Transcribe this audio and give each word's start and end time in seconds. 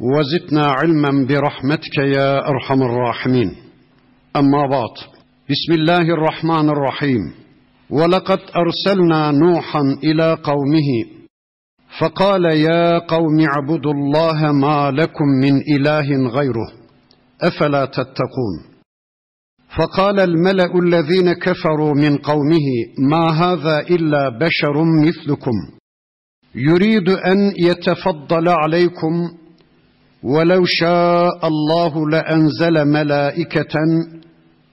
وزدنا 0.00 0.66
علما 0.66 1.26
برحمتك 1.26 1.98
يا 1.98 2.48
أرحم 2.48 2.82
الراحمين. 2.82 3.50
أما 4.36 4.66
بعد 4.66 4.94
بسم 5.50 5.72
الله 5.72 6.00
الرحمن 6.00 6.68
الرحيم. 6.68 7.32
ولقد 7.90 8.38
أرسلنا 8.56 9.30
نوحا 9.30 9.80
إلى 10.04 10.34
قومه 10.42 11.18
فقال 12.00 12.44
يا 12.44 12.98
قوم 12.98 13.40
اعبدوا 13.40 13.92
الله 13.92 14.52
ما 14.52 14.90
لكم 14.90 15.24
من 15.42 15.54
إله 15.76 16.28
غيره 16.30 16.72
أفلا 17.42 17.84
تتقون؟ 17.84 18.54
فقال 19.78 20.20
الملأ 20.20 20.78
الذين 20.78 21.32
كفروا 21.32 21.94
من 21.94 22.16
قومه 22.16 22.68
ما 23.10 23.30
هذا 23.30 23.80
إلا 23.80 24.28
بشر 24.28 24.84
مثلكم 25.06 25.52
يريد 26.54 27.08
أن 27.08 27.52
يتفضل 27.58 28.48
عليكم 28.48 29.12
ولو 30.23 30.65
شاء 30.65 31.47
الله 31.47 32.09
لانزل 32.09 32.85
ملائكه 32.85 33.75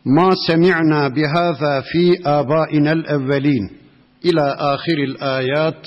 ما 0.06 0.30
سمعنا 0.46 1.08
بهذا 1.08 1.80
في 1.80 2.18
ابائنا 2.26 2.92
الاولين 2.92 3.70
الى 4.24 4.56
اخر 4.58 4.98
الايات 4.98 5.82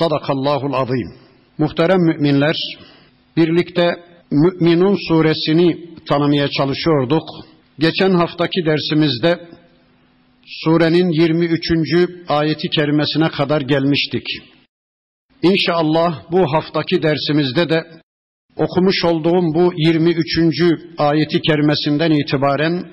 صدق 0.00 0.30
الله 0.30 0.66
العظيم 0.66 1.20
Muhterem 1.58 2.00
müminler, 2.00 2.56
birlikte 3.36 3.90
Müminun 4.30 4.96
suresini 5.08 5.94
tanımaya 6.08 6.48
çalışıyorduk. 6.48 7.22
Geçen 7.78 8.10
haftaki 8.10 8.64
dersimizde 8.66 9.48
surenin 10.46 11.08
23. 11.10 12.08
ayeti 12.28 12.68
kerimesine 12.68 13.28
kadar 13.28 13.60
gelmiştik. 13.60 14.26
İnşallah 15.42 16.22
bu 16.32 16.52
haftaki 16.52 17.02
dersimizde 17.02 17.68
de 17.68 17.84
okumuş 18.57 19.05
olduğum 19.05 19.53
bu 19.55 19.73
23. 19.75 20.61
ayeti 20.97 21.41
kerimesinden 21.41 22.11
itibaren 22.11 22.83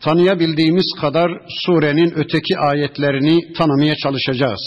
tanıyabildiğimiz 0.00 0.86
kadar 1.00 1.30
surenin 1.48 2.12
öteki 2.16 2.58
ayetlerini 2.58 3.52
tanımaya 3.52 3.94
çalışacağız. 3.94 4.60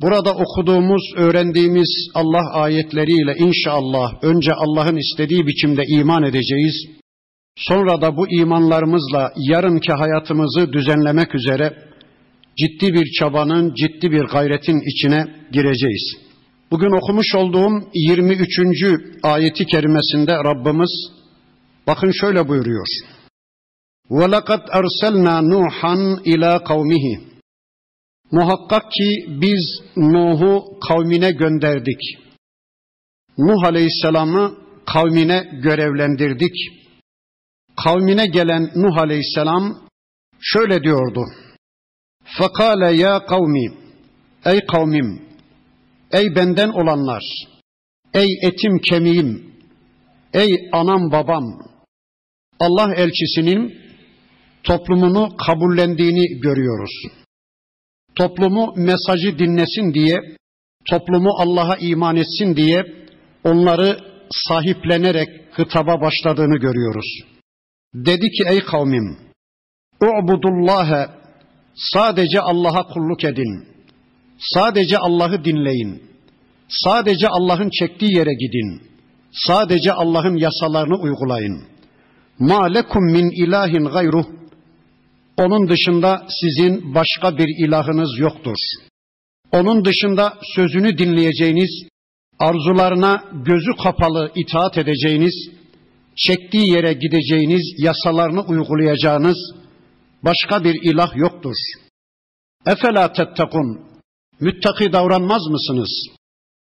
Burada 0.00 0.34
okuduğumuz, 0.34 1.02
öğrendiğimiz 1.16 2.10
Allah 2.14 2.52
ayetleriyle 2.52 3.34
inşallah 3.38 4.24
önce 4.24 4.52
Allah'ın 4.52 4.96
istediği 4.96 5.46
biçimde 5.46 5.82
iman 5.88 6.22
edeceğiz. 6.22 6.86
Sonra 7.56 8.00
da 8.00 8.16
bu 8.16 8.28
imanlarımızla 8.28 9.32
yarınki 9.36 9.92
hayatımızı 9.92 10.72
düzenlemek 10.72 11.34
üzere 11.34 11.74
ciddi 12.58 12.94
bir 12.94 13.06
çabanın, 13.18 13.74
ciddi 13.74 14.10
bir 14.10 14.24
gayretin 14.24 14.80
içine 14.90 15.24
gireceğiz. 15.52 16.27
Bugün 16.71 16.97
okumuş 16.97 17.35
olduğum 17.35 17.89
23. 17.93 18.59
ayeti 19.23 19.65
kerimesinde 19.65 20.33
Rabbimiz 20.33 20.91
bakın 21.87 22.11
şöyle 22.11 22.47
buyuruyor. 22.47 22.87
وَلَقَدْ 24.09 24.61
أَرْسَلْنَا 24.79 25.35
نُوحًا 25.53 25.95
إِلَى 26.21 26.57
قَوْمِهِ 26.57 27.33
Muhakkak 28.31 28.91
ki 28.91 29.25
biz 29.27 29.81
Nuh'u 29.95 30.79
kavmine 30.87 31.31
gönderdik. 31.31 32.01
Nuh 33.37 33.63
Aleyhisselam'ı 33.63 34.55
kavmine 34.85 35.49
görevlendirdik. 35.63 36.55
Kavmine 37.83 38.27
gelen 38.27 38.71
Nuh 38.75 38.97
Aleyhisselam 38.97 39.87
şöyle 40.39 40.83
diyordu. 40.83 41.25
Fakale 42.23 42.95
ya 42.95 43.25
kavmi, 43.25 43.73
ey 44.45 44.59
kavmim, 44.65 45.21
ey 46.12 46.34
benden 46.36 46.68
olanlar, 46.68 47.22
ey 48.14 48.28
etim 48.42 48.78
kemiğim, 48.78 49.54
ey 50.34 50.68
anam 50.72 51.12
babam, 51.12 51.44
Allah 52.60 52.94
elçisinin 52.94 53.74
toplumunu 54.62 55.36
kabullendiğini 55.36 56.40
görüyoruz. 56.40 56.90
Toplumu 58.14 58.74
mesajı 58.76 59.38
dinlesin 59.38 59.94
diye, 59.94 60.36
toplumu 60.90 61.30
Allah'a 61.38 61.76
iman 61.76 62.16
etsin 62.16 62.56
diye 62.56 62.84
onları 63.44 63.98
sahiplenerek 64.30 65.28
hitaba 65.58 66.00
başladığını 66.00 66.58
görüyoruz. 66.58 67.20
Dedi 67.94 68.30
ki 68.30 68.44
ey 68.46 68.60
kavmim, 68.60 69.18
U'budullâhe 70.02 71.18
Sadece 71.78 72.40
Allah'a 72.40 72.86
kulluk 72.86 73.24
edin. 73.24 73.68
Sadece 74.38 74.98
Allah'ı 74.98 75.44
dinleyin. 75.44 76.02
Sadece 76.68 77.28
Allah'ın 77.28 77.70
çektiği 77.70 78.16
yere 78.16 78.34
gidin. 78.34 78.82
Sadece 79.32 79.92
Allah'ın 79.92 80.36
yasalarını 80.36 80.96
uygulayın. 80.96 81.64
Ma 82.38 82.64
lekum 82.64 83.04
min 83.04 83.30
ilahin 83.30 83.84
gayruh. 83.84 84.24
Onun 85.38 85.68
dışında 85.68 86.26
sizin 86.40 86.94
başka 86.94 87.38
bir 87.38 87.66
ilahınız 87.66 88.18
yoktur. 88.18 88.56
Onun 89.52 89.84
dışında 89.84 90.38
sözünü 90.54 90.98
dinleyeceğiniz, 90.98 91.88
arzularına 92.38 93.24
gözü 93.32 93.76
kapalı 93.82 94.32
itaat 94.34 94.78
edeceğiniz, 94.78 95.34
çektiği 96.16 96.70
yere 96.70 96.92
gideceğiniz, 96.92 97.74
yasalarını 97.78 98.40
uygulayacağınız, 98.40 99.38
Başka 100.22 100.64
bir 100.64 100.74
ilah 100.82 101.16
yoktur. 101.16 101.54
Efela 102.66 103.12
tettekun. 103.12 103.80
Müttaki 104.40 104.92
davranmaz 104.92 105.42
mısınız? 105.46 105.90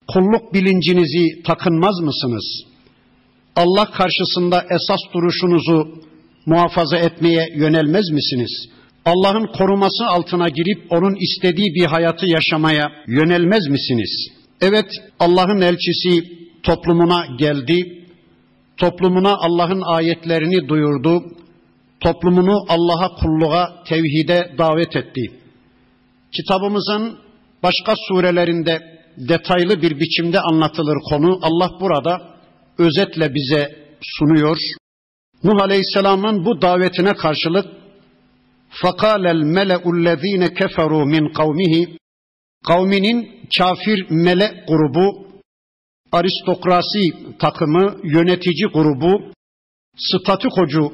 Kulluk 0.08 0.54
bilincinizi 0.54 1.44
takınmaz 1.44 2.00
mısınız? 2.00 2.64
Allah 3.56 3.92
karşısında 3.92 4.66
esas 4.70 5.00
duruşunuzu 5.14 6.04
muhafaza 6.46 6.98
etmeye 6.98 7.54
yönelmez 7.56 8.10
misiniz? 8.10 8.70
Allah'ın 9.06 9.48
koruması 9.58 10.06
altına 10.06 10.50
girip 10.50 10.92
onun 10.92 11.16
istediği 11.16 11.76
bir 11.76 11.86
hayatı 11.86 12.26
yaşamaya 12.26 12.92
yönelmez 13.08 13.68
misiniz? 13.68 14.28
Evet, 14.62 14.92
Allah'ın 15.20 15.62
elçisi 15.62 16.24
toplumuna 16.64 17.26
geldi. 17.38 18.06
Toplumuna 18.78 19.36
Allah'ın 19.38 19.82
ayetlerini 19.82 20.70
duyurdu 20.70 21.24
toplumunu 22.06 22.66
Allah'a 22.70 23.16
kulluğa, 23.16 23.84
tevhide 23.88 24.56
davet 24.58 24.96
etti. 24.96 25.22
Kitabımızın 26.32 27.18
başka 27.65 27.95
surelerinde 28.09 29.01
detaylı 29.17 29.83
bir 29.83 30.01
biçimde 30.01 30.41
anlatılır 30.41 30.99
konu. 31.11 31.39
Allah 31.43 31.71
burada 31.81 32.35
özetle 32.79 33.35
bize 33.35 33.69
sunuyor. 34.03 34.57
Nuh 35.45 35.63
Aleyhisselam'ın 35.63 36.45
bu 36.45 36.63
davetine 36.63 37.15
karşılık 37.15 37.81
فَقَالَ 38.79 39.25
الْمَلَأُ 39.39 39.83
الَّذ۪ينَ 39.95 40.43
كَفَرُوا 40.59 41.05
مِنْ 41.15 41.33
قَوْمِهِ 41.33 41.97
Kavminin 42.67 43.49
kafir 43.59 44.07
melek 44.11 44.69
grubu, 44.69 45.27
aristokrasi 46.13 47.13
takımı, 47.39 47.97
yönetici 48.05 48.67
grubu, 48.75 49.33
statükocu 49.97 50.93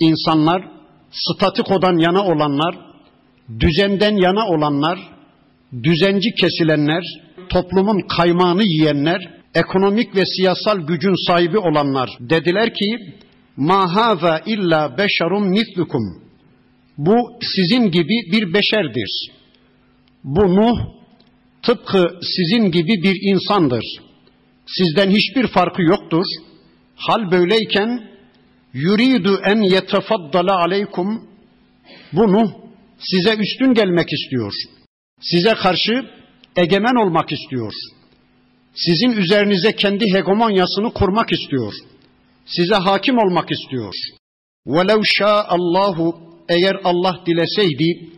insanlar, 0.00 0.68
statikodan 1.10 1.98
yana 1.98 2.24
olanlar, 2.24 2.74
düzenden 3.60 4.16
yana 4.16 4.46
olanlar, 4.48 4.98
düzenci 5.83 6.31
kesilenler, 6.41 7.03
toplumun 7.49 8.07
kaymağını 8.07 8.63
yiyenler, 8.63 9.29
ekonomik 9.55 10.15
ve 10.15 10.23
siyasal 10.25 10.79
gücün 10.79 11.27
sahibi 11.27 11.57
olanlar 11.57 12.09
dediler 12.19 12.73
ki, 12.73 12.97
ma 13.57 13.95
haza 13.95 14.39
illa 14.45 14.97
beşerun 14.97 15.49
mislukum. 15.49 16.21
Bu 16.97 17.15
sizin 17.55 17.91
gibi 17.91 18.31
bir 18.31 18.53
beşerdir. 18.53 19.31
Bu 20.23 20.55
Nuh 20.55 20.77
tıpkı 21.63 22.19
sizin 22.21 22.71
gibi 22.71 23.03
bir 23.03 23.17
insandır. 23.21 23.85
Sizden 24.65 25.09
hiçbir 25.09 25.47
farkı 25.47 25.81
yoktur. 25.81 26.25
Hal 26.95 27.31
böyleyken 27.31 28.11
yuridu 28.73 29.39
en 29.43 29.61
yetefaddala 29.61 30.55
aleykum 30.55 31.27
bunu 32.13 32.51
size 32.99 33.35
üstün 33.35 33.73
gelmek 33.73 34.13
istiyor 34.13 34.53
Size 35.20 35.54
karşı 35.54 36.10
egemen 36.56 37.06
olmak 37.06 37.32
istiyor. 37.32 37.72
Sizin 38.74 39.12
üzerinize 39.12 39.72
kendi 39.76 40.04
hegemonyasını 40.14 40.92
kurmak 40.92 41.32
istiyor. 41.32 41.72
Size 42.46 42.74
hakim 42.74 43.18
olmak 43.18 43.50
istiyor. 43.50 43.94
وَلَوْ 44.66 45.00
شَاءَ 45.18 45.44
Allahu 45.48 46.18
eğer 46.48 46.76
Allah 46.84 47.20
dileseydi, 47.26 48.10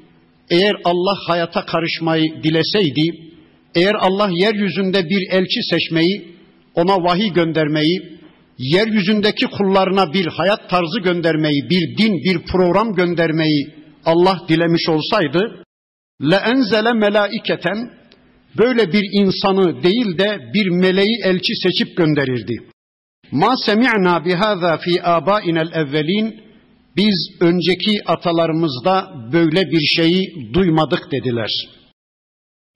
eğer 0.51 0.77
Allah 0.85 1.17
hayata 1.27 1.67
karışmayı 1.67 2.43
dileseydi, 2.43 3.33
eğer 3.75 3.95
Allah 3.95 4.29
yeryüzünde 4.33 5.05
bir 5.05 5.31
elçi 5.31 5.63
seçmeyi, 5.71 6.35
ona 6.75 6.97
vahiy 6.97 7.33
göndermeyi, 7.33 8.19
yeryüzündeki 8.59 9.47
kullarına 9.47 10.13
bir 10.13 10.27
hayat 10.27 10.71
tarzı 10.71 11.01
göndermeyi, 11.01 11.71
bir 11.71 11.99
din, 11.99 12.13
bir 12.25 12.47
program 12.47 12.95
göndermeyi 12.95 13.75
Allah 14.05 14.41
dilemiş 14.49 14.89
olsaydı, 14.89 15.62
le 16.24 16.36
enzele 16.36 16.94
melaiketen 16.94 17.92
böyle 18.58 18.94
bir 18.94 19.04
insanı 19.22 19.84
değil 19.84 20.18
de 20.18 20.52
bir 20.54 20.70
meleği 20.70 21.18
elçi 21.24 21.54
seçip 21.64 21.98
gönderirdi. 21.98 22.54
Ma 23.32 23.58
semi'na 23.58 24.26
bihaza 24.26 24.78
fi 24.78 25.04
abainel 25.04 25.72
evvelin 25.74 26.44
biz 26.98 27.30
önceki 27.40 27.98
atalarımızda 28.06 29.14
böyle 29.34 29.62
bir 29.72 29.86
şeyi 29.96 30.54
duymadık 30.54 31.12
dediler. 31.12 31.50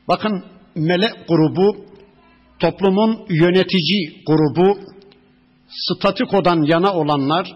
Bakın 0.08 0.44
melek 0.76 1.28
grubu 1.28 1.86
toplumun 2.60 3.26
yönetici 3.30 4.24
grubu 4.28 4.80
statikodan 5.70 6.64
yana 6.64 6.94
olanlar, 6.94 7.56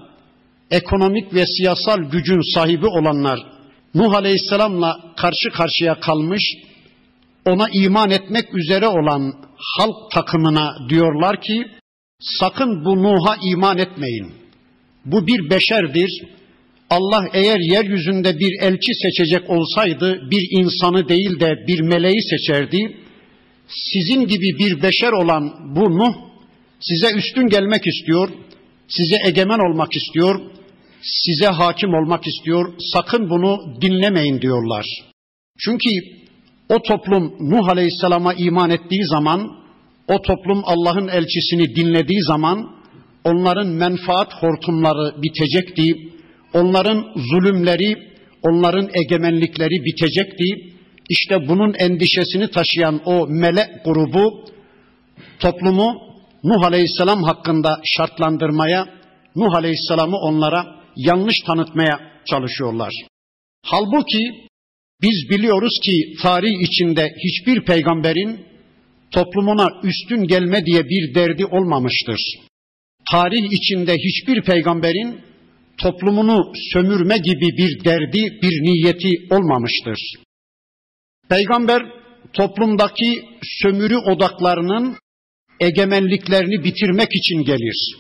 ekonomik 0.71 1.33
ve 1.33 1.45
siyasal 1.45 1.97
gücün 2.11 2.53
sahibi 2.53 2.85
olanlar 2.85 3.60
Nuh 3.95 4.13
Aleyhisselam'la 4.13 5.13
karşı 5.17 5.49
karşıya 5.49 5.99
kalmış, 5.99 6.43
ona 7.45 7.69
iman 7.73 8.09
etmek 8.11 8.55
üzere 8.55 8.88
olan 8.88 9.33
halk 9.57 10.11
takımına 10.11 10.89
diyorlar 10.89 11.41
ki, 11.41 11.65
sakın 12.19 12.85
bu 12.85 13.03
Nuh'a 13.03 13.35
iman 13.43 13.77
etmeyin. 13.77 14.33
Bu 15.05 15.27
bir 15.27 15.49
beşerdir. 15.49 16.23
Allah 16.89 17.25
eğer 17.33 17.59
yeryüzünde 17.59 18.39
bir 18.39 18.61
elçi 18.61 18.91
seçecek 18.93 19.49
olsaydı 19.49 20.19
bir 20.31 20.59
insanı 20.59 21.09
değil 21.09 21.39
de 21.39 21.55
bir 21.67 21.81
meleği 21.81 22.21
seçerdi. 22.29 22.97
Sizin 23.67 24.27
gibi 24.27 24.59
bir 24.59 24.81
beşer 24.81 25.11
olan 25.11 25.75
bu 25.75 25.97
Nuh 25.97 26.13
size 26.79 27.17
üstün 27.17 27.47
gelmek 27.47 27.88
istiyor, 27.88 28.29
size 28.88 29.15
egemen 29.27 29.59
olmak 29.71 29.95
istiyor, 29.95 30.41
size 31.03 31.48
hakim 31.48 31.94
olmak 31.94 32.27
istiyor. 32.27 32.74
Sakın 32.94 33.30
bunu 33.30 33.81
dinlemeyin 33.81 34.42
diyorlar. 34.42 34.86
Çünkü 35.59 35.89
o 36.69 36.81
toplum 36.81 37.36
Nuh 37.39 37.69
Aleyhisselam'a 37.69 38.33
iman 38.33 38.69
ettiği 38.69 39.06
zaman, 39.06 39.62
o 40.07 40.21
toplum 40.21 40.62
Allah'ın 40.65 41.07
elçisini 41.07 41.75
dinlediği 41.75 42.24
zaman 42.24 42.71
onların 43.24 43.68
menfaat 43.68 44.33
hortumları 44.33 45.21
bitecekti. 45.21 46.12
Onların 46.53 47.06
zulümleri, 47.15 47.95
onların 48.44 48.89
egemenlikleri 48.94 49.86
bitecekti. 49.86 50.45
İşte 51.09 51.48
bunun 51.48 51.74
endişesini 51.74 52.51
taşıyan 52.51 53.01
o 53.06 53.27
melek 53.27 53.86
grubu 53.86 54.45
toplumu 55.39 55.94
Nuh 56.44 56.63
Aleyhisselam 56.63 57.24
hakkında 57.24 57.80
şartlandırmaya, 57.83 58.88
Nuh 59.36 59.56
Aleyhisselam'ı 59.56 60.18
onlara 60.18 60.80
yanlış 61.07 61.36
tanıtmaya 61.45 62.00
çalışıyorlar. 62.30 62.94
Halbuki 63.65 64.48
biz 65.01 65.30
biliyoruz 65.30 65.80
ki 65.83 66.15
tarih 66.21 66.62
içinde 66.62 67.09
hiçbir 67.24 67.65
peygamberin 67.65 68.45
toplumuna 69.12 69.68
üstün 69.83 70.27
gelme 70.27 70.65
diye 70.65 70.89
bir 70.89 71.15
derdi 71.15 71.45
olmamıştır. 71.45 72.21
Tarih 73.12 73.51
içinde 73.51 73.95
hiçbir 73.95 74.42
peygamberin 74.42 75.21
toplumunu 75.77 76.51
sömürme 76.74 77.18
gibi 77.18 77.57
bir 77.57 77.83
derdi, 77.83 78.39
bir 78.42 78.63
niyeti 78.63 79.33
olmamıştır. 79.36 80.00
Peygamber 81.30 81.81
toplumdaki 82.33 83.24
sömürü 83.62 83.98
odaklarının 83.98 84.98
egemenliklerini 85.59 86.63
bitirmek 86.63 87.15
için 87.15 87.44
gelir. 87.44 87.95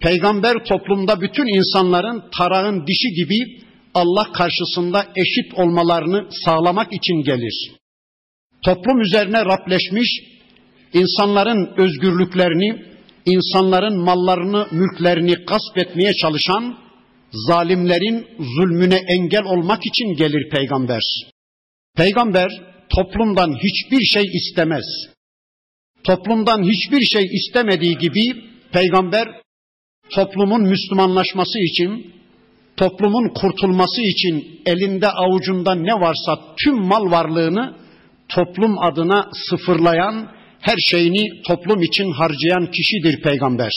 Peygamber 0.00 0.64
toplumda 0.64 1.20
bütün 1.20 1.46
insanların 1.58 2.24
tarağın 2.38 2.86
dişi 2.86 3.08
gibi 3.08 3.62
Allah 3.94 4.32
karşısında 4.32 5.06
eşit 5.16 5.54
olmalarını 5.54 6.28
sağlamak 6.44 6.92
için 6.92 7.22
gelir. 7.22 7.72
Toplum 8.64 9.00
üzerine 9.00 9.44
rapleşmiş, 9.44 10.08
insanların 10.92 11.74
özgürlüklerini, 11.76 12.82
insanların 13.26 13.98
mallarını, 13.98 14.68
mülklerini 14.70 15.34
gasp 15.34 15.78
etmeye 15.78 16.14
çalışan 16.14 16.78
zalimlerin 17.32 18.26
zulmüne 18.38 19.00
engel 19.08 19.44
olmak 19.44 19.86
için 19.86 20.16
gelir 20.16 20.50
peygamber. 20.50 21.02
Peygamber 21.96 22.50
toplumdan 22.88 23.58
hiçbir 23.62 24.04
şey 24.04 24.22
istemez. 24.22 24.84
Toplumdan 26.04 26.62
hiçbir 26.62 27.02
şey 27.02 27.22
istemediği 27.24 27.98
gibi 27.98 28.34
peygamber 28.72 29.41
toplumun 30.14 30.62
Müslümanlaşması 30.62 31.58
için, 31.58 32.12
toplumun 32.76 33.28
kurtulması 33.34 34.02
için 34.02 34.60
elinde 34.66 35.08
avucunda 35.08 35.74
ne 35.74 35.92
varsa 35.92 36.38
tüm 36.64 36.74
mal 36.74 37.10
varlığını 37.10 37.76
toplum 38.28 38.78
adına 38.78 39.28
sıfırlayan, 39.32 40.28
her 40.60 40.76
şeyini 40.78 41.42
toplum 41.46 41.82
için 41.82 42.12
harcayan 42.12 42.70
kişidir 42.70 43.22
peygamber. 43.22 43.72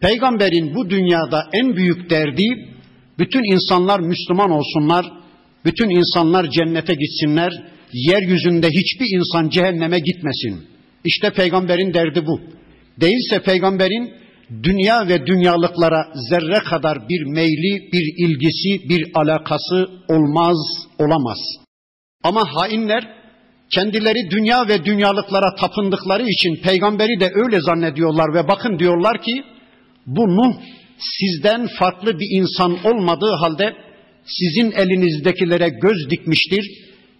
Peygamberin 0.00 0.74
bu 0.74 0.90
dünyada 0.90 1.48
en 1.52 1.76
büyük 1.76 2.10
derdi 2.10 2.72
bütün 3.18 3.52
insanlar 3.52 4.00
Müslüman 4.00 4.50
olsunlar, 4.50 5.06
bütün 5.64 5.90
insanlar 5.90 6.50
cennete 6.50 6.94
gitsinler, 6.94 7.52
yeryüzünde 7.92 8.68
hiçbir 8.68 9.16
insan 9.18 9.48
cehenneme 9.48 9.98
gitmesin. 9.98 10.66
İşte 11.04 11.32
peygamberin 11.32 11.94
derdi 11.94 12.26
bu. 12.26 12.40
Değilse 13.00 13.42
peygamberin 13.42 14.21
dünya 14.62 15.08
ve 15.08 15.26
dünyalıklara 15.26 16.06
zerre 16.30 16.58
kadar 16.58 17.08
bir 17.08 17.24
meyli, 17.24 17.92
bir 17.92 18.26
ilgisi, 18.26 18.88
bir 18.88 19.10
alakası 19.14 19.88
olmaz, 20.08 20.56
olamaz. 20.98 21.38
Ama 22.24 22.54
hainler 22.54 23.22
kendileri 23.74 24.30
dünya 24.30 24.68
ve 24.68 24.84
dünyalıklara 24.84 25.54
tapındıkları 25.54 26.28
için 26.28 26.56
peygamberi 26.62 27.20
de 27.20 27.30
öyle 27.34 27.60
zannediyorlar 27.60 28.34
ve 28.34 28.48
bakın 28.48 28.78
diyorlar 28.78 29.22
ki 29.22 29.42
bu 30.06 30.36
Nuh 30.36 30.54
sizden 30.98 31.68
farklı 31.78 32.18
bir 32.20 32.26
insan 32.30 32.84
olmadığı 32.84 33.32
halde 33.40 33.74
sizin 34.24 34.72
elinizdekilere 34.72 35.68
göz 35.68 36.10
dikmiştir. 36.10 36.64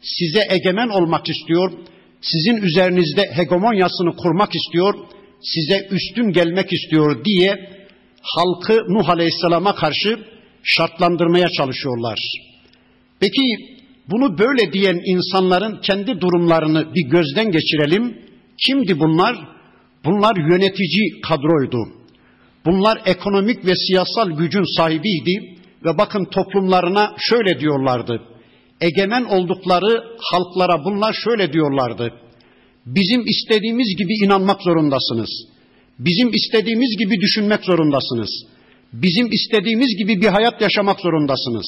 Size 0.02 0.40
egemen 0.50 0.88
olmak 0.88 1.28
istiyor. 1.28 1.72
Sizin 2.20 2.56
üzerinizde 2.56 3.22
hegemonyasını 3.34 4.16
kurmak 4.16 4.54
istiyor 4.54 4.94
size 5.42 5.88
üstün 5.90 6.32
gelmek 6.32 6.72
istiyor 6.72 7.24
diye 7.24 7.78
halkı 8.22 8.84
Nuh 8.88 9.08
Aleyhisselam'a 9.08 9.74
karşı 9.74 10.18
şartlandırmaya 10.62 11.48
çalışıyorlar. 11.48 12.18
Peki 13.20 13.42
bunu 14.10 14.38
böyle 14.38 14.72
diyen 14.72 15.00
insanların 15.04 15.80
kendi 15.80 16.20
durumlarını 16.20 16.94
bir 16.94 17.02
gözden 17.02 17.50
geçirelim. 17.50 18.18
Kimdi 18.66 19.00
bunlar? 19.00 19.36
Bunlar 20.04 20.36
yönetici 20.36 21.20
kadroydu. 21.20 21.78
Bunlar 22.66 23.02
ekonomik 23.06 23.66
ve 23.66 23.76
siyasal 23.76 24.30
gücün 24.30 24.76
sahibiydi 24.76 25.58
ve 25.84 25.98
bakın 25.98 26.24
toplumlarına 26.24 27.14
şöyle 27.18 27.60
diyorlardı. 27.60 28.22
Egemen 28.80 29.24
oldukları 29.24 30.04
halklara 30.18 30.84
bunlar 30.84 31.12
şöyle 31.24 31.52
diyorlardı. 31.52 32.12
Bizim 32.86 33.26
istediğimiz 33.26 33.96
gibi 33.98 34.24
inanmak 34.24 34.62
zorundasınız. 34.62 35.30
Bizim 35.98 36.30
istediğimiz 36.32 36.96
gibi 36.98 37.20
düşünmek 37.20 37.64
zorundasınız. 37.64 38.30
Bizim 38.92 39.32
istediğimiz 39.32 39.96
gibi 39.98 40.22
bir 40.22 40.26
hayat 40.26 40.62
yaşamak 40.62 41.00
zorundasınız. 41.00 41.66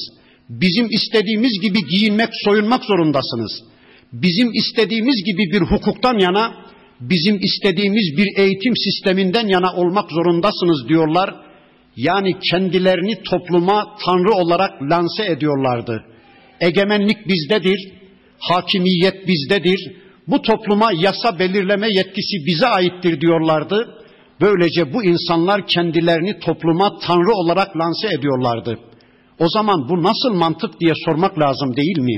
Bizim 0.48 0.86
istediğimiz 0.90 1.60
gibi 1.60 1.86
giyinmek, 1.86 2.28
soyunmak 2.44 2.84
zorundasınız. 2.84 3.62
Bizim 4.12 4.52
istediğimiz 4.52 5.24
gibi 5.24 5.52
bir 5.52 5.60
hukuktan 5.60 6.18
yana, 6.18 6.54
bizim 7.00 7.40
istediğimiz 7.42 8.16
bir 8.16 8.42
eğitim 8.42 8.76
sisteminden 8.76 9.48
yana 9.48 9.74
olmak 9.74 10.10
zorundasınız 10.10 10.88
diyorlar. 10.88 11.34
Yani 11.96 12.38
kendilerini 12.50 13.22
topluma 13.22 13.96
tanrı 14.04 14.32
olarak 14.32 14.82
lanse 14.82 15.24
ediyorlardı. 15.24 16.04
Egemenlik 16.60 17.28
bizdedir, 17.28 17.92
hakimiyet 18.38 19.28
bizdedir, 19.28 19.92
bu 20.28 20.42
topluma 20.42 20.90
yasa 20.92 21.38
belirleme 21.38 21.88
yetkisi 21.88 22.46
bize 22.46 22.66
aittir 22.66 23.20
diyorlardı. 23.20 24.04
Böylece 24.40 24.92
bu 24.92 25.04
insanlar 25.04 25.66
kendilerini 25.66 26.38
topluma 26.38 26.98
tanrı 26.98 27.32
olarak 27.32 27.76
lanse 27.76 28.14
ediyorlardı. 28.14 28.78
O 29.38 29.48
zaman 29.48 29.88
bu 29.88 30.02
nasıl 30.02 30.38
mantık 30.38 30.80
diye 30.80 30.92
sormak 31.04 31.38
lazım 31.38 31.76
değil 31.76 31.98
mi? 31.98 32.16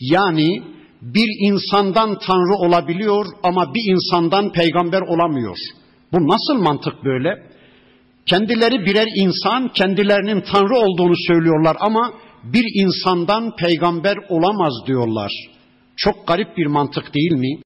Yani 0.00 0.62
bir 1.02 1.28
insandan 1.40 2.18
tanrı 2.18 2.54
olabiliyor 2.54 3.26
ama 3.42 3.74
bir 3.74 3.92
insandan 3.92 4.52
peygamber 4.52 5.00
olamıyor. 5.00 5.56
Bu 6.12 6.28
nasıl 6.28 6.62
mantık 6.62 7.04
böyle? 7.04 7.50
Kendileri 8.26 8.86
birer 8.86 9.06
insan, 9.16 9.68
kendilerinin 9.68 10.40
tanrı 10.40 10.76
olduğunu 10.76 11.16
söylüyorlar 11.26 11.76
ama 11.80 12.12
bir 12.44 12.64
insandan 12.74 13.56
peygamber 13.56 14.16
olamaz 14.28 14.72
diyorlar. 14.86 15.32
Çok 16.00 16.26
garip 16.28 16.56
bir 16.56 16.66
mantık 16.66 17.14
değil 17.14 17.32
mi? 17.32 17.62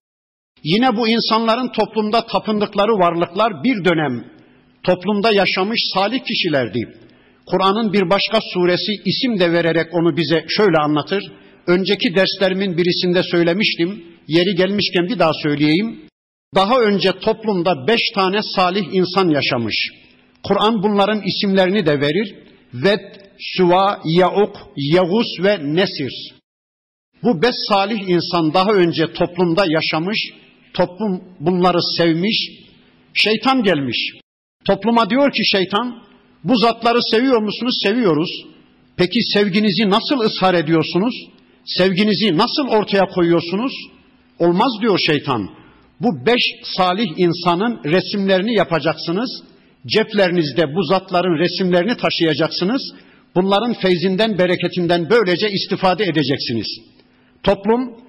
Yine 0.64 0.96
bu 0.96 1.08
insanların 1.08 1.68
toplumda 1.68 2.26
tapındıkları 2.26 2.92
varlıklar 2.92 3.64
bir 3.64 3.84
dönem 3.84 4.24
toplumda 4.82 5.32
yaşamış 5.32 5.80
salih 5.94 6.24
kişilerdi. 6.24 6.98
Kur'an'ın 7.46 7.92
bir 7.92 8.10
başka 8.10 8.38
suresi 8.54 8.92
isim 9.04 9.40
de 9.40 9.52
vererek 9.52 9.86
onu 9.94 10.16
bize 10.16 10.44
şöyle 10.48 10.78
anlatır. 10.78 11.32
Önceki 11.66 12.14
derslerimin 12.14 12.76
birisinde 12.76 13.22
söylemiştim. 13.22 14.04
Yeri 14.28 14.54
gelmişken 14.54 15.08
bir 15.08 15.18
daha 15.18 15.32
söyleyeyim. 15.42 16.00
Daha 16.54 16.80
önce 16.80 17.12
toplumda 17.12 17.86
beş 17.88 18.00
tane 18.14 18.40
salih 18.56 18.84
insan 18.92 19.28
yaşamış. 19.28 19.90
Kur'an 20.42 20.82
bunların 20.82 21.22
isimlerini 21.22 21.86
de 21.86 22.00
verir. 22.00 22.34
Ved, 22.74 23.00
Süva, 23.38 24.00
Yauk, 24.04 24.56
Yavuz 24.76 25.26
ve 25.44 25.74
Nesir. 25.74 26.34
Bu 27.24 27.42
beş 27.42 27.54
salih 27.68 28.00
insan 28.08 28.54
daha 28.54 28.72
önce 28.72 29.12
toplumda 29.12 29.64
yaşamış, 29.68 30.18
toplum 30.74 31.22
bunları 31.40 31.78
sevmiş, 31.96 32.50
şeytan 33.14 33.62
gelmiş. 33.62 33.96
Topluma 34.64 35.10
diyor 35.10 35.32
ki 35.32 35.44
şeytan, 35.44 36.02
bu 36.44 36.58
zatları 36.58 36.98
seviyor 37.10 37.42
musunuz? 37.42 37.78
Seviyoruz. 37.82 38.30
Peki 38.96 39.18
sevginizi 39.34 39.90
nasıl 39.90 40.20
ısrar 40.20 40.54
ediyorsunuz? 40.54 41.14
Sevginizi 41.64 42.36
nasıl 42.36 42.68
ortaya 42.68 43.06
koyuyorsunuz? 43.06 43.72
Olmaz 44.38 44.72
diyor 44.80 44.98
şeytan. 44.98 45.50
Bu 46.00 46.26
beş 46.26 46.42
salih 46.76 47.08
insanın 47.16 47.80
resimlerini 47.84 48.54
yapacaksınız. 48.54 49.42
Ceplerinizde 49.86 50.74
bu 50.74 50.82
zatların 50.82 51.38
resimlerini 51.38 51.96
taşıyacaksınız. 51.96 52.82
Bunların 53.34 53.74
feyzinden, 53.74 54.38
bereketinden 54.38 55.10
böylece 55.10 55.50
istifade 55.50 56.04
edeceksiniz. 56.04 56.93
Toplum 57.44 58.04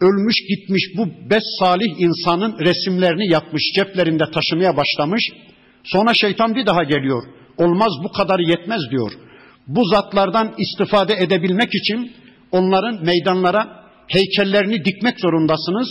ölmüş 0.00 0.36
gitmiş 0.48 0.82
bu 0.96 1.06
beş 1.30 1.42
salih 1.58 1.88
insanın 1.98 2.58
resimlerini 2.58 3.32
yapmış, 3.32 3.62
ceplerinde 3.76 4.24
taşımaya 4.34 4.76
başlamış. 4.76 5.22
Sonra 5.84 6.14
şeytan 6.14 6.54
bir 6.54 6.66
daha 6.66 6.82
geliyor. 6.82 7.22
Olmaz 7.58 7.92
bu 8.04 8.12
kadar 8.12 8.38
yetmez 8.38 8.80
diyor. 8.90 9.12
Bu 9.66 9.84
zatlardan 9.84 10.54
istifade 10.58 11.14
edebilmek 11.14 11.74
için 11.74 12.12
onların 12.52 13.04
meydanlara 13.04 13.86
heykellerini 14.08 14.84
dikmek 14.84 15.20
zorundasınız. 15.20 15.88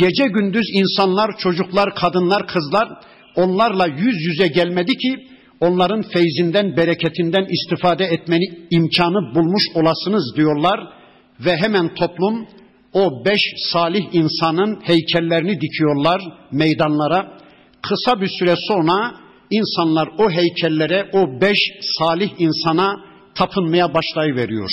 Gece 0.00 0.26
gündüz 0.26 0.66
insanlar, 0.72 1.30
çocuklar, 1.38 1.94
kadınlar, 1.94 2.46
kızlar 2.46 2.88
onlarla 3.36 3.86
yüz 3.86 4.16
yüze 4.26 4.48
gelmedi 4.48 4.96
ki 4.96 5.16
onların 5.60 6.02
feyzinden, 6.02 6.76
bereketinden 6.76 7.46
istifade 7.50 8.04
etmeni 8.04 8.66
imkanı 8.70 9.34
bulmuş 9.34 9.62
olasınız 9.74 10.36
diyorlar 10.36 10.99
ve 11.44 11.56
hemen 11.56 11.94
toplum 11.94 12.46
o 12.92 13.24
beş 13.24 13.40
salih 13.72 14.04
insanın 14.12 14.80
heykellerini 14.82 15.60
dikiyorlar 15.60 16.22
meydanlara. 16.52 17.38
Kısa 17.82 18.20
bir 18.20 18.28
süre 18.38 18.54
sonra 18.56 19.14
insanlar 19.50 20.08
o 20.18 20.30
heykellere, 20.30 21.10
o 21.12 21.40
beş 21.40 21.58
salih 21.98 22.30
insana 22.38 23.04
tapınmaya 23.34 23.94
başlayıveriyor. 23.94 24.70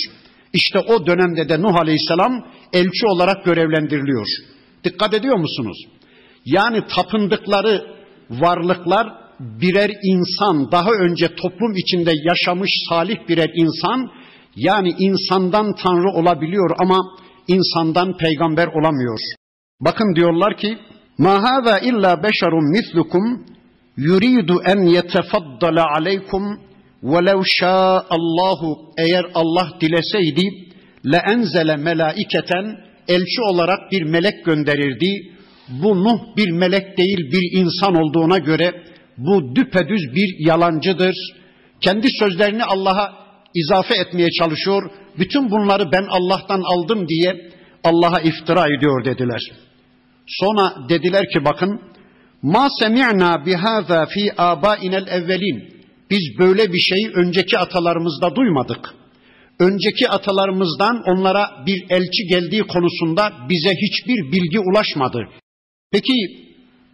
İşte 0.54 0.80
o 0.80 1.06
dönemde 1.06 1.50
de 1.50 1.62
Nuh 1.62 1.76
Aleyhisselam 1.76 2.48
elçi 2.74 3.08
olarak 3.08 3.46
görevlendiriliyor. 3.46 4.28
Dikkat 4.84 5.14
ediyor 5.14 5.38
musunuz? 5.38 5.78
Yani 6.46 6.82
tapındıkları 6.96 7.98
varlıklar 8.30 9.08
birer 9.40 9.92
insan, 10.04 10.72
daha 10.72 10.92
önce 10.92 11.36
toplum 11.36 11.76
içinde 11.76 12.14
yaşamış 12.24 12.72
salih 12.90 13.16
birer 13.30 13.50
insan, 13.56 14.12
yani 14.58 14.96
insandan 15.00 15.76
Tanrı 15.76 16.10
olabiliyor 16.10 16.76
ama 16.80 16.98
insandan 17.48 18.18
peygamber 18.18 18.68
olamıyor. 18.68 19.20
Bakın 19.82 20.16
diyorlar 20.16 20.58
ki, 20.58 20.78
Ma 21.18 21.44
hâzâ 21.44 21.80
illa 21.80 22.24
beşerun 22.24 22.72
mislukum 22.72 23.46
yuridu 23.98 24.62
en 24.66 24.86
yetefaddala 24.86 25.86
aleykum 25.98 26.60
velev 27.04 27.42
Allahu 28.10 28.94
eğer 28.98 29.26
Allah 29.34 29.68
dileseydi 29.82 30.68
le 31.06 31.18
enzele 31.18 31.76
melaiketen 31.76 32.78
elçi 33.08 33.42
olarak 33.42 33.92
bir 33.92 34.04
melek 34.04 34.46
gönderirdi. 34.46 35.32
Bu 35.70 36.04
Nuh 36.04 36.20
bir 36.38 36.52
melek 36.52 36.98
değil 36.98 37.32
bir 37.32 37.60
insan 37.60 37.96
olduğuna 37.96 38.38
göre 38.38 38.84
bu 39.18 39.56
düpedüz 39.56 40.16
bir 40.16 40.48
yalancıdır. 40.48 41.16
Kendi 41.82 42.08
sözlerini 42.20 42.64
Allah'a 42.64 43.14
izafe 43.56 43.96
etmeye 43.96 44.30
çalışıyor. 44.32 44.92
Bütün 45.20 45.52
bunları 45.52 45.92
ben 45.92 46.06
Allah'tan 46.10 46.62
aldım 46.62 47.08
diye 47.08 47.52
Allah'a 47.84 48.20
iftira 48.20 48.78
ediyor 48.78 49.06
dediler. 49.06 49.42
Sonra 50.28 50.76
dediler 50.90 51.24
ki 51.34 51.46
bakın 51.46 51.82
Ma 52.42 52.68
semi'na 52.80 53.46
bihaza 53.46 54.06
fi 54.06 54.42
abainel 54.42 55.08
evvelin. 55.08 55.78
Biz 56.10 56.40
böyle 56.40 56.74
bir 56.74 56.80
şeyi 56.80 57.10
önceki 57.10 57.58
atalarımızda 57.58 58.36
duymadık. 58.36 58.94
Önceki 59.60 60.10
atalarımızdan 60.10 61.04
onlara 61.06 61.64
bir 61.66 61.86
elçi 61.90 62.24
geldiği 62.30 62.64
konusunda 62.64 63.34
bize 63.50 63.70
hiçbir 63.70 64.32
bilgi 64.32 64.60
ulaşmadı. 64.60 65.28
Peki 65.92 66.14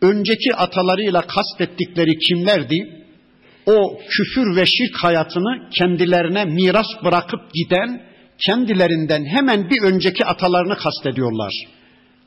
önceki 0.01 0.55
atalarıyla 0.55 1.21
kastettikleri 1.21 2.17
kimlerdi? 2.17 3.02
O 3.65 3.99
küfür 4.09 4.55
ve 4.55 4.65
şirk 4.65 4.95
hayatını 5.03 5.69
kendilerine 5.77 6.45
miras 6.45 6.87
bırakıp 7.03 7.53
giden 7.53 8.01
kendilerinden 8.45 9.25
hemen 9.25 9.69
bir 9.69 9.83
önceki 9.83 10.25
atalarını 10.25 10.75
kastediyorlar. 10.75 11.53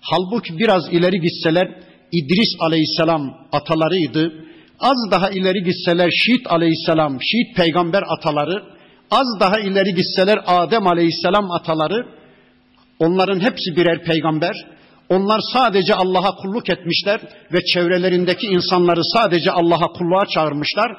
Halbuki 0.00 0.58
biraz 0.58 0.92
ileri 0.92 1.20
gitseler 1.20 1.68
İdris 2.12 2.48
aleyhisselam 2.60 3.34
atalarıydı. 3.52 4.32
Az 4.80 5.10
daha 5.10 5.30
ileri 5.30 5.62
gitseler 5.62 6.10
Şiit 6.10 6.52
aleyhisselam, 6.52 7.18
Şiit 7.22 7.56
peygamber 7.56 8.02
ataları, 8.08 8.64
az 9.10 9.26
daha 9.40 9.60
ileri 9.60 9.94
gitseler 9.94 10.38
Adem 10.46 10.86
aleyhisselam 10.86 11.50
ataları, 11.50 12.06
onların 12.98 13.40
hepsi 13.40 13.76
birer 13.76 14.04
peygamber. 14.04 14.56
Onlar 15.08 15.40
sadece 15.52 15.94
Allah'a 15.94 16.34
kulluk 16.34 16.70
etmişler 16.70 17.20
ve 17.52 17.64
çevrelerindeki 17.64 18.46
insanları 18.46 19.04
sadece 19.04 19.50
Allah'a 19.50 19.86
kulluğa 19.86 20.26
çağırmışlar. 20.26 20.96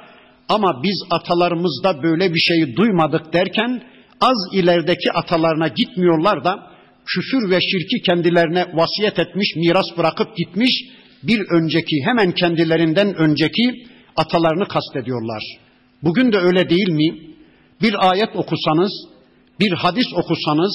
Ama 0.50 0.84
biz 0.84 1.04
atalarımızda 1.10 2.04
böyle 2.04 2.34
bir 2.34 2.40
şeyi 2.40 2.76
duymadık 2.76 3.34
derken 3.34 3.84
az 4.22 4.38
ilerideki 4.54 5.12
atalarına 5.12 5.68
gitmiyorlar 5.68 6.44
da 6.44 6.68
küfür 7.06 7.50
ve 7.50 7.60
şirki 7.62 8.02
kendilerine 8.06 8.66
vasiyet 8.74 9.20
etmiş, 9.20 9.56
miras 9.56 9.98
bırakıp 9.98 10.38
gitmiş 10.38 10.72
bir 11.24 11.42
önceki 11.52 11.96
hemen 12.06 12.32
kendilerinden 12.32 13.16
önceki 13.16 13.88
atalarını 14.16 14.68
kastediyorlar. 14.68 15.44
Bugün 16.04 16.32
de 16.32 16.38
öyle 16.38 16.70
değil 16.70 16.90
mi? 16.90 17.20
Bir 17.82 18.10
ayet 18.10 18.36
okusanız, 18.36 18.92
bir 19.60 19.72
hadis 19.72 20.08
okusanız, 20.14 20.74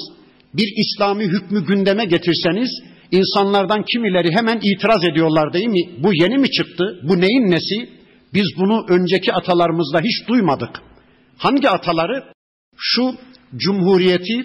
bir 0.54 0.68
İslami 0.76 1.24
hükmü 1.24 1.66
gündeme 1.66 2.04
getirseniz 2.04 2.70
insanlardan 3.10 3.82
kimileri 3.84 4.32
hemen 4.36 4.60
itiraz 4.62 5.04
ediyorlar 5.04 5.52
değil 5.52 5.68
mi? 5.68 5.90
Bu 5.98 6.14
yeni 6.14 6.38
mi 6.38 6.50
çıktı? 6.50 7.00
Bu 7.02 7.20
neyin 7.20 7.50
nesi? 7.50 8.01
Biz 8.34 8.46
bunu 8.58 8.86
önceki 8.88 9.32
atalarımızda 9.32 10.00
hiç 10.00 10.28
duymadık. 10.28 10.82
Hangi 11.38 11.70
ataları? 11.70 12.24
Şu 12.76 13.14
cumhuriyeti, 13.56 14.42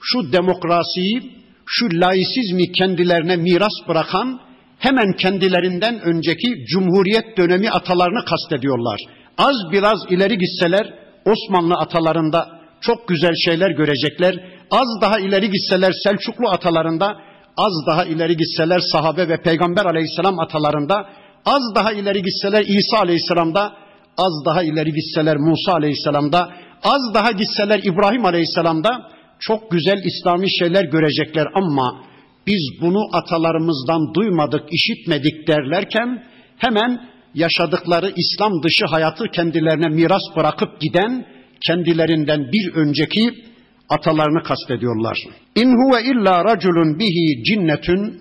şu 0.00 0.32
demokrasiyi, 0.32 1.32
şu 1.66 1.86
laisizmi 1.92 2.72
kendilerine 2.72 3.36
miras 3.36 3.88
bırakan 3.88 4.40
hemen 4.78 5.12
kendilerinden 5.12 6.00
önceki 6.00 6.64
cumhuriyet 6.66 7.36
dönemi 7.36 7.70
atalarını 7.70 8.24
kastediyorlar. 8.24 9.00
Az 9.38 9.56
biraz 9.72 9.98
ileri 10.10 10.38
gitseler 10.38 10.94
Osmanlı 11.24 11.74
atalarında 11.74 12.60
çok 12.80 13.08
güzel 13.08 13.34
şeyler 13.44 13.70
görecekler. 13.70 14.34
Az 14.70 14.88
daha 15.00 15.18
ileri 15.18 15.50
gitseler 15.50 15.92
Selçuklu 16.04 16.48
atalarında, 16.48 17.16
az 17.56 17.72
daha 17.86 18.04
ileri 18.04 18.36
gitseler 18.36 18.80
sahabe 18.92 19.28
ve 19.28 19.42
peygamber 19.42 19.84
aleyhisselam 19.84 20.38
atalarında, 20.38 21.08
az 21.44 21.62
daha 21.74 21.92
ileri 21.92 22.22
gitseler 22.22 22.64
İsa 22.68 22.98
aleyhisselamda, 22.98 23.72
az 24.18 24.44
daha 24.44 24.62
ileri 24.62 24.92
gitseler 24.92 25.36
Musa 25.36 25.72
aleyhisselamda, 25.72 26.52
az 26.82 27.14
daha 27.14 27.32
gitseler 27.32 27.80
İbrahim 27.84 28.24
aleyhisselamda 28.24 29.10
çok 29.38 29.70
güzel 29.70 30.02
İslami 30.04 30.50
şeyler 30.58 30.84
görecekler 30.84 31.46
ama 31.54 32.02
biz 32.46 32.80
bunu 32.80 33.08
atalarımızdan 33.12 34.14
duymadık, 34.14 34.62
işitmedik 34.70 35.48
derlerken 35.48 36.24
hemen 36.58 37.00
yaşadıkları 37.34 38.12
İslam 38.16 38.62
dışı 38.62 38.86
hayatı 38.86 39.24
kendilerine 39.24 39.88
miras 39.88 40.36
bırakıp 40.36 40.80
giden 40.80 41.26
kendilerinden 41.60 42.52
bir 42.52 42.74
önceki 42.74 43.50
Atalarını 43.90 44.42
kastediyorlar. 44.42 45.18
İn 45.56 45.68
huve 45.68 46.02
illa 46.02 46.44
raculun 46.44 46.98
bihi 46.98 47.44
cinnetun. 47.44 48.20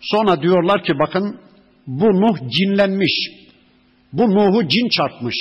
Sonra 0.00 0.42
diyorlar 0.42 0.82
ki 0.82 0.92
bakın 0.98 1.40
bu 1.86 2.20
Nuh 2.20 2.50
cinlenmiş. 2.50 3.30
Bu 4.12 4.34
Nuh'u 4.34 4.68
cin 4.68 4.88
çarpmış. 4.88 5.36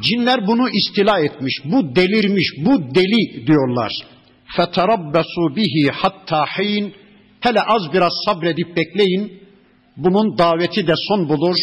Cinler 0.00 0.46
bunu 0.46 0.70
istila 0.70 1.20
etmiş. 1.20 1.54
Bu 1.64 1.96
delirmiş. 1.96 2.46
Bu 2.58 2.94
deli 2.94 3.46
diyorlar. 3.46 3.92
Feterabbasu 4.56 5.56
bihi 5.56 5.90
hatta 5.92 6.44
hin. 6.58 6.94
Hele 7.40 7.60
az 7.60 7.92
biraz 7.92 8.12
sabredip 8.26 8.76
bekleyin. 8.76 9.40
Bunun 9.96 10.38
daveti 10.38 10.86
de 10.86 10.94
son 11.08 11.28
bulur. 11.28 11.56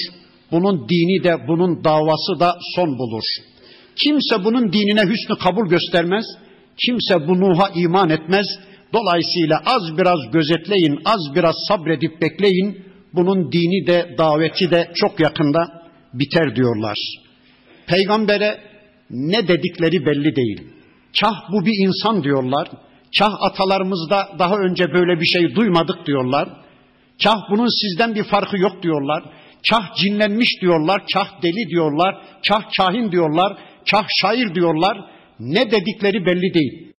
Bunun 0.51 0.89
dini 0.89 1.23
de 1.23 1.47
bunun 1.47 1.83
davası 1.83 2.39
da 2.39 2.57
son 2.75 2.99
bulur. 2.99 3.23
Kimse 3.95 4.43
bunun 4.43 4.73
dinine 4.73 5.01
hüsnü 5.01 5.35
kabul 5.37 5.69
göstermez. 5.69 6.25
Kimse 6.77 7.27
bu 7.27 7.39
Nuh'a 7.39 7.69
iman 7.75 8.09
etmez. 8.09 8.47
Dolayısıyla 8.93 9.61
az 9.65 9.97
biraz 9.97 10.31
gözetleyin, 10.31 10.99
az 11.05 11.35
biraz 11.35 11.55
sabredip 11.67 12.21
bekleyin. 12.21 12.90
Bunun 13.13 13.51
dini 13.51 13.87
de 13.87 14.15
daveti 14.17 14.71
de 14.71 14.91
çok 14.95 15.19
yakında 15.19 15.81
biter 16.13 16.55
diyorlar. 16.55 16.97
Peygambere 17.87 18.59
ne 19.09 19.47
dedikleri 19.47 20.05
belli 20.05 20.35
değil. 20.35 20.61
Kah 21.21 21.51
bu 21.51 21.65
bir 21.65 21.87
insan 21.87 22.23
diyorlar. 22.23 22.67
Kah 23.19 23.33
atalarımızda 23.41 24.29
daha 24.39 24.55
önce 24.55 24.93
böyle 24.93 25.19
bir 25.19 25.25
şey 25.25 25.55
duymadık 25.55 26.07
diyorlar. 26.07 26.49
Kah 27.23 27.37
bunun 27.51 27.67
sizden 27.81 28.15
bir 28.15 28.23
farkı 28.23 28.57
yok 28.57 28.83
diyorlar. 28.83 29.23
Kah 29.69 29.95
cinlenmiş 29.95 30.61
diyorlar, 30.61 31.01
kah 31.13 31.41
deli 31.41 31.69
diyorlar, 31.69 32.15
kah 32.47 32.63
kahin 32.77 33.11
diyorlar, 33.11 33.57
kah 33.91 34.07
şair 34.21 34.55
diyorlar. 34.55 34.97
Ne 35.39 35.71
dedikleri 35.71 36.25
belli 36.25 36.53
değil. 36.53 36.93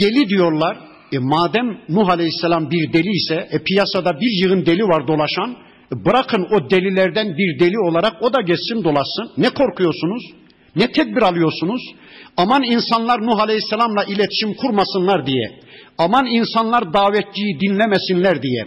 Deli 0.00 0.28
diyorlar. 0.28 0.78
E 1.12 1.18
madem 1.18 1.78
Nuh 1.88 2.08
Aleyhisselam 2.08 2.70
bir 2.70 2.92
deli 2.92 3.10
ise, 3.10 3.48
e 3.50 3.58
piyasada 3.58 4.20
bir 4.20 4.30
yığın 4.42 4.66
deli 4.66 4.82
var 4.82 5.08
dolaşan, 5.08 5.56
e 5.92 6.04
bırakın 6.04 6.46
o 6.52 6.70
delilerden 6.70 7.36
bir 7.38 7.60
deli 7.60 7.78
olarak 7.78 8.22
o 8.22 8.32
da 8.32 8.40
geçsin 8.40 8.84
dolaşsın. 8.84 9.30
Ne 9.36 9.50
korkuyorsunuz? 9.50 10.22
Ne 10.76 10.92
tedbir 10.92 11.22
alıyorsunuz? 11.22 11.82
Aman 12.36 12.62
insanlar 12.62 13.26
Nuh 13.26 13.40
Aleyhisselam'la 13.40 14.04
iletişim 14.04 14.54
kurmasınlar 14.54 15.26
diye. 15.26 15.60
Aman 15.98 16.26
insanlar 16.26 16.92
davetçiyi 16.92 17.60
dinlemesinler 17.60 18.42
diye. 18.42 18.64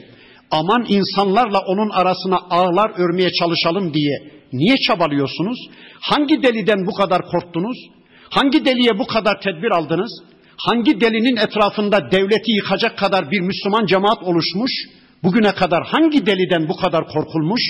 Aman 0.51 0.85
insanlarla 0.89 1.59
onun 1.59 1.89
arasına 1.89 2.39
ağlar 2.49 2.91
örmeye 2.97 3.29
çalışalım 3.31 3.93
diye. 3.93 4.31
Niye 4.53 4.77
çabalıyorsunuz? 4.77 5.59
Hangi 5.99 6.43
deliden 6.43 6.85
bu 6.85 6.93
kadar 6.93 7.21
korktunuz? 7.21 7.77
Hangi 8.29 8.65
deliye 8.65 8.99
bu 8.99 9.07
kadar 9.07 9.41
tedbir 9.41 9.71
aldınız? 9.71 10.23
Hangi 10.65 11.01
delinin 11.01 11.35
etrafında 11.35 12.11
devleti 12.11 12.51
yıkacak 12.51 12.97
kadar 12.97 13.31
bir 13.31 13.39
Müslüman 13.39 13.85
cemaat 13.85 14.23
oluşmuş? 14.23 14.71
Bugüne 15.23 15.51
kadar 15.55 15.87
hangi 15.87 16.25
deliden 16.25 16.69
bu 16.69 16.75
kadar 16.75 17.07
korkulmuş? 17.07 17.61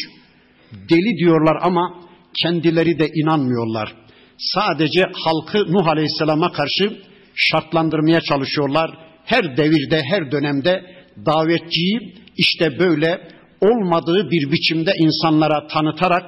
Deli 0.89 1.17
diyorlar 1.17 1.57
ama 1.62 1.93
kendileri 2.41 3.00
de 3.00 3.07
inanmıyorlar. 3.15 3.93
Sadece 4.38 5.05
halkı 5.13 5.74
Nuh 5.74 5.88
Aleyhisselam'a 5.88 6.51
karşı 6.51 6.98
şartlandırmaya 7.36 8.21
çalışıyorlar. 8.21 8.91
Her 9.25 9.57
devirde, 9.57 10.01
her 10.03 10.31
dönemde 10.31 10.81
davetçiyi 11.25 12.15
işte 12.38 12.79
böyle 12.79 13.27
olmadığı 13.62 14.31
bir 14.31 14.51
biçimde 14.51 14.91
insanlara 14.98 15.67
tanıtarak 15.67 16.24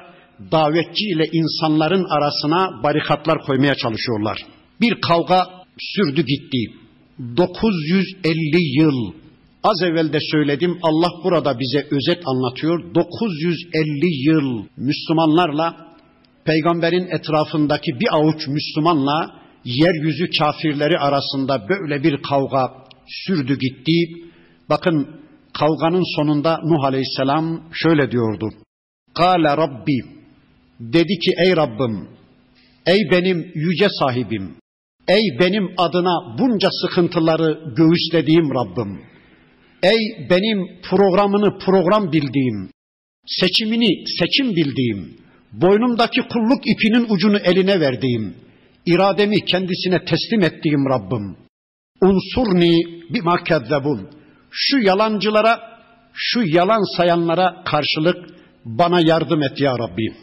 davetçi 0.52 1.06
ile 1.06 1.26
insanların 1.32 2.06
arasına 2.10 2.84
barikatlar 2.84 3.42
koymaya 3.42 3.76
çalışıyorlar. 3.76 4.46
Bir 4.82 5.02
kavga 5.02 5.63
sürdü 5.80 6.26
gitti. 6.26 6.74
950 7.38 8.82
yıl 8.82 9.14
Az 9.64 9.82
evvel 9.84 10.14
de 10.14 10.18
söyledim 10.32 10.78
Allah 10.82 11.10
burada 11.24 11.60
bize 11.60 11.88
özet 11.92 12.24
anlatıyor. 12.26 12.96
950 12.96 14.28
yıl 14.28 14.66
Müslümanlarla 14.78 15.96
peygamberin 16.46 17.08
etrafındaki 17.08 17.92
bir 18.00 18.16
avuç 18.16 18.48
Müslümanla 18.48 19.44
yeryüzü 19.66 20.30
kafirleri 20.40 21.00
arasında 21.00 21.70
böyle 21.70 22.04
bir 22.04 22.22
kavga 22.22 22.72
sürdü 23.08 23.60
gitti. 23.60 23.94
Bakın 24.70 25.08
kavganın 25.60 26.16
sonunda 26.16 26.60
Nuh 26.64 26.84
Aleyhisselam 26.84 27.64
şöyle 27.74 28.12
diyordu. 28.12 28.50
Kale 29.16 29.58
Rabbi 29.58 30.00
dedi 30.80 31.20
ki 31.20 31.32
ey 31.46 31.56
Rabbim 31.56 32.08
ey 32.86 33.00
benim 33.12 33.52
yüce 33.56 33.88
sahibim 34.00 34.56
ey 35.08 35.40
benim 35.40 35.70
adına 35.78 36.38
bunca 36.40 36.70
sıkıntıları 36.82 37.60
göğüslediğim 37.76 38.50
Rabbim. 38.56 39.02
Ey 39.84 40.28
benim 40.30 40.82
programını 40.90 41.60
program 41.60 42.12
bildiğim 42.12 42.70
seçimini 43.26 44.04
seçim 44.20 44.56
bildiğim 44.56 45.18
boynumdaki 45.52 46.22
kulluk 46.22 46.68
ipinin 46.68 47.06
ucunu 47.10 47.38
eline 47.38 47.80
verdiğim 47.80 48.36
irademi 48.86 49.46
kendisine 49.46 50.06
teslim 50.06 50.42
ettiğim 50.42 50.86
Rabbim. 50.90 51.38
Unsurni 52.02 52.74
bima 53.10 53.44
kezzebun. 53.44 54.10
Şu 54.52 54.78
yalancılara, 54.80 55.60
şu 56.14 56.42
yalan 56.44 56.98
sayanlara 56.98 57.64
karşılık 57.66 58.18
bana 58.66 59.02
yardım 59.02 59.44
et 59.44 59.62
ya 59.62 59.80
Rabbi. 59.80 60.14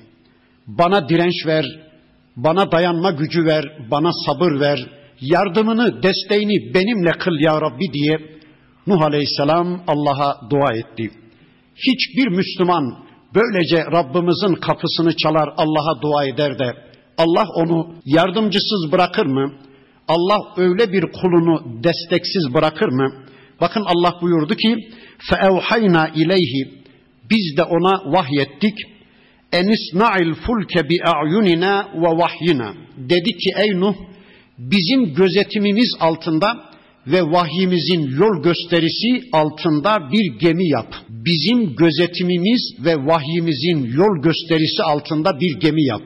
Bana 0.67 1.09
direnç 1.09 1.47
ver, 1.47 1.65
bana 2.45 2.73
dayanma 2.73 3.11
gücü 3.11 3.45
ver, 3.45 3.65
bana 3.91 4.11
sabır 4.27 4.61
ver, 4.61 4.87
yardımını, 5.21 6.03
desteğini 6.03 6.75
benimle 6.75 7.11
kıl 7.11 7.41
ya 7.41 7.61
Rabbi 7.61 7.93
diye 7.93 8.19
Nuh 8.87 9.03
Aleyhisselam 9.03 9.83
Allah'a 9.87 10.51
dua 10.51 10.77
etti. 10.77 11.11
Hiçbir 11.75 12.29
Müslüman 12.29 12.99
böylece 13.35 13.85
Rabbimizin 13.93 14.55
kapısını 14.55 15.17
çalar 15.17 15.49
Allah'a 15.57 16.03
dua 16.03 16.25
eder 16.25 16.59
de 16.59 16.75
Allah 17.19 17.45
onu 17.55 17.95
yardımcısız 18.05 18.93
bırakır 18.93 19.27
mı? 19.27 19.53
Allah 20.09 20.39
öyle 20.57 20.93
bir 20.93 21.03
kulunu 21.13 21.83
desteksiz 21.85 22.55
bırakır 22.55 22.89
mı? 22.89 23.13
Bakın 23.61 23.85
Allah 23.87 24.15
buyurdu 24.23 24.55
ki: 24.55 24.77
"Feevhayna 25.31 26.09
ileyhi" 26.09 26.81
Biz 27.31 27.57
de 27.57 27.63
ona 27.63 28.13
vahyettik 28.13 28.75
enisna'il 29.53 30.35
fulke 30.35 30.89
bi 30.89 30.97
a'yunina 31.05 31.89
ve 31.95 32.19
vahyina. 32.19 32.75
Dedi 32.97 33.31
ki 33.31 33.51
ey 33.57 33.81
Nuh 33.81 33.95
bizim 34.59 35.15
gözetimimiz 35.15 35.97
altında 36.01 36.71
ve 37.07 37.23
vahyimizin 37.23 38.17
yol 38.21 38.43
gösterisi 38.43 39.29
altında 39.33 40.13
bir 40.13 40.39
gemi 40.39 40.69
yap. 40.69 40.95
Bizim 41.09 41.77
gözetimimiz 41.77 42.75
ve 42.85 42.97
vahyimizin 42.97 43.85
yol 43.85 44.23
gösterisi 44.23 44.83
altında 44.83 45.41
bir 45.41 45.61
gemi 45.61 45.85
yap. 45.85 46.03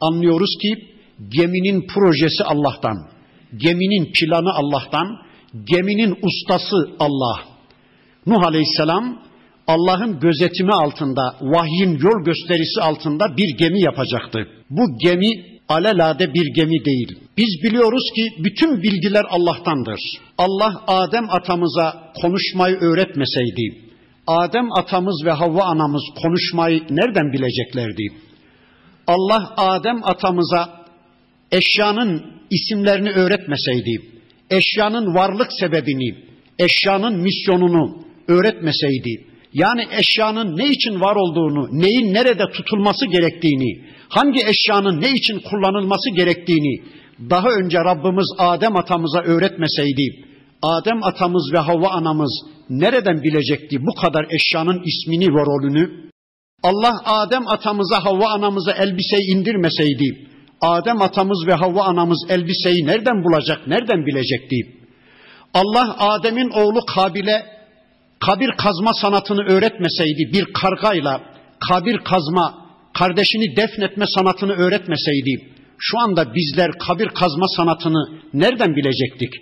Anlıyoruz 0.00 0.56
ki 0.62 0.74
geminin 1.28 1.86
projesi 1.86 2.44
Allah'tan, 2.44 3.08
geminin 3.56 4.12
planı 4.12 4.52
Allah'tan, 4.54 5.18
geminin 5.64 6.16
ustası 6.22 6.76
Allah. 6.98 7.44
Nuh 8.26 8.46
Aleyhisselam 8.46 9.22
Allah'ın 9.66 10.20
gözetimi 10.20 10.72
altında, 10.72 11.36
vahyin 11.40 11.98
yol 11.98 12.24
gösterisi 12.24 12.80
altında 12.80 13.36
bir 13.36 13.58
gemi 13.58 13.80
yapacaktı. 13.80 14.48
Bu 14.70 14.98
gemi 14.98 15.30
alelade 15.68 16.34
bir 16.34 16.54
gemi 16.54 16.84
değil. 16.84 17.18
Biz 17.36 17.62
biliyoruz 17.64 18.10
ki 18.14 18.28
bütün 18.38 18.82
bilgiler 18.82 19.24
Allah'tandır. 19.30 20.00
Allah 20.38 20.82
Adem 20.86 21.30
atamıza 21.30 22.12
konuşmayı 22.22 22.76
öğretmeseydi, 22.76 23.82
Adem 24.26 24.72
atamız 24.78 25.22
ve 25.24 25.30
Havva 25.30 25.64
anamız 25.64 26.02
konuşmayı 26.22 26.82
nereden 26.90 27.32
bileceklerdi? 27.32 28.06
Allah 29.06 29.54
Adem 29.56 30.00
atamıza 30.04 30.82
eşyanın 31.52 32.24
isimlerini 32.50 33.10
öğretmeseydi, 33.10 34.02
eşyanın 34.50 35.14
varlık 35.14 35.48
sebebini, 35.60 36.14
eşyanın 36.58 37.22
misyonunu 37.22 38.04
öğretmeseydi, 38.28 39.31
yani 39.54 39.86
eşyanın 39.98 40.56
ne 40.56 40.68
için 40.68 41.00
var 41.00 41.16
olduğunu, 41.16 41.68
neyin 41.72 42.14
nerede 42.14 42.44
tutulması 42.52 43.06
gerektiğini, 43.06 43.84
hangi 44.08 44.40
eşyanın 44.46 45.00
ne 45.00 45.10
için 45.10 45.38
kullanılması 45.38 46.10
gerektiğini 46.10 46.82
daha 47.30 47.48
önce 47.48 47.78
Rabbimiz 47.78 48.26
Adem 48.38 48.76
atamıza 48.76 49.20
öğretmeseydi, 49.20 50.26
Adem 50.62 51.02
atamız 51.04 51.52
ve 51.52 51.58
Havva 51.58 51.88
anamız 51.88 52.40
nereden 52.70 53.22
bilecekti 53.22 53.76
bu 53.80 53.94
kadar 54.00 54.26
eşyanın 54.30 54.82
ismini 54.84 55.34
ve 55.34 55.40
rolünü? 55.40 56.10
Allah 56.62 57.02
Adem 57.04 57.48
atamıza 57.48 58.04
Havva 58.04 58.28
anamıza 58.28 58.72
elbiseyi 58.72 59.36
indirmeseydi, 59.36 60.28
Adem 60.60 61.02
atamız 61.02 61.46
ve 61.46 61.52
Havva 61.52 61.84
anamız 61.84 62.26
elbiseyi 62.28 62.86
nereden 62.86 63.24
bulacak, 63.24 63.66
nereden 63.66 64.06
bilecekti? 64.06 64.56
Allah 65.54 65.96
Adem'in 65.98 66.50
oğlu 66.50 66.80
Kabil'e 66.94 67.51
kabir 68.26 68.50
kazma 68.56 68.92
sanatını 68.94 69.42
öğretmeseydi, 69.52 70.32
bir 70.32 70.44
kargayla 70.52 71.20
kabir 71.68 71.98
kazma, 71.98 72.54
kardeşini 72.98 73.56
defnetme 73.56 74.04
sanatını 74.06 74.52
öğretmeseydi, 74.52 75.52
şu 75.78 76.00
anda 76.00 76.34
bizler 76.34 76.70
kabir 76.78 77.08
kazma 77.08 77.48
sanatını 77.56 78.20
nereden 78.34 78.76
bilecektik? 78.76 79.32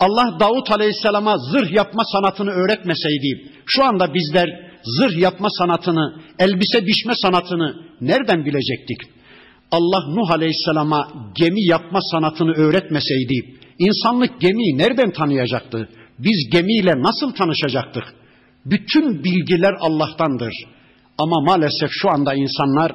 Allah 0.00 0.40
Davut 0.40 0.70
Aleyhisselam'a 0.70 1.38
zırh 1.38 1.72
yapma 1.72 2.02
sanatını 2.12 2.50
öğretmeseydi, 2.50 3.50
şu 3.66 3.84
anda 3.84 4.14
bizler 4.14 4.48
zırh 4.84 5.16
yapma 5.16 5.48
sanatını, 5.50 6.22
elbise 6.38 6.86
biçme 6.86 7.14
sanatını 7.22 7.76
nereden 8.00 8.44
bilecektik? 8.44 8.98
Allah 9.70 10.08
Nuh 10.08 10.30
Aleyhisselam'a 10.30 11.08
gemi 11.34 11.64
yapma 11.66 12.00
sanatını 12.10 12.52
öğretmeseydi, 12.52 13.58
insanlık 13.78 14.40
gemiyi 14.40 14.78
nereden 14.78 15.12
tanıyacaktı? 15.12 15.88
Biz 16.18 16.50
gemiyle 16.52 16.92
nasıl 17.02 17.34
tanışacaktık? 17.34 18.04
Bütün 18.66 19.24
bilgiler 19.24 19.74
Allah'tandır. 19.80 20.54
Ama 21.18 21.40
maalesef 21.40 21.90
şu 21.92 22.10
anda 22.10 22.34
insanlar 22.34 22.92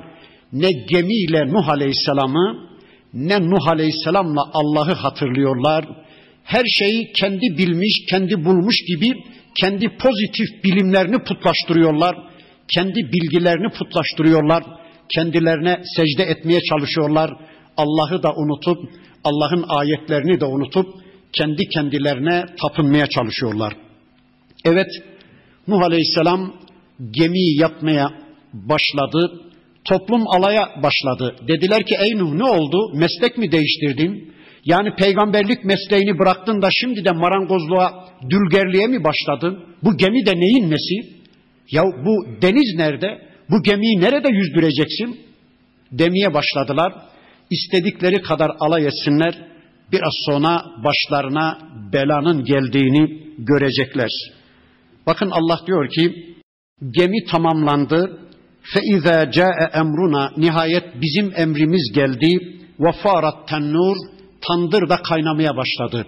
ne 0.53 0.71
gemiyle 0.71 1.47
Nuh 1.47 1.69
Aleyhisselam'ı 1.69 2.69
ne 3.13 3.49
Nuh 3.49 3.67
Aleyhisselam'la 3.67 4.49
Allah'ı 4.53 4.93
hatırlıyorlar. 4.93 5.85
Her 6.43 6.65
şeyi 6.65 7.11
kendi 7.11 7.57
bilmiş, 7.57 8.05
kendi 8.11 8.45
bulmuş 8.45 8.75
gibi 8.87 9.13
kendi 9.61 9.89
pozitif 9.97 10.63
bilimlerini 10.63 11.23
putlaştırıyorlar. 11.23 12.15
Kendi 12.73 13.11
bilgilerini 13.13 13.71
putlaştırıyorlar. 13.71 14.63
Kendilerine 15.15 15.81
secde 15.97 16.23
etmeye 16.23 16.59
çalışıyorlar. 16.61 17.31
Allah'ı 17.77 18.23
da 18.23 18.33
unutup, 18.35 18.77
Allah'ın 19.23 19.65
ayetlerini 19.67 20.39
de 20.39 20.45
unutup 20.45 20.85
kendi 21.33 21.69
kendilerine 21.69 22.45
tapınmaya 22.61 23.07
çalışıyorlar. 23.07 23.73
Evet, 24.65 24.87
Nuh 25.67 25.81
Aleyhisselam 25.81 26.53
gemiyi 27.11 27.59
yapmaya 27.59 28.11
başladı. 28.53 29.41
Toplum 29.83 30.27
alaya 30.27 30.69
başladı. 30.83 31.35
Dediler 31.47 31.85
ki 31.85 31.95
ey 31.99 32.17
Nuh 32.17 32.33
ne 32.33 32.43
oldu? 32.43 32.77
Meslek 32.95 33.37
mi 33.37 33.51
değiştirdin? 33.51 34.33
Yani 34.65 34.95
peygamberlik 34.95 35.65
mesleğini 35.65 36.19
bıraktın 36.19 36.61
da 36.61 36.69
şimdi 36.71 37.05
de 37.05 37.11
marangozluğa, 37.11 38.05
dülgerliğe 38.29 38.87
mi 38.87 39.03
başladın? 39.03 39.63
Bu 39.83 39.97
gemi 39.97 40.25
de 40.25 40.39
neyin 40.39 40.71
nesi? 40.71 41.19
Ya 41.71 41.83
bu 41.83 42.41
deniz 42.41 42.75
nerede? 42.75 43.29
Bu 43.49 43.63
gemiyi 43.63 44.01
nerede 44.01 44.27
yüzdüreceksin? 44.31 45.19
Demeye 45.91 46.33
başladılar. 46.33 46.93
İstedikleri 47.49 48.21
kadar 48.21 48.51
alay 48.59 48.85
etsinler 48.85 49.48
Biraz 49.92 50.14
sonra 50.26 50.64
başlarına 50.84 51.58
belanın 51.92 52.44
geldiğini 52.44 53.22
görecekler. 53.38 54.10
Bakın 55.06 55.30
Allah 55.30 55.60
diyor 55.66 55.88
ki 55.88 56.34
gemi 56.90 57.24
tamamlandı. 57.30 58.20
فَاِذَا 58.74 59.30
جَاءَ 59.30 59.80
emruna 59.80 60.30
Nihayet 60.36 60.84
bizim 61.02 61.32
emrimiz 61.36 61.92
geldi. 61.94 62.58
وَفَارَتْ 62.78 63.46
tennur 63.46 63.96
Tandır 64.48 64.88
da 64.88 64.96
kaynamaya 64.96 65.56
başladı. 65.56 66.06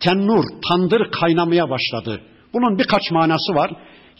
Tennur, 0.00 0.44
tandır 0.68 1.10
kaynamaya 1.10 1.70
başladı. 1.70 2.20
Bunun 2.52 2.78
birkaç 2.78 3.10
manası 3.10 3.54
var. 3.54 3.70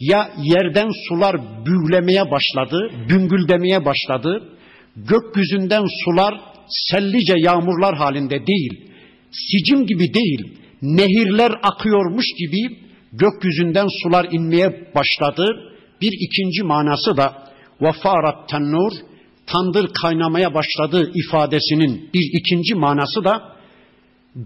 Ya 0.01 0.31
yerden 0.43 0.89
sular 1.09 1.37
büyülemeye 1.67 2.31
başladı, 2.31 2.91
büngüldemeye 3.09 3.85
başladı. 3.85 4.49
Gökyüzünden 4.97 5.85
sular 6.05 6.41
sellice 6.91 7.35
yağmurlar 7.37 7.97
halinde 7.97 8.47
değil, 8.47 8.90
sicim 9.32 9.86
gibi 9.86 10.14
değil, 10.14 10.58
nehirler 10.82 11.52
akıyormuş 11.64 12.26
gibi 12.38 12.78
gökyüzünden 13.14 13.88
sular 14.04 14.28
inmeye 14.32 14.92
başladı. 14.96 15.46
Bir 16.02 16.12
ikinci 16.20 16.64
manası 16.64 17.18
da 17.18 17.52
vafarat 17.82 18.50
tennur, 18.50 18.92
tandır 19.48 19.88
kaynamaya 20.02 20.54
başladı 20.54 21.12
ifadesinin 21.16 22.10
bir 22.14 22.40
ikinci 22.40 22.76
manası 22.76 23.24
da 23.24 23.56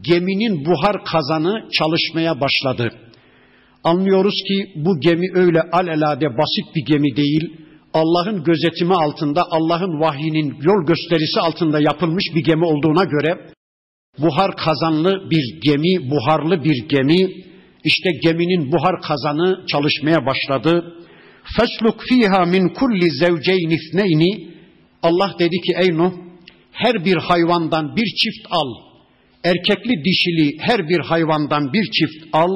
geminin 0.01 0.65
buhar 0.65 1.05
kazanı 1.05 1.69
çalışmaya 1.71 2.41
başladı. 2.41 2.91
Anlıyoruz 3.83 4.43
ki 4.47 4.71
bu 4.75 4.99
gemi 4.99 5.25
öyle 5.33 5.61
alelade 5.61 6.25
basit 6.25 6.75
bir 6.75 6.85
gemi 6.85 7.15
değil. 7.15 7.53
Allah'ın 7.93 8.43
gözetimi 8.43 8.93
altında, 8.93 9.43
Allah'ın 9.51 9.99
vahyinin 9.99 10.57
yol 10.61 10.85
gösterisi 10.87 11.39
altında 11.39 11.79
yapılmış 11.79 12.23
bir 12.35 12.43
gemi 12.43 12.65
olduğuna 12.65 13.03
göre 13.03 13.54
buhar 14.17 14.55
kazanlı 14.55 15.29
bir 15.31 15.61
gemi, 15.61 16.11
buharlı 16.11 16.63
bir 16.63 16.87
gemi. 16.89 17.45
İşte 17.83 18.09
geminin 18.23 18.71
buhar 18.71 19.01
kazanı 19.01 19.65
çalışmaya 19.67 20.25
başladı. 20.25 20.93
Fesluk 21.57 22.03
fiha 22.09 22.45
min 22.45 22.69
kulli 22.69 23.11
zevceyn 23.11 23.69
ithneyni. 23.69 24.55
Allah 25.03 25.35
dedi 25.39 25.61
ki 25.61 25.73
ey 25.81 25.97
Nuh 25.97 26.13
her 26.71 27.05
bir 27.05 27.17
hayvandan 27.17 27.95
bir 27.95 28.05
çift 28.05 28.47
al. 28.51 28.73
Erkekli 29.43 30.03
dişili 30.05 30.57
her 30.59 30.89
bir 30.89 30.99
hayvandan 30.99 31.73
bir 31.73 31.91
çift 31.91 32.25
al. 32.33 32.51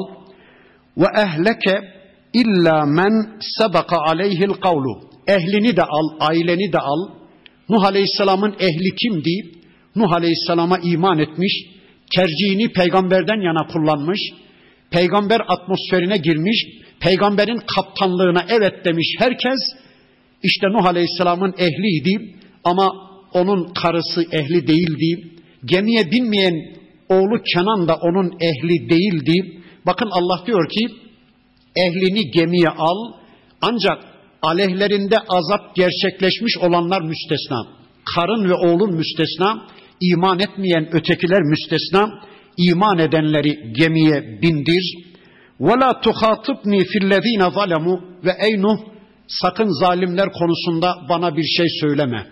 Ve 0.97 1.05
ehleke 1.17 1.81
illa 2.33 2.85
men 2.85 3.39
sebeka 3.57 3.97
aleyhil 3.97 4.53
kavlu. 4.53 5.09
Ehlini 5.27 5.75
de 5.75 5.83
al, 5.83 6.09
aileni 6.19 6.73
de 6.73 6.79
al. 6.79 7.09
Nuh 7.69 7.85
Aleyhisselam'ın 7.85 8.55
ehli 8.59 8.95
kimdi? 8.95 9.58
Nuh 9.95 10.11
Aleyhisselam'a 10.13 10.77
iman 10.77 11.19
etmiş, 11.19 11.53
tercihini 12.15 12.73
peygamberden 12.73 13.41
yana 13.41 13.67
kullanmış, 13.67 14.19
peygamber 14.91 15.41
atmosferine 15.47 16.17
girmiş, 16.17 16.65
peygamberin 16.99 17.61
kaptanlığına 17.75 18.45
evet 18.49 18.85
demiş 18.85 19.15
herkes, 19.19 19.59
işte 20.43 20.67
Nuh 20.67 20.85
Aleyhisselam'ın 20.85 21.53
ehliydi 21.57 22.35
ama 22.63 23.09
onun 23.33 23.73
karısı 23.73 24.21
ehli 24.31 24.67
değildi. 24.67 25.27
Gemiye 25.65 26.11
binmeyen 26.11 26.79
oğlu 27.09 27.43
Kenan 27.53 27.87
da 27.87 27.95
onun 27.95 28.33
ehli 28.41 28.89
değildi. 28.89 29.61
Bakın 29.85 30.09
Allah 30.11 30.43
diyor 30.45 30.69
ki 30.69 30.87
ehlini 31.75 32.31
gemiye 32.31 32.69
al 32.69 33.13
ancak 33.61 33.97
aleyhlerinde 34.41 35.19
azap 35.19 35.75
gerçekleşmiş 35.75 36.57
olanlar 36.57 37.01
müstesna. 37.01 37.67
Karın 38.15 38.49
ve 38.49 38.53
oğlun 38.53 38.93
müstesna, 38.93 39.67
iman 40.00 40.40
etmeyen 40.40 40.88
ötekiler 40.92 41.42
müstesna, 41.42 42.20
iman 42.56 42.98
edenleri 42.98 43.72
gemiye 43.72 44.38
bindir. 44.42 44.94
وَلَا 45.60 45.90
تُخَاطِبْنِي 46.02 46.80
فِي 46.90 46.98
الَّذ۪ينَ 47.04 47.42
ظَلَمُوا 47.58 48.00
Ve 48.24 48.32
ey 48.38 48.62
Nuh 48.62 48.78
sakın 49.26 49.80
zalimler 49.80 50.28
konusunda 50.32 50.96
bana 51.08 51.36
bir 51.36 51.44
şey 51.44 51.66
söyleme. 51.80 52.26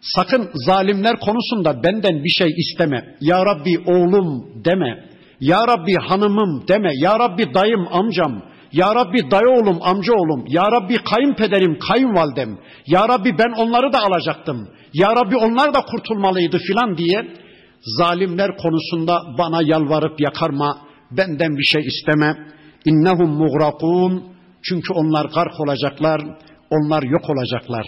Sakın 0.00 0.50
zalimler 0.54 1.16
konusunda 1.20 1.82
benden 1.82 2.24
bir 2.24 2.30
şey 2.30 2.48
isteme. 2.56 3.16
Ya 3.20 3.46
Rabbi 3.46 3.78
oğlum 3.78 4.46
deme. 4.64 5.04
Ya 5.40 5.68
Rabbi 5.68 5.94
hanımım 5.94 6.68
deme. 6.68 6.90
Ya 6.94 7.18
Rabbi 7.18 7.54
dayım 7.54 7.88
amcam. 7.90 8.42
Ya 8.71 8.95
Rabbi 8.95 9.31
dayı 9.31 9.49
oğlum 9.49 9.79
amca 9.81 10.13
oğlum. 10.13 10.43
Ya 10.47 10.63
Rabbi 10.71 10.97
kayınpederim 10.97 11.79
kayınvalidem. 11.79 12.57
Ya 12.87 13.07
Rabbi 13.09 13.37
ben 13.37 13.51
onları 13.51 13.93
da 13.93 13.99
alacaktım. 13.99 14.69
Ya 14.93 15.15
Rabbi 15.15 15.35
onlar 15.37 15.73
da 15.73 15.81
kurtulmalıydı 15.81 16.57
filan 16.57 16.97
diye 16.97 17.33
zalimler 17.81 18.57
konusunda 18.57 19.21
bana 19.37 19.61
yalvarıp 19.63 20.21
yakarma. 20.21 20.77
Benden 21.11 21.57
bir 21.57 21.63
şey 21.63 21.81
isteme. 21.81 22.37
İnnehum 22.85 23.29
mugrakun. 23.29 24.23
Çünkü 24.63 24.93
onlar 24.93 25.25
gark 25.25 25.59
olacaklar. 25.59 26.21
Onlar 26.69 27.03
yok 27.03 27.29
olacaklar. 27.29 27.87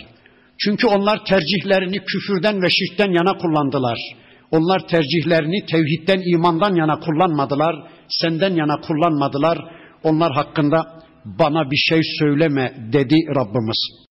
Çünkü 0.58 0.88
onlar 0.88 1.26
tercihlerini 1.26 2.00
küfürden 2.00 2.62
ve 2.62 2.69
şirkten 2.69 3.12
yana 3.12 3.38
kullandılar. 3.38 4.00
Onlar 4.52 4.88
tercihlerini 4.88 5.65
tevhidden, 5.65 6.22
imandan 6.34 6.76
yana 6.76 7.00
kullanmadılar. 7.00 7.76
Senden 8.08 8.56
yana 8.56 8.82
kullanmadılar 8.82 9.58
Onlar 10.03 10.33
hakkında 10.33 11.03
bana 11.25 11.71
bir 11.71 11.77
şey 11.77 12.01
söyleme 12.18 12.75
dedi 12.92 13.16
Rabbimiz. 13.37 14.09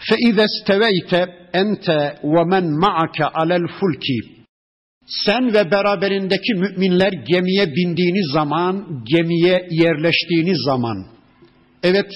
فَاِذَا 0.00 0.46
اسْتَوَيْتَ 0.50 1.12
اَنْتَ 1.54 1.86
وَمَنْ 2.22 2.64
مَعَكَ 2.84 3.18
عَلَى 3.22 3.56
الْفُلْكِ 3.56 4.06
Sen 5.06 5.54
ve 5.54 5.70
beraberindeki 5.70 6.54
müminler 6.54 7.12
gemiye 7.12 7.66
bindiğiniz 7.66 8.32
zaman, 8.32 9.04
gemiye 9.04 9.68
yerleştiğiniz 9.70 10.58
zaman. 10.64 11.06
Evet, 11.82 12.10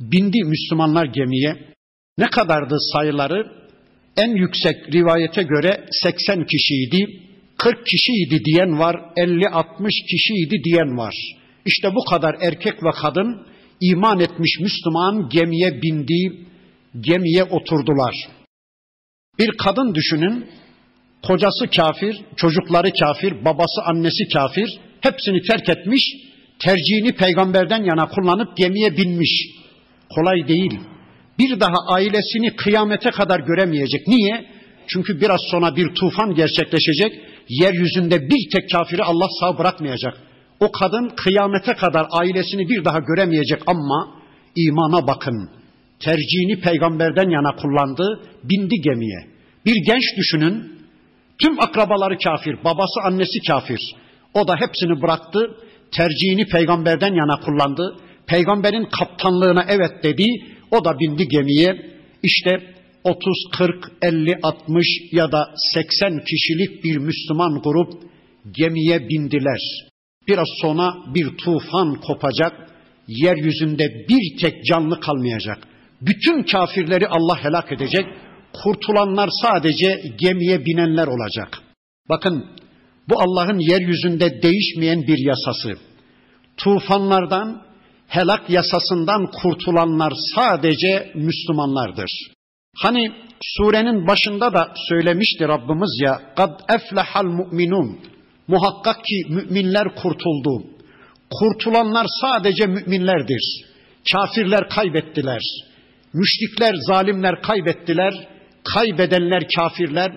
bindi 0.00 0.44
Müslümanlar 0.44 1.04
gemiye. 1.04 1.56
Ne 2.18 2.26
kadardı 2.26 2.76
sayıları? 2.92 3.60
En 4.16 4.30
yüksek 4.36 4.76
rivayete 4.92 5.42
göre 5.42 5.84
80 6.02 6.46
kişiydi, 6.46 7.20
40 7.58 7.86
kişiydi 7.86 8.44
diyen 8.44 8.78
var, 8.78 8.96
50-60 9.16 9.90
kişiydi 10.10 10.64
diyen 10.64 10.98
var. 10.98 11.14
İşte 11.65 11.95
bu 11.95 12.05
kadar 12.05 12.35
erkek 12.41 12.83
ve 12.83 12.91
kadın 13.01 13.47
iman 13.81 14.19
etmiş 14.19 14.59
Müslüman 14.59 15.29
gemiye 15.29 15.81
bindi, 15.81 16.45
gemiye 16.99 17.43
oturdular. 17.43 18.15
Bir 19.39 19.57
kadın 19.57 19.95
düşünün, 19.95 20.45
kocası 21.27 21.67
kafir, 21.75 22.21
çocukları 22.35 22.91
kafir, 22.93 23.45
babası 23.45 23.81
annesi 23.85 24.27
kafir, 24.33 24.79
hepsini 25.01 25.41
terk 25.41 25.69
etmiş, 25.69 26.03
tercihini 26.59 27.11
peygamberden 27.15 27.83
yana 27.83 28.07
kullanıp 28.07 28.57
gemiye 28.57 28.97
binmiş. 28.97 29.47
Kolay 30.09 30.47
değil 30.47 30.79
bir 31.39 31.59
daha 31.59 31.77
ailesini 31.87 32.55
kıyamete 32.55 33.09
kadar 33.09 33.39
göremeyecek. 33.39 34.07
Niye? 34.07 34.45
Çünkü 34.87 35.21
biraz 35.21 35.39
sonra 35.51 35.75
bir 35.75 35.95
tufan 35.95 36.35
gerçekleşecek. 36.35 37.13
Yeryüzünde 37.49 38.21
bir 38.29 38.49
tek 38.53 38.71
kafiri 38.71 39.03
Allah 39.03 39.27
sağ 39.39 39.57
bırakmayacak. 39.57 40.17
O 40.59 40.71
kadın 40.71 41.09
kıyamete 41.15 41.73
kadar 41.73 42.07
ailesini 42.11 42.69
bir 42.69 42.85
daha 42.85 42.99
göremeyecek 42.99 43.61
ama 43.67 44.15
imana 44.55 45.07
bakın. 45.07 45.49
Tercihini 45.99 46.59
peygamberden 46.59 47.29
yana 47.29 47.55
kullandı, 47.55 48.19
bindi 48.43 48.75
gemiye. 48.81 49.27
Bir 49.65 49.75
genç 49.75 50.03
düşünün, 50.17 50.79
tüm 51.41 51.59
akrabaları 51.59 52.17
kafir, 52.17 52.63
babası 52.63 53.01
annesi 53.03 53.39
kafir. 53.47 53.79
O 54.33 54.47
da 54.47 54.55
hepsini 54.55 55.01
bıraktı, 55.01 55.57
tercihini 55.91 56.45
peygamberden 56.45 57.13
yana 57.13 57.39
kullandı. 57.39 57.95
Peygamberin 58.27 58.85
kaptanlığına 58.85 59.65
evet 59.67 60.03
dedi, 60.03 60.25
o 60.71 60.85
da 60.85 60.99
bindi 60.99 61.27
gemiye. 61.27 61.95
İşte 62.23 62.75
30, 63.03 63.33
40, 63.57 63.91
50, 64.01 64.39
60 64.43 64.87
ya 65.11 65.31
da 65.31 65.53
80 65.73 66.23
kişilik 66.23 66.83
bir 66.83 66.97
Müslüman 66.97 67.61
grup 67.63 67.93
gemiye 68.51 69.09
bindiler. 69.09 69.59
Biraz 70.27 70.47
sonra 70.61 70.93
bir 71.15 71.37
tufan 71.37 71.95
kopacak, 71.95 72.53
yeryüzünde 73.07 73.83
bir 74.09 74.41
tek 74.41 74.65
canlı 74.65 74.99
kalmayacak. 74.99 75.57
Bütün 76.01 76.43
kafirleri 76.43 77.07
Allah 77.07 77.43
helak 77.43 77.71
edecek, 77.71 78.05
kurtulanlar 78.63 79.29
sadece 79.41 80.01
gemiye 80.17 80.65
binenler 80.65 81.07
olacak. 81.07 81.59
Bakın 82.09 82.45
bu 83.09 83.19
Allah'ın 83.19 83.59
yeryüzünde 83.59 84.41
değişmeyen 84.41 85.01
bir 85.01 85.27
yasası. 85.27 85.73
Tufanlardan, 86.57 87.61
helak 88.07 88.49
yasasından 88.49 89.31
kurtulanlar 89.31 90.13
sadece 90.35 91.11
Müslümanlardır. 91.15 92.11
Hani 92.77 93.11
surenin 93.41 94.07
başında 94.07 94.53
da 94.53 94.73
söylemişti 94.89 95.47
Rabbimiz 95.47 96.01
ya 96.03 96.21
kad 96.35 96.59
eflehal 96.69 97.25
mu'minun 97.25 97.99
muhakkak 98.47 99.05
ki 99.05 99.21
müminler 99.29 99.95
kurtuldu. 99.95 100.63
Kurtulanlar 101.31 102.07
sadece 102.21 102.65
müminlerdir. 102.65 103.65
Kafirler 104.11 104.69
kaybettiler. 104.69 105.41
Müşrikler, 106.13 106.75
zalimler 106.75 107.41
kaybettiler. 107.41 108.27
Kaybedenler 108.73 109.43
kafirler, 109.55 110.11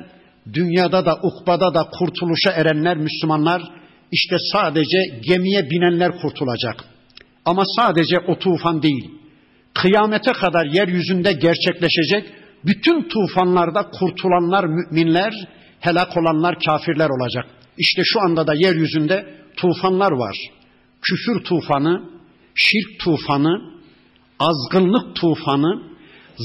dünyada 0.52 1.06
da 1.06 1.18
ukbada 1.22 1.74
da 1.74 1.88
kurtuluşa 1.98 2.50
erenler 2.50 2.96
Müslümanlar 2.96 3.62
işte 4.12 4.36
sadece 4.52 4.98
gemiye 5.28 5.70
binenler 5.70 6.20
kurtulacak. 6.20 6.84
Ama 7.44 7.62
sadece 7.76 8.18
o 8.18 8.38
tufan 8.38 8.82
değil. 8.82 9.10
Kıyamete 9.74 10.32
kadar 10.32 10.66
yeryüzünde 10.66 11.32
gerçekleşecek 11.32 12.24
bütün 12.64 13.08
tufanlarda 13.08 13.90
kurtulanlar 13.90 14.64
müminler, 14.64 15.34
helak 15.80 16.16
olanlar 16.16 16.58
kafirler 16.66 17.08
olacak. 17.08 17.46
İşte 17.78 18.02
şu 18.04 18.20
anda 18.20 18.46
da 18.46 18.54
yeryüzünde 18.54 19.34
tufanlar 19.56 20.12
var. 20.12 20.36
Küfür 21.02 21.44
tufanı, 21.44 22.10
şirk 22.54 23.00
tufanı, 23.00 23.72
azgınlık 24.38 25.16
tufanı, 25.16 25.82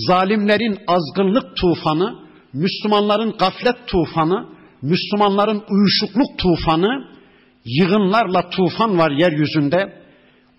zalimlerin 0.08 0.78
azgınlık 0.88 1.58
tufanı, 1.58 2.16
Müslümanların 2.54 3.36
gaflet 3.40 3.88
tufanı, 3.88 4.46
Müslümanların 4.82 5.64
uyuşukluk 5.70 6.38
tufanı, 6.38 7.08
yığınlarla 7.66 8.50
tufan 8.50 8.98
var 8.98 9.12
yeryüzünde. 9.12 10.04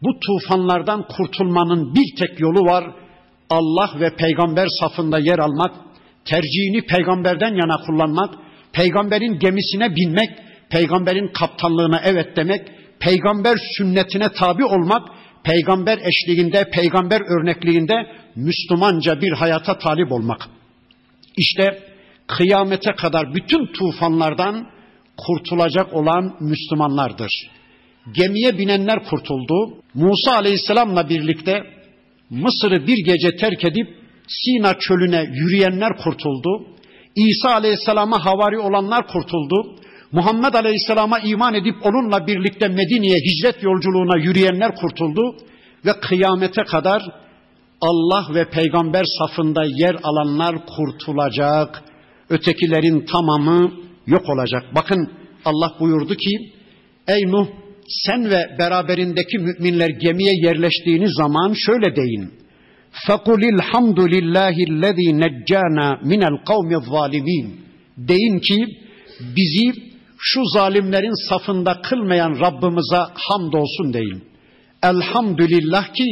Bu 0.02 0.10
tufanlardan 0.26 1.06
kurtulmanın 1.08 1.94
bir 1.94 2.16
tek 2.18 2.40
yolu 2.40 2.60
var. 2.60 2.84
Allah 3.50 3.90
ve 4.00 4.16
peygamber 4.16 4.66
safında 4.80 5.18
yer 5.18 5.38
almak, 5.38 5.74
tercihini 6.24 6.86
peygamberden 6.86 7.54
yana 7.54 7.76
kullanmak, 7.86 8.34
peygamberin 8.72 9.38
gemisine 9.38 9.96
binmek, 9.96 10.30
peygamberin 10.70 11.28
kaptanlığına 11.28 12.00
evet 12.04 12.36
demek, 12.36 12.68
peygamber 13.00 13.56
sünnetine 13.76 14.28
tabi 14.32 14.64
olmak, 14.64 15.08
peygamber 15.44 15.98
eşliğinde, 15.98 16.70
peygamber 16.70 17.20
örnekliğinde 17.20 17.94
Müslümanca 18.36 19.20
bir 19.20 19.32
hayata 19.32 19.78
talip 19.78 20.12
olmak. 20.12 20.48
İşte 21.36 21.78
kıyamete 22.26 22.92
kadar 22.92 23.34
bütün 23.34 23.66
tufanlardan 23.66 24.66
kurtulacak 25.16 25.94
olan 25.94 26.36
Müslümanlardır. 26.40 27.50
Gemiye 28.12 28.58
binenler 28.58 29.04
kurtuldu. 29.04 29.74
Musa 29.94 30.34
Aleyhisselam'la 30.34 31.08
birlikte 31.08 31.62
Mısır'ı 32.30 32.86
bir 32.86 33.04
gece 33.04 33.36
terk 33.36 33.64
edip 33.64 33.88
Sina 34.28 34.78
çölüne 34.78 35.22
yürüyenler 35.32 35.96
kurtuldu. 35.96 36.66
İsa 37.16 37.54
Aleyhisselam'a 37.54 38.24
havari 38.24 38.58
olanlar 38.58 39.06
kurtuldu. 39.06 39.76
Muhammed 40.13 40.53
Aleyhisselam'a 40.53 41.19
iman 41.19 41.53
edip 41.53 41.75
onunla 41.83 42.27
birlikte 42.27 42.67
Medine'ye 42.67 43.15
hicret 43.15 43.63
yolculuğuna 43.63 44.17
yürüyenler 44.17 44.75
kurtuldu 44.75 45.35
ve 45.85 45.91
kıyamete 46.01 46.63
kadar 46.63 47.01
Allah 47.81 48.27
ve 48.33 48.49
peygamber 48.49 49.03
safında 49.19 49.63
yer 49.65 49.95
alanlar 50.03 50.55
kurtulacak. 50.65 51.83
Ötekilerin 52.29 53.05
tamamı 53.05 53.71
yok 54.07 54.29
olacak. 54.29 54.63
Bakın 54.75 55.11
Allah 55.45 55.73
buyurdu 55.79 56.15
ki 56.15 56.53
ey 57.07 57.27
Nuh 57.27 57.47
sen 57.87 58.29
ve 58.29 58.55
beraberindeki 58.59 59.37
müminler 59.37 59.89
gemiye 59.89 60.33
yerleştiğiniz 60.43 61.11
zaman 61.17 61.53
şöyle 61.53 61.95
deyin. 61.95 62.39
فَقُلِ 63.07 63.41
الْحَمْدُ 63.55 63.99
لِلّٰهِ 64.15 64.55
الَّذ۪ي 64.69 65.07
نَجَّانَا 65.23 65.87
مِنَ 66.11 66.21
الْقَوْمِ 66.31 66.69
الظَّالِم۪ينَ 66.79 67.47
Deyin 67.97 68.39
ki 68.39 68.65
bizi 69.19 69.89
şu 70.26 70.40
zalimlerin 70.54 71.28
safında 71.28 71.80
kılmayan 71.82 72.40
Rabbimize 72.40 73.02
hamdolsun 73.14 73.92
deyin. 73.92 74.24
Elhamdülillah 74.82 75.94
ki 75.94 76.06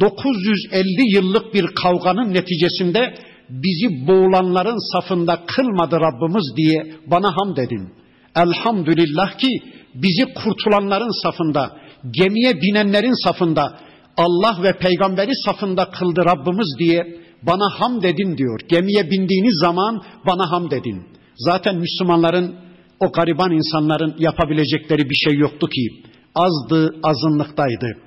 950 0.00 1.16
yıllık 1.16 1.54
bir 1.54 1.66
kavganın 1.66 2.34
neticesinde 2.34 3.14
bizi 3.48 4.06
boğulanların 4.06 4.92
safında 4.92 5.40
kılmadı 5.46 5.96
Rabbimiz 5.96 6.56
diye 6.56 6.94
bana 7.06 7.36
hamd 7.36 7.56
edin. 7.56 7.88
Elhamdülillah 8.36 9.38
ki 9.38 9.48
bizi 9.94 10.34
kurtulanların 10.34 11.22
safında, 11.22 11.76
gemiye 12.10 12.60
binenlerin 12.62 13.24
safında, 13.24 13.78
Allah 14.16 14.62
ve 14.62 14.78
peygamberi 14.78 15.36
safında 15.44 15.90
kıldı 15.90 16.20
Rabbimiz 16.24 16.78
diye 16.78 17.20
bana 17.42 17.70
hamd 17.80 18.02
edin 18.02 18.36
diyor. 18.38 18.60
Gemiye 18.68 19.10
bindiğiniz 19.10 19.60
zaman 19.60 20.02
bana 20.26 20.50
hamd 20.50 20.72
edin. 20.72 21.06
Zaten 21.36 21.76
Müslümanların 21.76 22.69
o 23.00 23.12
gariban 23.12 23.50
insanların 23.50 24.14
yapabilecekleri 24.18 25.10
bir 25.10 25.14
şey 25.14 25.34
yoktu 25.38 25.68
ki. 25.68 25.88
Azdı, 26.34 26.94
azınlıktaydı. 27.02 27.98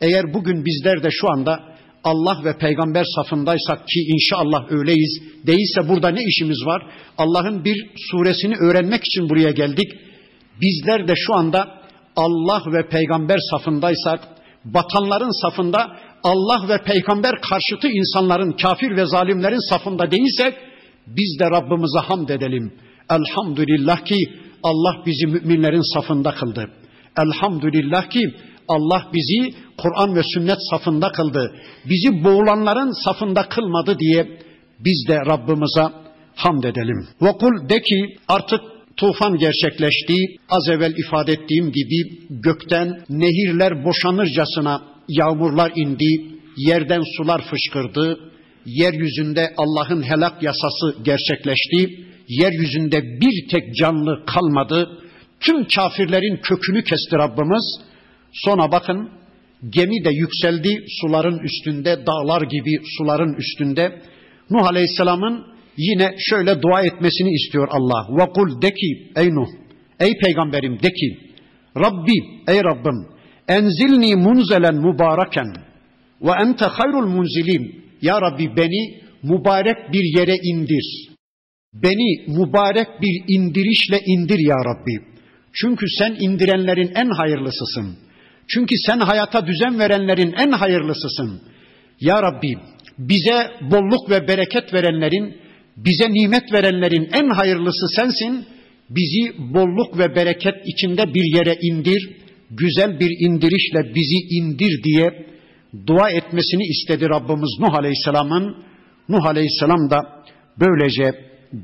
Eğer 0.00 0.34
bugün 0.34 0.64
bizler 0.64 1.02
de 1.02 1.08
şu 1.10 1.30
anda 1.30 1.76
Allah 2.04 2.44
ve 2.44 2.58
peygamber 2.58 3.04
safındaysak 3.16 3.88
ki 3.88 4.00
inşallah 4.00 4.70
öyleyiz. 4.70 5.22
Değilse 5.46 5.88
burada 5.88 6.08
ne 6.08 6.24
işimiz 6.24 6.66
var? 6.66 6.82
Allah'ın 7.18 7.64
bir 7.64 7.90
suresini 8.10 8.54
öğrenmek 8.56 9.04
için 9.04 9.28
buraya 9.28 9.50
geldik. 9.50 9.92
Bizler 10.60 11.08
de 11.08 11.14
şu 11.16 11.34
anda 11.34 11.68
Allah 12.16 12.62
ve 12.72 12.88
peygamber 12.88 13.38
safındaysak, 13.50 14.20
batanların 14.64 15.42
safında 15.42 15.96
Allah 16.22 16.68
ve 16.68 16.82
peygamber 16.82 17.40
karşıtı 17.50 17.88
insanların, 17.88 18.52
kafir 18.52 18.96
ve 18.96 19.06
zalimlerin 19.06 19.70
safında 19.70 20.10
değilsek, 20.10 20.54
biz 21.06 21.38
de 21.40 21.50
Rabbimize 21.50 21.98
hamd 21.98 22.28
edelim. 22.28 22.72
Elhamdülillah 23.10 24.04
ki 24.04 24.16
Allah 24.62 25.02
bizi 25.06 25.26
müminlerin 25.26 25.94
safında 25.94 26.34
kıldı. 26.34 26.70
Elhamdülillah 27.18 28.10
ki 28.10 28.34
Allah 28.68 29.10
bizi 29.14 29.54
Kur'an 29.78 30.16
ve 30.16 30.22
sünnet 30.22 30.58
safında 30.70 31.12
kıldı. 31.12 31.54
Bizi 31.84 32.24
boğulanların 32.24 33.04
safında 33.04 33.42
kılmadı 33.48 33.98
diye 33.98 34.38
biz 34.80 35.04
de 35.08 35.16
Rabbimize 35.16 35.94
hamd 36.34 36.64
edelim. 36.64 37.06
Ve 37.22 37.32
kul 37.32 37.68
de 37.68 37.82
ki 37.82 38.16
artık 38.28 38.60
tufan 38.96 39.38
gerçekleşti. 39.38 40.14
Az 40.48 40.68
evvel 40.68 40.94
ifade 41.06 41.32
ettiğim 41.32 41.72
gibi 41.72 42.26
gökten 42.30 43.04
nehirler 43.08 43.84
boşanırcasına 43.84 44.82
yağmurlar 45.08 45.72
indi. 45.76 46.36
Yerden 46.56 47.02
sular 47.16 47.42
fışkırdı. 47.42 48.18
Yeryüzünde 48.66 49.54
Allah'ın 49.56 50.02
helak 50.02 50.42
yasası 50.42 51.02
gerçekleşti 51.02 52.06
yeryüzünde 52.28 53.02
bir 53.20 53.48
tek 53.50 53.74
canlı 53.74 54.24
kalmadı. 54.26 54.88
Tüm 55.40 55.66
kafirlerin 55.74 56.36
kökünü 56.36 56.84
kesti 56.84 57.16
Rabbimiz. 57.16 57.80
Sonra 58.32 58.72
bakın 58.72 59.10
gemi 59.70 60.04
de 60.04 60.10
yükseldi 60.10 60.84
suların 61.00 61.38
üstünde, 61.38 62.06
dağlar 62.06 62.42
gibi 62.42 62.72
suların 62.98 63.34
üstünde. 63.34 64.00
Nuh 64.50 64.66
Aleyhisselam'ın 64.66 65.46
yine 65.76 66.14
şöyle 66.18 66.62
dua 66.62 66.82
etmesini 66.82 67.30
istiyor 67.30 67.68
Allah. 67.70 68.16
Ve 68.18 68.32
kul 68.32 68.62
de 68.62 68.70
ki 68.70 69.12
ey 69.16 69.28
Nuh, 69.28 69.48
ey 70.00 70.12
peygamberim 70.24 70.82
de 70.82 70.90
ki 70.92 71.18
Rabbi, 71.76 72.18
ey 72.48 72.64
Rabbim 72.64 73.16
enzilni 73.48 74.16
munzelen 74.16 74.74
mübareken 74.74 75.52
ve 76.22 76.30
ente 76.42 76.64
hayrul 76.64 77.06
munzilim. 77.06 77.86
Ya 78.02 78.22
Rabbi 78.22 78.56
beni 78.56 79.00
mübarek 79.22 79.92
bir 79.92 80.18
yere 80.18 80.34
indir. 80.42 81.15
Beni 81.82 82.38
mübarek 82.38 82.88
bir 83.02 83.34
indirişle 83.36 84.00
indir 84.06 84.38
ya 84.48 84.56
Rabbi. 84.56 85.16
Çünkü 85.52 85.86
sen 85.98 86.16
indirenlerin 86.20 86.92
en 86.94 87.10
hayırlısısın. 87.10 87.96
Çünkü 88.48 88.74
sen 88.86 88.98
hayata 88.98 89.46
düzen 89.46 89.78
verenlerin 89.78 90.32
en 90.32 90.52
hayırlısısın. 90.52 91.40
Ya 92.00 92.22
Rabbi 92.22 92.54
bize 92.98 93.50
bolluk 93.60 94.10
ve 94.10 94.28
bereket 94.28 94.74
verenlerin, 94.74 95.36
bize 95.76 96.10
nimet 96.10 96.52
verenlerin 96.52 97.08
en 97.12 97.28
hayırlısı 97.28 97.86
sensin. 97.96 98.44
Bizi 98.90 99.38
bolluk 99.54 99.98
ve 99.98 100.16
bereket 100.16 100.54
içinde 100.66 101.14
bir 101.14 101.36
yere 101.36 101.54
indir, 101.62 102.10
güzel 102.50 103.00
bir 103.00 103.10
indirişle 103.26 103.94
bizi 103.94 104.18
indir 104.30 104.82
diye 104.84 105.26
dua 105.86 106.10
etmesini 106.10 106.62
istedi 106.62 107.08
Rabbimiz 107.08 107.60
Nuh 107.60 107.74
Aleyhisselam'ın. 107.74 108.64
Nuh 109.08 109.24
Aleyhisselam 109.24 109.90
da 109.90 110.24
böylece 110.60 111.12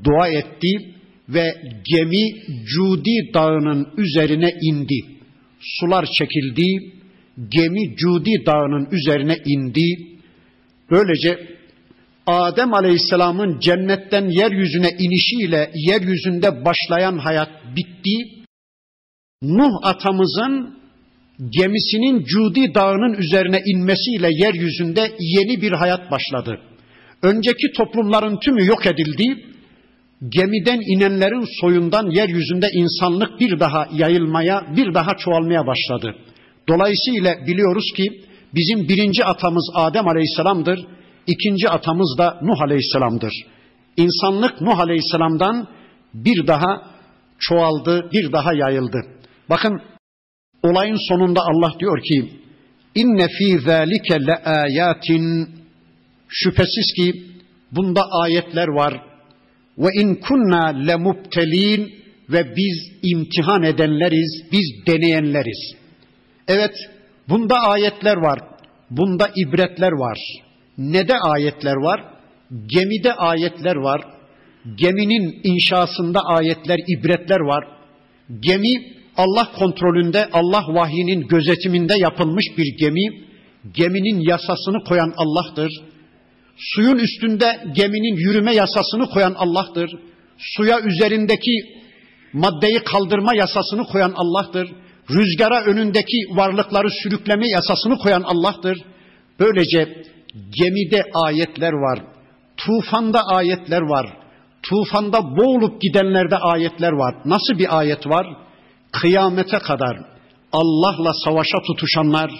dua 0.03 0.27
etti 0.27 0.93
ve 1.29 1.53
gemi 1.91 2.41
Cudi 2.65 3.33
Dağı'nın 3.33 3.87
üzerine 3.97 4.49
indi. 4.61 4.99
Sular 5.59 6.05
çekildi, 6.05 6.65
gemi 7.37 7.95
Cudi 7.95 8.45
Dağı'nın 8.45 8.87
üzerine 8.91 9.37
indi. 9.45 10.13
Böylece 10.91 11.53
Adem 12.27 12.73
Aleyhisselam'ın 12.73 13.59
cennetten 13.59 14.29
yeryüzüne 14.29 14.89
inişiyle 14.89 15.71
yeryüzünde 15.75 16.65
başlayan 16.65 17.17
hayat 17.17 17.49
bitti. 17.75 18.45
Nuh 19.43 19.71
atamızın 19.83 20.77
gemisinin 21.59 22.23
Cudi 22.23 22.73
Dağı'nın 22.75 23.13
üzerine 23.13 23.61
inmesiyle 23.65 24.29
yeryüzünde 24.31 25.11
yeni 25.19 25.61
bir 25.61 25.71
hayat 25.71 26.11
başladı. 26.11 26.61
Önceki 27.21 27.71
toplumların 27.77 28.39
tümü 28.39 28.65
yok 28.65 28.85
edildi. 28.85 29.52
Gemiden 30.29 30.79
inenlerin 30.95 31.45
soyundan 31.61 32.09
yeryüzünde 32.09 32.67
insanlık 32.73 33.39
bir 33.39 33.59
daha 33.59 33.87
yayılmaya, 33.91 34.63
bir 34.75 34.93
daha 34.93 35.17
çoğalmaya 35.17 35.67
başladı. 35.67 36.15
Dolayısıyla 36.69 37.47
biliyoruz 37.47 37.91
ki 37.95 38.21
bizim 38.55 38.87
birinci 38.87 39.25
atamız 39.25 39.71
Adem 39.75 40.07
Aleyhisselam'dır, 40.07 40.85
ikinci 41.27 41.69
atamız 41.69 42.15
da 42.17 42.39
Nuh 42.41 42.61
Aleyhisselam'dır. 42.61 43.33
İnsanlık 43.97 44.61
Nuh 44.61 44.79
Aleyhisselam'dan 44.79 45.67
bir 46.13 46.47
daha 46.47 46.81
çoğaldı, 47.39 48.09
bir 48.13 48.31
daha 48.31 48.53
yayıldı. 48.53 49.01
Bakın 49.49 49.81
olayın 50.63 50.97
sonunda 51.09 51.41
Allah 51.41 51.79
diyor 51.79 52.03
ki 52.03 52.29
inne 52.95 53.27
fi 53.27 53.59
zalike 53.59 54.25
le 54.27 54.35
ayatin 54.35 55.49
şüphesiz 56.27 56.93
ki 56.95 57.23
bunda 57.71 58.01
ayetler 58.11 58.67
var 58.67 59.12
ve 59.77 59.89
in 60.01 60.15
kunna 60.15 60.67
le 60.67 60.95
mubtelin 60.95 61.93
ve 62.29 62.55
biz 62.55 62.91
imtihan 63.03 63.63
edenleriz, 63.63 64.43
biz 64.51 64.87
deneyenleriz. 64.87 65.75
Evet, 66.47 66.73
bunda 67.29 67.55
ayetler 67.55 68.17
var. 68.17 68.39
Bunda 68.89 69.29
ibretler 69.35 69.91
var. 69.91 70.19
Ne 70.77 71.07
de 71.07 71.17
ayetler 71.17 71.75
var? 71.75 72.03
Gemide 72.51 73.13
ayetler 73.13 73.75
var. 73.75 74.01
Geminin 74.75 75.39
inşasında 75.43 76.19
ayetler, 76.19 76.79
ibretler 76.87 77.39
var. 77.39 77.67
Gemi 78.39 78.93
Allah 79.17 79.51
kontrolünde, 79.59 80.29
Allah 80.33 80.63
vahyinin 80.67 81.27
gözetiminde 81.27 81.93
yapılmış 81.97 82.45
bir 82.57 82.77
gemi. 82.79 83.23
Geminin 83.73 84.19
yasasını 84.29 84.83
koyan 84.87 85.13
Allah'tır. 85.17 85.71
Suyun 86.57 86.97
üstünde 86.97 87.63
geminin 87.75 88.15
yürüme 88.15 88.55
yasasını 88.55 89.09
koyan 89.09 89.33
Allah'tır. 89.37 89.91
Suya 90.37 90.81
üzerindeki 90.81 91.83
maddeyi 92.33 92.79
kaldırma 92.79 93.35
yasasını 93.35 93.83
koyan 93.83 94.13
Allah'tır. 94.15 94.71
Rüzgara 95.09 95.63
önündeki 95.63 96.17
varlıkları 96.29 96.89
sürükleme 97.03 97.49
yasasını 97.49 97.97
koyan 97.97 98.21
Allah'tır. 98.21 98.77
Böylece 99.39 100.03
gemide 100.59 101.03
ayetler 101.13 101.73
var. 101.73 101.99
Tufanda 102.57 103.21
ayetler 103.21 103.81
var. 103.81 104.17
Tufanda 104.63 105.37
boğulup 105.37 105.81
gidenlerde 105.81 106.37
ayetler 106.37 106.91
var. 106.91 107.15
Nasıl 107.25 107.59
bir 107.59 107.77
ayet 107.77 108.07
var? 108.07 108.27
Kıyamete 108.91 109.59
kadar 109.59 109.97
Allah'la 110.51 111.13
savaşa 111.25 111.61
tutuşanlar 111.67 112.31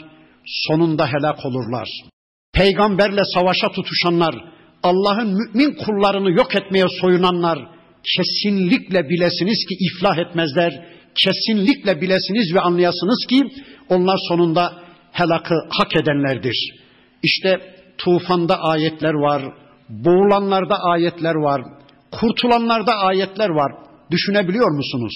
sonunda 0.46 1.08
helak 1.08 1.46
olurlar. 1.46 2.13
Peygamberle 2.54 3.22
savaşa 3.34 3.72
tutuşanlar, 3.72 4.36
Allah'ın 4.84 5.28
mümin 5.28 5.74
kullarını 5.74 6.32
yok 6.32 6.56
etmeye 6.56 6.86
soyunanlar 7.02 7.60
kesinlikle 8.16 9.10
bilesiniz 9.10 9.66
ki 9.70 9.76
iflah 9.80 10.18
etmezler. 10.18 10.86
Kesinlikle 11.16 12.02
bilesiniz 12.02 12.54
ve 12.54 12.60
anlayasınız 12.60 13.26
ki 13.30 13.42
onlar 13.90 14.18
sonunda 14.28 14.74
helakı 15.12 15.56
hak 15.70 15.96
edenlerdir. 15.96 16.74
İşte 17.24 17.60
tufanda 17.98 18.62
ayetler 18.62 19.14
var, 19.14 19.44
boğulanlarda 19.90 20.76
ayetler 20.76 21.36
var, 21.36 21.62
kurtulanlarda 22.12 22.94
ayetler 22.94 23.50
var. 23.50 23.72
Düşünebiliyor 24.12 24.72
musunuz? 24.72 25.14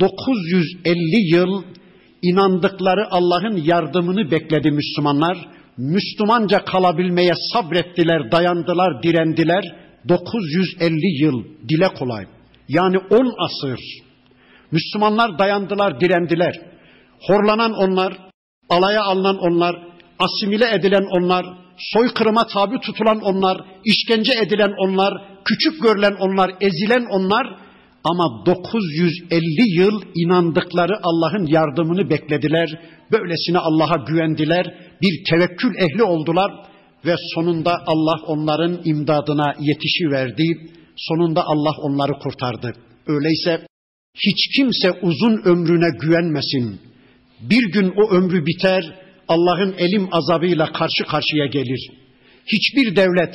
950 0.00 1.34
yıl 1.34 1.62
inandıkları 2.22 3.06
Allah'ın 3.10 3.56
yardımını 3.56 4.30
bekledi 4.30 4.70
Müslümanlar. 4.70 5.48
Müslümanca 5.78 6.64
kalabilmeye 6.64 7.32
sabrettiler, 7.52 8.32
dayandılar, 8.32 9.02
direndiler. 9.02 9.64
950 10.08 11.22
yıl 11.22 11.44
dile 11.68 11.88
kolay. 11.88 12.24
Yani 12.68 12.98
10 12.98 13.34
asır. 13.38 13.80
Müslümanlar 14.72 15.38
dayandılar, 15.38 16.00
direndiler. 16.00 16.60
Horlanan 17.20 17.72
onlar, 17.72 18.12
alaya 18.68 19.02
alınan 19.02 19.38
onlar, 19.38 19.76
asimile 20.18 20.74
edilen 20.74 21.06
onlar, 21.10 21.46
soykırıma 21.78 22.46
tabi 22.46 22.80
tutulan 22.80 23.20
onlar, 23.20 23.60
işkence 23.84 24.32
edilen 24.42 24.72
onlar, 24.78 25.14
küçük 25.44 25.82
görülen 25.82 26.16
onlar, 26.20 26.50
ezilen 26.60 27.06
onlar 27.10 27.46
ama 28.04 28.46
950 28.46 29.80
yıl 29.80 30.02
inandıkları 30.14 30.98
Allah'ın 31.02 31.46
yardımını 31.46 32.10
beklediler. 32.10 32.80
Böylesine 33.12 33.58
Allah'a 33.58 33.96
güvendiler. 33.96 34.74
Bir 35.02 35.24
tevekkül 35.30 35.74
ehli 35.74 36.02
oldular 36.02 36.50
ve 37.06 37.14
sonunda 37.34 37.82
Allah 37.86 38.22
onların 38.26 38.80
imdadına 38.84 39.54
yetişiverdi. 39.60 40.44
Sonunda 40.96 41.42
Allah 41.46 41.74
onları 41.82 42.12
kurtardı. 42.12 42.72
Öyleyse 43.06 43.66
hiç 44.14 44.56
kimse 44.56 44.92
uzun 44.92 45.42
ömrüne 45.44 45.98
güvenmesin. 46.00 46.80
Bir 47.40 47.72
gün 47.72 47.92
o 47.96 48.10
ömrü 48.10 48.46
biter, 48.46 48.94
Allah'ın 49.28 49.74
elim 49.78 50.08
azabıyla 50.12 50.72
karşı 50.72 51.04
karşıya 51.04 51.46
gelir. 51.46 51.90
Hiçbir 52.46 52.96
devlet 52.96 53.34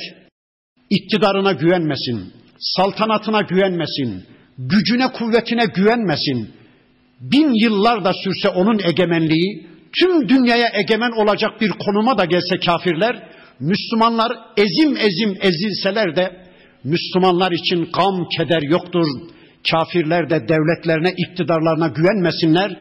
iktidarına 0.90 1.52
güvenmesin, 1.52 2.32
saltanatına 2.58 3.40
güvenmesin, 3.40 4.24
gücüne 4.58 5.12
kuvvetine 5.12 5.64
güvenmesin. 5.76 6.50
Bin 7.20 7.64
yıllar 7.64 8.04
da 8.04 8.12
sürse 8.24 8.48
onun 8.48 8.78
egemenliği, 8.78 9.66
tüm 10.00 10.28
dünyaya 10.28 10.68
egemen 10.74 11.10
olacak 11.10 11.60
bir 11.60 11.70
konuma 11.70 12.18
da 12.18 12.24
gelse 12.24 12.56
kafirler, 12.66 13.28
Müslümanlar 13.60 14.32
ezim 14.56 14.96
ezim 14.96 15.36
ezilseler 15.40 16.16
de 16.16 16.44
Müslümanlar 16.84 17.52
için 17.52 17.88
gam 17.96 18.28
keder 18.36 18.62
yoktur. 18.62 19.06
Kafirler 19.70 20.30
de 20.30 20.48
devletlerine, 20.48 21.14
iktidarlarına 21.16 21.88
güvenmesinler. 21.88 22.80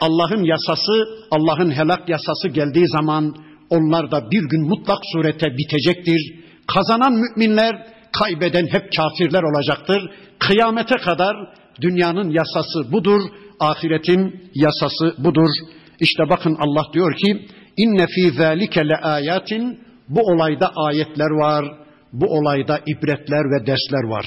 Allah'ın 0.00 0.44
yasası, 0.44 1.08
Allah'ın 1.30 1.70
helak 1.70 2.08
yasası 2.08 2.48
geldiği 2.48 2.88
zaman 2.88 3.34
onlar 3.70 4.10
da 4.10 4.30
bir 4.30 4.42
gün 4.50 4.68
mutlak 4.68 4.98
surete 5.12 5.46
bitecektir. 5.58 6.34
Kazanan 6.74 7.12
müminler, 7.12 7.86
kaybeden 8.12 8.66
hep 8.66 8.92
kafirler 8.96 9.42
olacaktır. 9.42 10.10
Kıyamete 10.38 10.96
kadar 10.96 11.36
dünyanın 11.80 12.30
yasası 12.30 12.92
budur, 12.92 13.20
ahiretin 13.60 14.50
yasası 14.54 15.14
budur. 15.24 15.50
İşte 16.00 16.22
bakın 16.30 16.56
Allah 16.60 16.92
diyor 16.92 17.16
ki 17.16 17.46
inne 17.76 18.06
fi 18.06 18.30
zalike 18.30 18.88
le 18.88 18.96
ayatin 18.96 19.78
bu 20.08 20.20
olayda 20.20 20.72
ayetler 20.76 21.30
var. 21.30 21.64
Bu 22.12 22.26
olayda 22.26 22.80
ibretler 22.86 23.44
ve 23.52 23.66
dersler 23.66 24.08
var. 24.08 24.26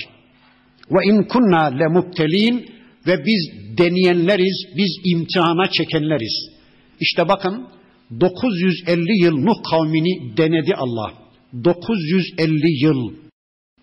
Ve 0.91 1.05
in 1.05 1.23
kunna 1.23 1.63
le 1.65 1.87
mubtelin 1.87 2.65
ve 3.07 3.25
biz 3.25 3.51
deneyenleriz, 3.77 4.65
biz 4.77 4.99
imtihana 5.05 5.67
çekenleriz. 5.71 6.49
İşte 6.99 7.27
bakın 7.27 7.67
950 8.19 9.23
yıl 9.23 9.37
Nuh 9.37 9.63
kavmini 9.71 10.37
denedi 10.37 10.75
Allah. 10.75 11.13
950 11.63 12.85
yıl 12.85 13.13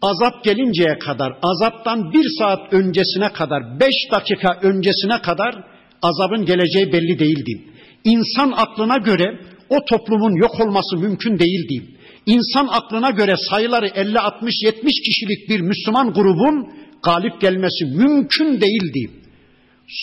Azap 0.03 0.45
gelinceye 0.45 0.99
kadar, 0.99 1.33
azaptan 1.43 2.13
bir 2.13 2.27
saat 2.39 2.73
öncesine 2.73 3.33
kadar, 3.33 3.81
beş 3.81 3.95
dakika 4.13 4.59
öncesine 4.63 5.23
kadar 5.23 5.65
azabın 6.03 6.45
geleceği 6.45 6.93
belli 6.93 7.19
değildi. 7.19 7.65
İnsan 8.05 8.53
aklına 8.57 8.97
göre 8.97 9.41
o 9.69 9.85
toplumun 9.85 10.37
yok 10.37 10.61
olması 10.61 10.97
mümkün 10.97 11.39
değildi. 11.39 11.99
İnsan 12.27 12.69
aklına 12.71 13.11
göre 13.11 13.35
sayıları 13.51 13.87
50, 13.87 14.19
60, 14.19 14.55
70 14.63 14.93
kişilik 15.07 15.49
bir 15.49 15.61
Müslüman 15.61 16.13
grubun 16.13 16.73
galip 17.03 17.41
gelmesi 17.41 17.85
mümkün 17.85 18.61
değildi. 18.61 19.11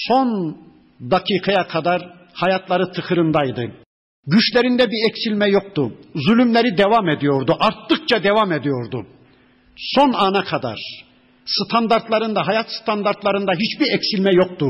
son 0.08 0.58
dakikaya 1.12 1.68
kadar 1.68 2.02
hayatları 2.34 2.92
tıkırındaydı. 2.92 3.72
Güçlerinde 4.28 4.88
bir 4.88 5.10
eksilme 5.10 5.50
yoktu. 5.50 5.94
Zulümleri 6.16 6.78
devam 6.78 7.10
ediyordu. 7.10 7.58
Arttıkça 7.60 8.24
devam 8.24 8.52
ediyordu. 8.52 9.06
Son 9.76 10.14
ana 10.14 10.44
kadar 10.44 10.80
standartlarında, 11.46 12.48
hayat 12.48 12.72
standartlarında 12.82 13.52
hiçbir 13.54 13.94
eksilme 13.94 14.32
yoktu. 14.34 14.66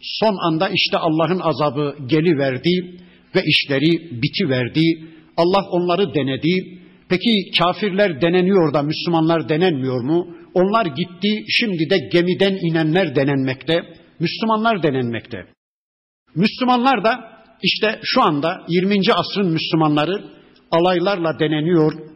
Son 0.00 0.36
anda 0.48 0.68
işte 0.68 0.98
Allah'ın 0.98 1.40
azabı 1.40 1.96
geliverdi 2.06 3.00
ve 3.34 3.42
işleri 3.44 4.22
bitiverdi. 4.22 5.08
Allah 5.36 5.64
onları 5.70 6.14
denedi. 6.14 6.80
Peki 7.08 7.50
kafirler 7.58 8.20
deneniyor 8.20 8.74
da 8.74 8.82
Müslümanlar 8.82 9.48
denenmiyor 9.48 10.00
mu? 10.00 10.36
Onlar 10.54 10.86
gitti, 10.86 11.44
şimdi 11.48 11.90
de 11.90 11.98
gemiden 12.12 12.58
inenler 12.70 13.16
denenmekte, 13.16 13.82
Müslümanlar 14.20 14.82
denenmekte. 14.82 15.46
Müslümanlar 16.34 17.04
da 17.04 17.20
işte 17.62 18.00
şu 18.02 18.22
anda 18.22 18.64
20. 18.68 18.98
asrın 19.14 19.52
Müslümanları 19.52 20.24
alaylarla 20.70 21.38
deneniyor, 21.38 22.13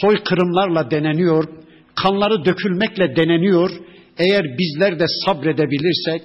soykırımlarla 0.00 0.90
deneniyor, 0.90 1.44
kanları 1.94 2.44
dökülmekle 2.44 3.16
deneniyor. 3.16 3.70
Eğer 4.18 4.58
bizler 4.58 4.98
de 5.00 5.04
sabredebilirsek 5.24 6.22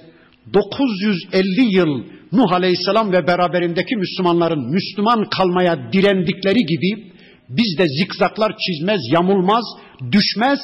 950 0.54 1.74
yıl 1.76 2.04
Nuh 2.32 2.52
Aleyhisselam 2.52 3.12
ve 3.12 3.26
beraberindeki 3.26 3.96
Müslümanların 3.96 4.70
Müslüman 4.70 5.24
kalmaya 5.24 5.92
direndikleri 5.92 6.58
gibi 6.58 7.12
biz 7.48 7.78
de 7.78 7.86
zikzaklar 7.88 8.52
çizmez, 8.66 9.00
yamulmaz, 9.12 9.64
düşmez, 10.12 10.58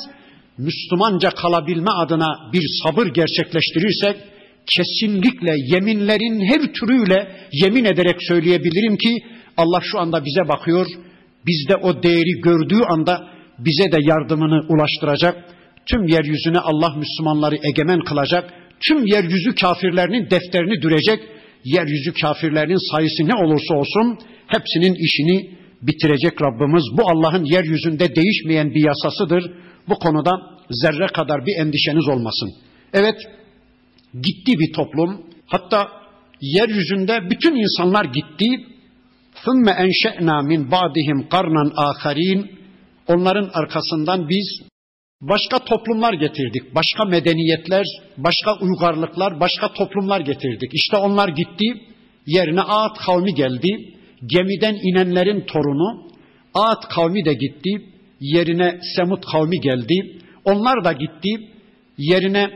Müslümanca 0.59 1.31
kalabilme 1.31 1.91
adına 1.91 2.29
bir 2.53 2.65
sabır 2.83 3.07
gerçekleştirirsek 3.07 4.17
kesinlikle 4.67 5.55
yeminlerin 5.75 6.41
her 6.41 6.73
türüyle 6.73 7.37
yemin 7.53 7.85
ederek 7.85 8.17
söyleyebilirim 8.29 8.97
ki 8.97 9.25
Allah 9.57 9.81
şu 9.83 9.99
anda 9.99 10.25
bize 10.25 10.49
bakıyor. 10.49 10.87
Bizde 11.47 11.77
o 11.77 12.03
değeri 12.03 12.41
gördüğü 12.41 12.83
anda 12.89 13.29
bize 13.59 13.93
de 13.93 13.99
yardımını 14.01 14.67
ulaştıracak. 14.69 15.45
Tüm 15.87 16.09
yeryüzüne 16.09 16.59
Allah 16.59 16.95
Müslümanları 16.97 17.57
egemen 17.63 18.01
kılacak. 18.01 18.55
Tüm 18.81 19.07
yeryüzü 19.07 19.55
kafirlerinin 19.55 20.31
defterini 20.31 20.83
dürecek. 20.83 21.21
Yeryüzü 21.65 22.13
kafirlerinin 22.23 22.91
sayısı 22.93 23.29
ne 23.29 23.35
olursa 23.35 23.75
olsun 23.75 24.19
hepsinin 24.47 24.95
işini 24.95 25.51
bitirecek 25.83 26.43
Rabbimiz. 26.43 26.85
Bu 26.93 27.03
Allah'ın 27.11 27.45
yeryüzünde 27.45 28.17
değişmeyen 28.17 28.75
bir 28.75 28.85
yasasıdır. 28.85 29.53
Bu 29.89 29.95
konuda 29.95 30.31
zerre 30.71 31.07
kadar 31.07 31.47
bir 31.47 31.57
endişeniz 31.57 32.09
olmasın. 32.09 32.51
Evet, 32.93 33.17
gitti 34.15 34.59
bir 34.59 34.73
toplum. 34.73 35.23
Hatta 35.47 35.89
yeryüzünde 36.41 37.31
bütün 37.31 37.55
insanlar 37.55 38.05
gitti. 38.05 38.47
ثُمَّ 39.46 39.66
اَنْشَأْنَا 39.86 40.36
مِنْ 40.52 40.60
بَعْدِهِمْ 40.76 41.18
قَرْنًا 41.34 41.64
آخَرِينَ 41.90 42.40
Onların 43.08 43.50
arkasından 43.54 44.30
biz 44.30 44.62
başka 45.22 45.60
toplumlar 45.60 46.14
getirdik. 46.14 46.76
Başka 46.76 47.06
medeniyetler, 47.06 47.86
başka 48.18 48.56
uygarlıklar, 48.60 49.40
başka 49.40 49.74
toplumlar 49.74 50.22
getirdik. 50.22 50.74
İşte 50.74 50.98
onlar 50.98 51.30
gitti. 51.30 51.66
Yerine 52.26 52.62
Ağat 52.62 52.98
kavmi 52.98 53.34
geldi. 53.34 53.94
Gemiden 54.26 54.76
inenlerin 54.84 55.42
torunu. 55.42 56.08
Ağat 56.54 56.88
kavmi 56.88 57.26
de 57.26 57.34
gitti. 57.34 57.82
Yerine 58.20 58.80
Semut 58.96 59.26
kavmi 59.26 59.60
geldi. 59.60 60.18
Onlar 60.46 60.84
da 60.84 60.92
gitti. 60.92 61.30
Yerine 61.98 62.50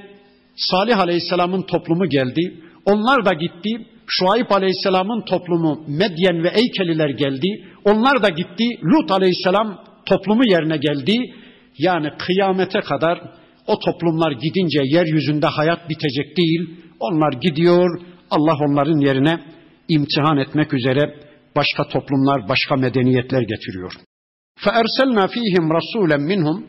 Salih 0.56 1.00
Aleyhisselam'ın 1.00 1.62
toplumu 1.62 2.10
geldi. 2.10 2.62
Onlar 2.86 3.26
da 3.26 3.34
gitti. 3.34 3.88
Şuayb 4.08 4.50
Aleyhisselam'ın 4.50 5.22
toplumu 5.22 5.84
Medyen 5.88 6.44
ve 6.44 6.50
Eykeliler 6.50 7.10
geldi. 7.10 7.48
Onlar 7.86 8.24
da 8.24 8.30
gitti. 8.30 8.66
Lut 8.84 9.12
Aleyhisselam 9.12 9.84
toplumu 10.06 10.44
yerine 10.46 10.78
geldi. 10.78 11.18
Yani 11.78 12.10
kıyamete 12.18 12.80
kadar 12.80 13.22
o 13.68 13.80
toplumlar 13.80 14.32
gidince 14.32 14.80
yeryüzünde 14.84 15.48
hayat 15.48 15.90
bitecek 15.90 16.38
değil. 16.38 16.70
Onlar 17.00 17.34
gidiyor. 17.42 18.02
Allah 18.32 18.56
onların 18.68 19.00
yerine 19.00 19.40
imtihan 19.88 20.38
etmek 20.38 20.74
üzere 20.74 21.16
başka 21.56 21.88
toplumlar, 21.88 22.50
başka 22.50 22.76
medeniyetler 22.76 23.42
getiriyor. 23.42 23.94
فَاَرْسَلْنَا 24.60 25.28
ف۪يهِمْ 25.28 25.66
رَسُولًا 25.78 26.18
minhum. 26.18 26.66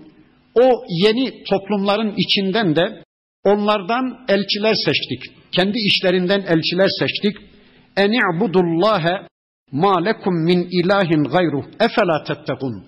O 0.55 0.85
yeni 0.89 1.45
toplumların 1.45 2.15
içinden 2.17 2.77
de 2.77 3.03
onlardan 3.45 4.25
elçiler 4.29 4.75
seçtik. 4.75 5.36
kendi 5.52 5.78
işlerinden 5.78 6.40
elçiler 6.40 6.90
seçtik. 7.00 7.38
Eni'budullâhe 7.98 9.28
mâ 9.72 10.04
lekum 10.04 10.44
min 10.44 10.68
ilahin 10.72 11.24
gayruh 11.24 11.66
efela 11.80 12.24
tettekun. 12.24 12.84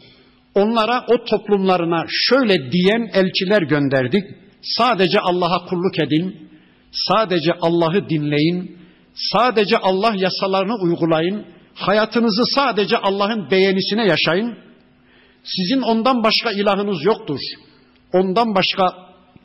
Onlara 0.56 1.06
o 1.08 1.26
toplumlarına 1.26 2.06
şöyle 2.10 2.72
diyen 2.72 3.10
elçiler 3.14 3.62
gönderdik. 3.62 4.24
Sadece 4.62 5.20
Allah'a 5.20 5.66
kulluk 5.66 6.00
edin, 6.00 6.50
sadece 6.92 7.54
Allah'ı 7.62 8.10
dinleyin, 8.10 8.78
sadece 9.14 9.78
Allah 9.78 10.16
yasalarını 10.16 10.76
uygulayın, 10.84 11.46
hayatınızı 11.76 12.44
sadece 12.56 12.98
Allah'ın 12.98 13.52
beğenisine 13.52 14.06
yaşayın. 14.08 14.58
Sizin 15.44 15.82
ondan 15.82 16.24
başka 16.24 16.52
ilahınız 16.52 17.06
yoktur. 17.06 17.40
Ondan 18.14 18.56
başka 18.56 18.94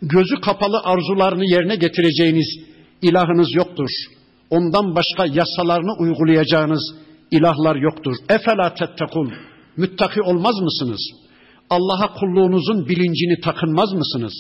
gözü 0.03 0.41
kapalı 0.41 0.81
arzularını 0.85 1.45
yerine 1.45 1.77
getireceğiniz 1.77 2.74
ilahınız 3.09 3.55
yoktur. 3.55 3.91
Ondan 4.51 4.97
başka 4.97 5.27
yasalarını 5.27 5.93
uygulayacağınız 5.99 6.95
ilahlar 7.31 7.77
yoktur. 7.77 8.17
Efela 8.29 8.75
tettekun. 8.75 9.33
Müttaki 9.77 10.23
olmaz 10.23 10.61
mısınız? 10.61 11.01
Allah'a 11.71 12.15
kulluğunuzun 12.15 12.89
bilincini 12.89 13.41
takınmaz 13.41 13.93
mısınız? 13.93 14.33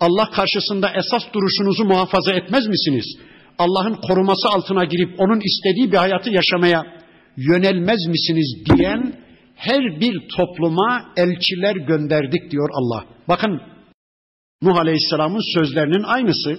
Allah 0.00 0.30
karşısında 0.30 0.90
esas 0.90 1.22
duruşunuzu 1.34 1.84
muhafaza 1.84 2.32
etmez 2.32 2.66
misiniz? 2.66 3.06
Allah'ın 3.58 3.94
koruması 3.94 4.48
altına 4.48 4.84
girip 4.84 5.20
onun 5.20 5.40
istediği 5.40 5.92
bir 5.92 5.96
hayatı 5.96 6.30
yaşamaya 6.30 6.82
yönelmez 7.36 8.06
misiniz 8.06 8.56
diyen 8.66 9.14
her 9.54 10.00
bir 10.00 10.28
topluma 10.36 11.04
elçiler 11.16 11.76
gönderdik 11.76 12.50
diyor 12.50 12.70
Allah. 12.72 13.04
Bakın 13.28 13.60
Nuh 14.62 14.76
Aleyhisselam'ın 14.76 15.54
sözlerinin 15.54 16.02
aynısı. 16.02 16.58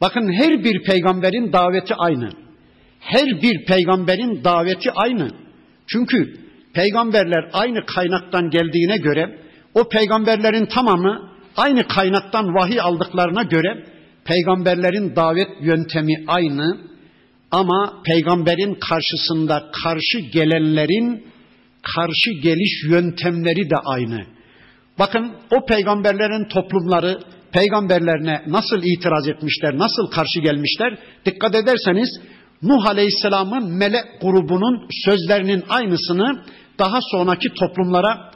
Bakın 0.00 0.32
her 0.32 0.64
bir 0.64 0.82
peygamberin 0.82 1.52
daveti 1.52 1.94
aynı. 1.94 2.30
Her 3.00 3.42
bir 3.42 3.64
peygamberin 3.64 4.44
daveti 4.44 4.92
aynı. 4.92 5.30
Çünkü 5.86 6.36
peygamberler 6.72 7.50
aynı 7.52 7.86
kaynaktan 7.86 8.50
geldiğine 8.50 8.96
göre 8.96 9.38
o 9.74 9.88
peygamberlerin 9.88 10.66
tamamı 10.66 11.30
aynı 11.56 11.88
kaynaktan 11.88 12.54
vahiy 12.54 12.80
aldıklarına 12.80 13.42
göre 13.42 13.86
peygamberlerin 14.24 15.16
davet 15.16 15.48
yöntemi 15.60 16.24
aynı 16.26 16.78
ama 17.50 18.02
peygamberin 18.04 18.74
karşısında 18.74 19.70
karşı 19.82 20.18
gelenlerin 20.18 21.26
karşı 21.82 22.30
geliş 22.30 22.84
yöntemleri 22.90 23.70
de 23.70 23.76
aynı. 23.84 24.26
Bakın 24.98 25.32
o 25.50 25.66
peygamberlerin 25.66 26.44
toplumları 26.44 27.18
peygamberlerine 27.55 28.41
nasıl 28.47 28.83
itiraz 28.83 29.27
etmişler, 29.27 29.77
nasıl 29.77 30.11
karşı 30.11 30.39
gelmişler? 30.39 30.97
Dikkat 31.25 31.55
ederseniz 31.55 32.09
Nuh 32.61 32.85
Aleyhisselam'ın 32.85 33.77
melek 33.77 34.05
grubunun 34.21 34.87
sözlerinin 35.05 35.63
aynısını 35.69 36.43
daha 36.79 36.99
sonraki 37.11 37.49
toplumlara 37.53 38.31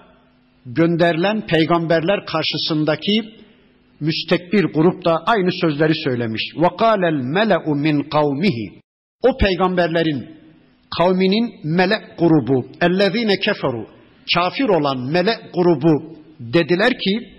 gönderilen 0.66 1.48
peygamberler 1.48 2.26
karşısındaki 2.26 3.22
müstekbir 4.00 4.64
grup 4.64 5.06
da 5.06 5.24
aynı 5.26 5.52
sözleri 5.52 5.94
söylemiş. 6.04 6.42
وَقَالَ 6.56 7.00
الْمَلَأُ 7.00 7.66
مِنْ 7.66 8.10
قَوْمِهِ 8.10 8.80
O 9.24 9.38
peygamberlerin 9.38 10.36
kavminin 10.98 11.52
melek 11.64 12.02
grubu, 12.20 12.68
اَلَّذ۪ينَ 12.82 13.40
keferu, 13.40 13.88
kafir 14.36 14.70
olan 14.70 15.12
melek 15.12 15.40
grubu 15.54 16.16
dediler 16.40 16.90
ki 16.90 17.36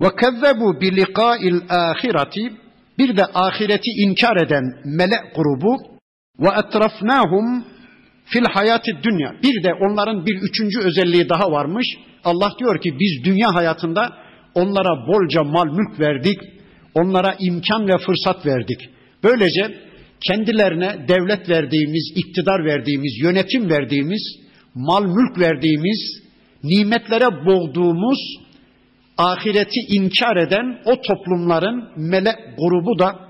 ve 0.00 0.08
kezzebu 0.20 0.80
bi 0.80 0.96
liqa'il 0.96 1.60
ahireti 1.68 2.52
bir 2.98 3.16
de 3.16 3.24
ahireti 3.34 3.90
inkar 3.90 4.36
eden 4.46 4.64
mele 4.84 5.16
grubu 5.36 5.76
ve 6.40 6.48
etrafnahum 6.48 7.64
fil 8.24 8.44
hayati 8.44 8.92
dünya. 9.02 9.32
Bir 9.42 9.64
de 9.64 9.74
onların 9.74 10.26
bir 10.26 10.36
üçüncü 10.36 10.80
özelliği 10.80 11.28
daha 11.28 11.52
varmış. 11.52 11.86
Allah 12.24 12.52
diyor 12.58 12.80
ki 12.80 12.94
biz 13.00 13.24
dünya 13.24 13.54
hayatında 13.54 14.12
onlara 14.54 15.06
bolca 15.06 15.42
mal 15.44 15.66
mülk 15.66 16.00
verdik. 16.00 16.38
Onlara 16.94 17.36
imkan 17.40 17.88
ve 17.88 17.98
fırsat 17.98 18.46
verdik. 18.46 18.80
Böylece 19.24 19.74
kendilerine 20.28 21.08
devlet 21.08 21.48
verdiğimiz, 21.48 22.12
iktidar 22.16 22.64
verdiğimiz, 22.64 23.18
yönetim 23.22 23.70
verdiğimiz, 23.70 24.22
mal 24.74 25.04
mülk 25.04 25.38
verdiğimiz, 25.38 26.22
nimetlere 26.62 27.46
boğduğumuz 27.46 28.18
ahireti 29.18 29.80
inkar 29.88 30.36
eden 30.36 30.78
o 30.84 31.00
toplumların 31.02 31.88
melek 31.96 32.36
grubu 32.58 32.98
da 32.98 33.26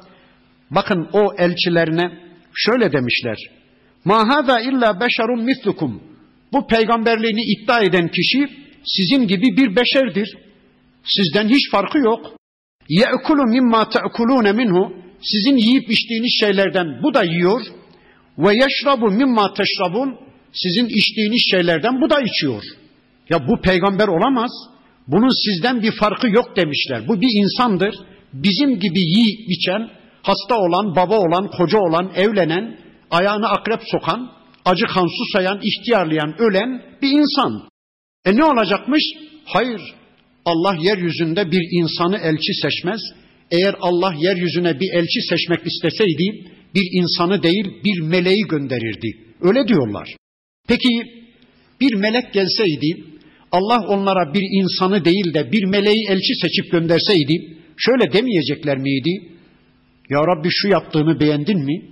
Bakın 0.70 1.08
o 1.12 1.34
elçilerine 1.38 2.10
şöyle 2.54 2.92
demişler. 2.92 3.36
Ma 4.04 4.28
hada 4.28 4.60
illa 4.60 5.00
beşerun 5.00 5.44
mislukum. 5.44 6.02
Bu 6.52 6.66
peygamberliğini 6.66 7.42
iddia 7.42 7.80
eden 7.80 8.08
kişi 8.08 8.48
sizin 8.84 9.26
gibi 9.28 9.56
bir 9.56 9.76
beşerdir. 9.76 10.36
Sizden 11.04 11.48
hiç 11.48 11.70
farkı 11.70 11.98
yok. 11.98 12.32
Ye'kulu 12.88 13.42
mimma 13.42 13.88
te'kulune 13.88 14.52
minhu. 14.52 14.92
Sizin 15.22 15.56
yiyip 15.56 15.90
içtiğiniz 15.90 16.36
şeylerden 16.40 17.02
bu 17.02 17.14
da 17.14 17.24
yiyor. 17.24 17.60
Ve 18.38 18.54
yeşrabu 18.54 19.10
mimma 19.10 19.54
teşrabun. 19.54 20.18
Sizin 20.52 20.86
içtiğiniz 20.88 21.42
şeylerden 21.50 22.00
bu 22.00 22.10
da 22.10 22.20
içiyor. 22.20 22.62
Ya 23.30 23.48
bu 23.48 23.60
peygamber 23.60 24.08
olamaz. 24.08 24.50
Bunun 25.08 25.44
sizden 25.44 25.82
bir 25.82 25.92
farkı 25.92 26.28
yok 26.28 26.56
demişler. 26.56 27.08
Bu 27.08 27.20
bir 27.20 27.42
insandır. 27.42 27.94
Bizim 28.32 28.78
gibi 28.80 29.00
yiyip 29.00 29.50
içen, 29.50 29.90
hasta 30.22 30.58
olan, 30.58 30.96
baba 30.96 31.18
olan, 31.18 31.50
koca 31.50 31.78
olan, 31.78 32.12
evlenen, 32.16 32.78
ayağını 33.10 33.48
akrep 33.48 33.80
sokan, 33.90 34.32
acı 34.64 34.86
kan 34.86 35.08
susayan, 35.18 35.60
ihtiyarlayan, 35.62 36.34
ölen 36.38 36.82
bir 37.02 37.10
insan. 37.10 37.68
E 38.24 38.36
ne 38.36 38.44
olacakmış? 38.44 39.02
Hayır. 39.44 39.80
Allah 40.44 40.76
yeryüzünde 40.80 41.50
bir 41.50 41.62
insanı 41.80 42.18
elçi 42.18 42.54
seçmez. 42.62 43.00
Eğer 43.50 43.74
Allah 43.80 44.14
yeryüzüne 44.18 44.80
bir 44.80 44.92
elçi 44.92 45.20
seçmek 45.30 45.66
isteseydi, 45.66 46.50
bir 46.74 47.00
insanı 47.00 47.42
değil 47.42 47.66
bir 47.84 48.00
meleği 48.00 48.42
gönderirdi. 48.48 49.08
Öyle 49.40 49.68
diyorlar. 49.68 50.16
Peki 50.68 50.88
bir 51.80 51.94
melek 51.94 52.32
gelseydi, 52.32 53.04
Allah 53.52 53.80
onlara 53.88 54.34
bir 54.34 54.42
insanı 54.60 55.04
değil 55.04 55.34
de 55.34 55.52
bir 55.52 55.64
meleği 55.64 56.06
elçi 56.08 56.34
seçip 56.42 56.72
gönderseydi, 56.72 57.56
şöyle 57.76 58.12
demeyecekler 58.12 58.78
miydi? 58.78 59.10
Ya 60.10 60.18
Rabbi 60.18 60.48
şu 60.50 60.68
yaptığını 60.68 61.20
beğendin 61.20 61.64
mi? 61.64 61.82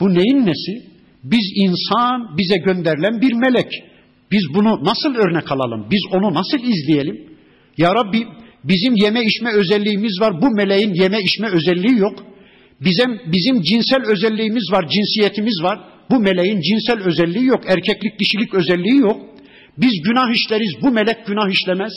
Bu 0.00 0.14
neyin 0.14 0.46
nesi? 0.46 0.88
Biz 1.24 1.52
insan, 1.54 2.38
bize 2.38 2.56
gönderilen 2.56 3.20
bir 3.20 3.32
melek. 3.32 3.68
Biz 4.30 4.42
bunu 4.54 4.84
nasıl 4.84 5.14
örnek 5.14 5.52
alalım? 5.52 5.86
Biz 5.90 6.00
onu 6.12 6.34
nasıl 6.34 6.58
izleyelim? 6.58 7.28
Ya 7.78 7.94
Rabbi 7.94 8.26
bizim 8.64 8.94
yeme 8.96 9.22
içme 9.24 9.52
özelliğimiz 9.52 10.20
var. 10.20 10.42
Bu 10.42 10.50
meleğin 10.50 10.94
yeme 10.94 11.18
içme 11.20 11.48
özelliği 11.48 11.98
yok. 11.98 12.24
Bizim, 12.80 13.20
bizim 13.32 13.62
cinsel 13.62 14.02
özelliğimiz 14.06 14.72
var, 14.72 14.88
cinsiyetimiz 14.88 15.62
var. 15.62 15.78
Bu 16.10 16.18
meleğin 16.20 16.60
cinsel 16.60 17.06
özelliği 17.06 17.44
yok, 17.44 17.60
erkeklik 17.66 18.20
dişilik 18.20 18.54
özelliği 18.54 18.98
yok. 19.00 19.20
Biz 19.78 20.02
günah 20.04 20.34
işleriz, 20.34 20.72
bu 20.82 20.90
melek 20.90 21.26
günah 21.26 21.50
işlemez. 21.50 21.92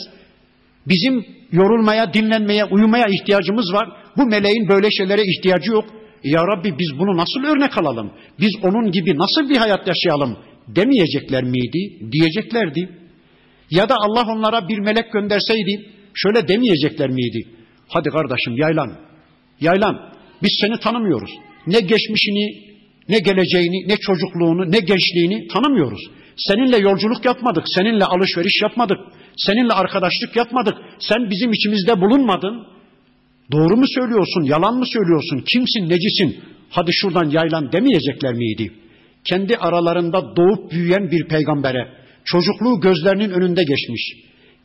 Bizim 0.86 1.26
yorulmaya, 1.52 2.14
dinlenmeye, 2.14 2.64
uyumaya 2.64 3.06
ihtiyacımız 3.06 3.72
var. 3.72 3.88
Bu 4.16 4.26
meleğin 4.26 4.68
böyle 4.68 4.90
şeylere 4.90 5.22
ihtiyacı 5.22 5.70
yok. 5.70 5.84
Ya 6.24 6.46
Rabbi 6.46 6.78
biz 6.78 6.98
bunu 6.98 7.16
nasıl 7.16 7.40
örnek 7.44 7.78
alalım? 7.78 8.12
Biz 8.40 8.50
onun 8.62 8.90
gibi 8.90 9.18
nasıl 9.18 9.50
bir 9.50 9.56
hayat 9.56 9.88
yaşayalım? 9.88 10.38
Demeyecekler 10.68 11.44
miydi? 11.44 12.12
Diyeceklerdi. 12.12 12.88
Ya 13.70 13.88
da 13.88 13.94
Allah 13.98 14.32
onlara 14.32 14.68
bir 14.68 14.78
melek 14.78 15.12
gönderseydi 15.12 15.90
şöyle 16.14 16.48
demeyecekler 16.48 17.10
miydi? 17.10 17.48
Hadi 17.88 18.08
kardeşim 18.08 18.56
yaylan. 18.56 18.92
Yaylan. 19.60 20.12
Biz 20.42 20.58
seni 20.60 20.80
tanımıyoruz. 20.80 21.30
Ne 21.66 21.80
geçmişini, 21.80 22.62
ne 23.08 23.18
geleceğini, 23.18 23.88
ne 23.88 23.96
çocukluğunu, 23.96 24.72
ne 24.72 24.78
gençliğini 24.78 25.48
tanımıyoruz. 25.48 26.00
Seninle 26.48 26.78
yolculuk 26.78 27.24
yapmadık, 27.24 27.64
seninle 27.66 28.04
alışveriş 28.04 28.62
yapmadık, 28.62 28.98
seninle 29.36 29.72
arkadaşlık 29.72 30.36
yapmadık. 30.36 30.74
Sen 30.98 31.30
bizim 31.30 31.52
içimizde 31.52 32.00
bulunmadın. 32.00 32.66
Doğru 33.52 33.76
mu 33.76 33.84
söylüyorsun, 33.88 34.42
yalan 34.42 34.74
mı 34.74 34.86
söylüyorsun, 34.86 35.38
kimsin, 35.40 35.88
necisin? 35.88 36.40
Hadi 36.70 36.92
şuradan 36.92 37.30
yaylan 37.30 37.72
demeyecekler 37.72 38.34
miydi? 38.34 38.72
Kendi 39.24 39.56
aralarında 39.56 40.36
doğup 40.36 40.70
büyüyen 40.72 41.10
bir 41.10 41.28
peygambere, 41.28 41.88
çocukluğu 42.24 42.80
gözlerinin 42.80 43.30
önünde 43.30 43.64
geçmiş, 43.64 44.12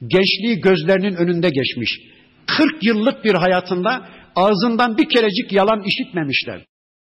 gençliği 0.07 0.61
gözlerinin 0.61 1.15
önünde 1.15 1.49
geçmiş. 1.49 1.99
40 2.47 2.83
yıllık 2.83 3.25
bir 3.25 3.33
hayatında 3.33 4.09
ağzından 4.35 4.97
bir 4.97 5.09
kerecik 5.09 5.51
yalan 5.51 5.83
işitmemişler. 5.83 6.61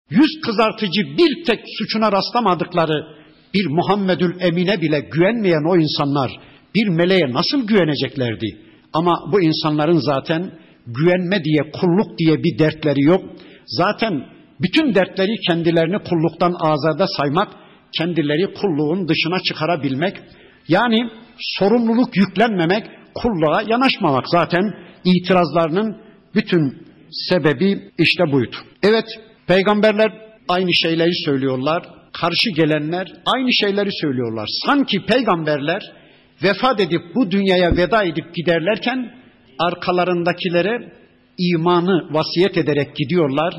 Yüz 0.09 0.41
kızartıcı 0.45 1.01
bir 1.01 1.45
tek 1.45 1.59
suçuna 1.78 2.11
rastlamadıkları 2.11 3.24
bir 3.56 3.66
Muhammedül 3.68 4.34
Emine 4.39 4.82
bile 4.82 4.99
güvenmeyen 4.99 5.70
o 5.70 5.78
insanlar 5.78 6.32
bir 6.76 6.88
meleğe 6.88 7.34
nasıl 7.34 7.68
güveneceklerdi? 7.68 8.58
Ama 8.93 9.14
bu 9.32 9.41
insanların 9.41 9.97
zaten 9.97 10.51
güvenme 10.88 11.43
diye, 11.43 11.72
kulluk 11.72 12.18
diye 12.20 12.43
bir 12.43 12.60
dertleri 12.60 13.01
yok. 13.01 13.24
Zaten 13.66 14.26
bütün 14.62 14.95
dertleri 14.95 15.36
kendilerini 15.47 15.97
kulluktan 15.99 16.56
azade 16.60 17.06
saymak, 17.18 17.47
kendileri 17.97 18.53
kulluğun 18.53 19.08
dışına 19.08 19.39
çıkarabilmek, 19.39 20.18
yani 20.68 21.10
sorumluluk 21.39 22.18
yüklenmemek, 22.18 22.84
kulluğa 23.16 23.62
yanaşmamak 23.68 24.26
zaten 24.28 24.74
itirazlarının 25.06 25.97
bütün 26.36 26.86
sebebi 27.12 27.91
işte 27.97 28.24
buydu. 28.32 28.56
Evet, 28.84 29.06
peygamberler 29.47 30.12
aynı 30.47 30.74
şeyleri 30.74 31.14
söylüyorlar, 31.26 31.84
karşı 32.22 32.49
gelenler 32.49 33.07
aynı 33.26 33.53
şeyleri 33.53 33.89
söylüyorlar. 34.01 34.49
Sanki 34.66 35.05
peygamberler 35.05 35.82
vefat 36.43 36.80
edip 36.80 37.01
bu 37.16 37.32
dünyaya 37.32 37.78
veda 37.78 38.03
edip 38.03 38.36
giderlerken 38.36 39.13
arkalarındakilere 39.59 40.91
imanı 41.38 42.13
vasiyet 42.13 42.57
ederek 42.57 42.95
gidiyorlar. 42.95 43.53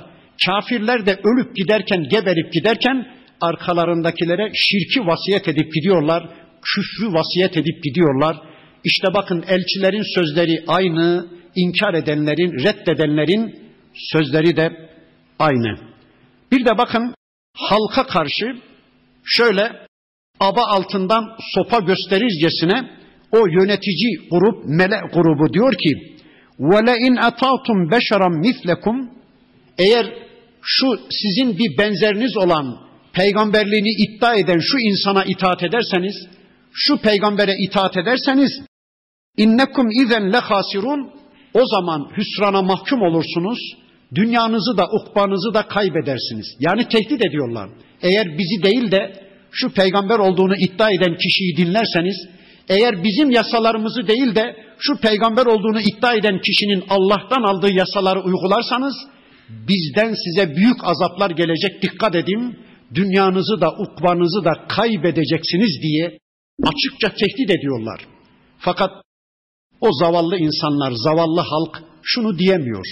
Kafirler 0.47 1.07
de 1.07 1.21
ölüp 1.25 1.57
giderken, 1.57 2.03
geberip 2.11 2.53
giderken 2.53 3.07
arkalarındakilere 3.41 4.51
şirki 4.55 5.01
vasiyet 5.01 5.49
edip 5.49 5.75
gidiyorlar. 5.75 6.29
Küfrü 6.63 7.13
vasiyet 7.13 7.57
edip 7.57 7.85
gidiyorlar. 7.85 8.37
İşte 8.85 9.09
bakın 9.15 9.45
elçilerin 9.49 10.15
sözleri 10.15 10.65
aynı, 10.67 11.27
inkar 11.57 11.95
edenlerin, 11.95 12.53
reddedenlerin 12.65 13.55
sözleri 13.95 14.57
de 14.57 14.91
aynı. 15.39 15.79
Bir 16.53 16.65
de 16.65 16.79
bakın 16.79 17.15
halka 17.56 18.08
karşı 18.08 18.46
şöyle 19.26 19.72
aba 20.40 20.66
altından 20.66 21.24
sopa 21.54 21.80
gösterircesine 21.80 22.90
o 23.32 23.48
yönetici 23.48 24.30
grup, 24.32 24.66
mele 24.66 25.02
grubu 25.14 25.54
diyor 25.54 25.74
ki 25.74 26.12
وَلَاِنْ 26.60 27.16
اَتَعْتُمْ 27.30 27.78
بَشَرًا 27.92 28.30
مِثْلَكُمْ 28.46 29.08
Eğer 29.78 30.14
şu 30.62 31.00
sizin 31.10 31.58
bir 31.58 31.78
benzeriniz 31.78 32.38
olan 32.38 32.78
peygamberliğini 33.14 33.90
iddia 33.90 34.36
eden 34.36 34.60
şu 34.60 34.78
insana 34.80 35.24
itaat 35.24 35.64
ederseniz, 35.64 36.16
şu 36.74 36.98
peygambere 36.98 37.56
itaat 37.58 37.98
ederseniz 37.98 38.52
innekum 39.38 39.90
izen 39.90 40.34
le 40.34 40.38
hasirun 40.38 41.12
o 41.54 41.66
zaman 41.66 42.12
hüsrana 42.18 42.62
mahkum 42.62 43.02
olursunuz. 43.02 43.60
Dünyanızı 44.15 44.77
da 44.77 44.87
ukbanızı 44.87 45.55
da 45.55 45.63
kaybedersiniz. 45.69 46.47
Yani 46.61 46.89
tehdit 46.89 47.27
ediyorlar. 47.27 47.71
Eğer 48.03 48.39
bizi 48.39 48.63
değil 48.63 48.91
de 48.91 49.27
şu 49.51 49.73
peygamber 49.73 50.19
olduğunu 50.19 50.57
iddia 50.57 50.91
eden 50.91 51.17
kişiyi 51.17 51.57
dinlerseniz, 51.57 52.17
eğer 52.69 53.05
bizim 53.05 53.31
yasalarımızı 53.31 54.09
değil 54.09 54.35
de 54.35 54.57
şu 54.79 54.97
peygamber 54.97 55.47
olduğunu 55.47 55.81
iddia 55.81 56.15
eden 56.15 56.41
kişinin 56.41 56.85
Allah'tan 56.89 57.43
aldığı 57.43 57.73
yasaları 57.73 58.21
uygularsanız, 58.21 58.95
bizden 59.49 60.15
size 60.15 60.57
büyük 60.57 60.85
azaplar 60.85 61.31
gelecek 61.31 61.83
dikkat 61.83 62.15
edin, 62.15 62.59
dünyanızı 62.95 63.61
da 63.61 63.71
ukbanızı 63.73 64.45
da 64.45 64.53
kaybedeceksiniz 64.69 65.83
diye 65.83 66.19
açıkça 66.63 67.09
tehdit 67.09 67.51
ediyorlar. 67.51 68.01
Fakat 68.59 68.91
o 69.81 69.89
zavallı 70.01 70.39
insanlar, 70.39 70.93
zavallı 70.93 71.41
halk 71.41 71.83
şunu 72.03 72.39
diyemiyor. 72.39 72.87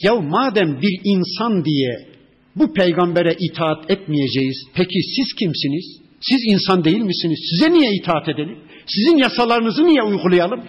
Ya 0.00 0.14
madem 0.16 0.82
bir 0.82 1.00
insan 1.04 1.64
diye 1.64 2.08
bu 2.56 2.72
peygambere 2.72 3.36
itaat 3.40 3.90
etmeyeceğiz, 3.90 4.56
peki 4.74 5.00
siz 5.16 5.34
kimsiniz? 5.38 6.02
Siz 6.20 6.40
insan 6.52 6.84
değil 6.84 7.00
misiniz? 7.00 7.40
Size 7.50 7.72
niye 7.72 7.90
itaat 7.94 8.28
edelim? 8.28 8.58
Sizin 8.86 9.16
yasalarınızı 9.16 9.84
niye 9.86 10.02
uygulayalım? 10.02 10.60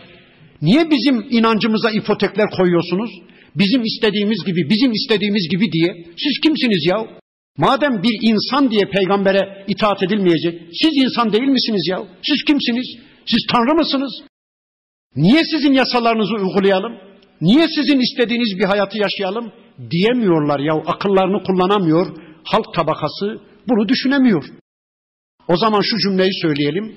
Niye 0.62 0.90
bizim 0.92 1.26
inancımıza 1.30 1.92
ipotekler 1.92 2.50
koyuyorsunuz? 2.50 3.12
Bizim 3.56 3.84
istediğimiz 3.84 4.44
gibi, 4.46 4.70
bizim 4.70 4.92
istediğimiz 4.92 5.50
gibi 5.50 5.72
diye. 5.72 6.06
Siz 6.18 6.40
kimsiniz 6.44 6.86
ya? 6.90 7.08
Madem 7.58 8.04
bir 8.04 8.18
insan 8.22 8.72
diye 8.72 8.86
peygambere 8.86 9.66
itaat 9.68 10.04
edilmeyecek, 10.04 10.62
siz 10.82 10.92
insan 11.04 11.34
değil 11.34 11.44
misiniz 11.44 11.88
ya? 11.90 12.00
Siz 12.22 12.44
kimsiniz? 12.48 12.88
Siz 13.26 13.48
Tanrı 13.52 13.76
mısınız? 13.76 14.12
Niye 15.16 15.42
sizin 15.44 15.74
yasalarınızı 15.74 16.34
uygulayalım? 16.36 16.94
Niye 17.42 17.68
sizin 17.68 18.00
istediğiniz 18.00 18.60
bir 18.60 18.66
hayatı 18.66 18.98
yaşayalım? 18.98 19.52
Diyemiyorlar 19.92 20.60
ya 20.60 20.74
akıllarını 20.74 21.44
kullanamıyor. 21.44 22.08
Halk 22.44 22.74
tabakası 22.76 23.42
bunu 23.70 23.88
düşünemiyor. 23.88 24.44
O 25.48 25.58
zaman 25.58 25.82
şu 25.82 25.98
cümleyi 25.98 26.32
söyleyelim. 26.42 26.96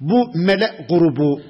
Bu 0.00 0.30
melek 0.34 0.88
grubu 0.88 1.40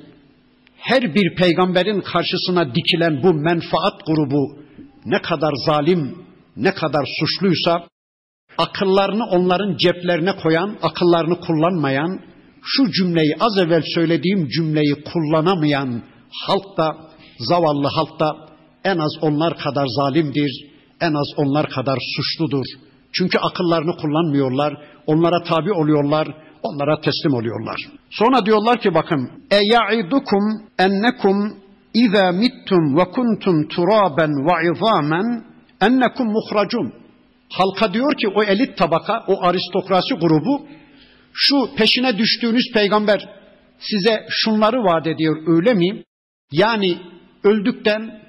her 0.77 1.15
bir 1.15 1.35
peygamberin 1.35 2.01
karşısına 2.01 2.75
dikilen 2.75 3.23
bu 3.23 3.35
menfaat 3.35 4.07
grubu 4.07 4.59
ne 5.05 5.23
kadar 5.23 5.53
zalim, 5.67 6.19
ne 6.57 6.75
kadar 6.75 7.05
suçluysa 7.21 7.89
akıllarını 8.59 9.25
onların 9.25 9.77
ceplerine 9.77 10.37
koyan, 10.37 10.79
akıllarını 10.83 11.41
kullanmayan, 11.41 12.21
şu 12.63 12.91
cümleyi 12.93 13.37
az 13.41 13.59
evvel 13.59 13.83
söylediğim 13.95 14.49
cümleyi 14.49 14.95
kullanamayan 15.13 16.03
halk 16.47 16.77
da, 16.77 16.97
zavallı 17.39 17.89
halk 17.97 18.21
da 18.21 18.37
en 18.85 18.99
az 18.99 19.13
onlar 19.21 19.59
kadar 19.59 19.87
zalimdir, 19.87 20.67
en 21.01 21.15
az 21.15 21.29
onlar 21.37 21.71
kadar 21.71 21.99
suçludur. 22.17 22.65
Çünkü 23.13 23.39
akıllarını 23.39 23.97
kullanmıyorlar, 23.97 24.75
onlara 25.07 25.43
tabi 25.43 25.73
oluyorlar, 25.73 26.29
onlara 26.63 27.01
teslim 27.01 27.35
oluyorlar. 27.35 27.77
Sonra 28.11 28.47
diyorlar 28.47 28.81
ki 28.81 28.95
bakın, 28.95 29.31
iza 31.95 32.33
mittum 32.33 32.97
ve 32.97 33.05
kuntum 33.05 33.69
turaben 33.69 34.31
ve 34.31 34.73
izamen 34.73 35.45
ennekum 35.81 36.27
muhracun. 36.27 36.93
Halka 37.51 37.95
diyor 37.95 38.15
ki 38.17 38.29
o 38.29 38.43
elit 38.43 38.79
tabaka, 38.79 39.25
o 39.27 39.43
aristokrasi 39.43 40.15
grubu 40.15 40.67
şu 41.33 41.75
peşine 41.77 42.19
düştüğünüz 42.19 42.73
peygamber 42.75 43.29
size 43.79 44.27
şunları 44.29 44.77
vaat 44.77 45.07
ediyor 45.07 45.37
öyle 45.47 45.75
mi? 45.75 46.03
Yani 46.53 46.99
öldükten 47.49 48.21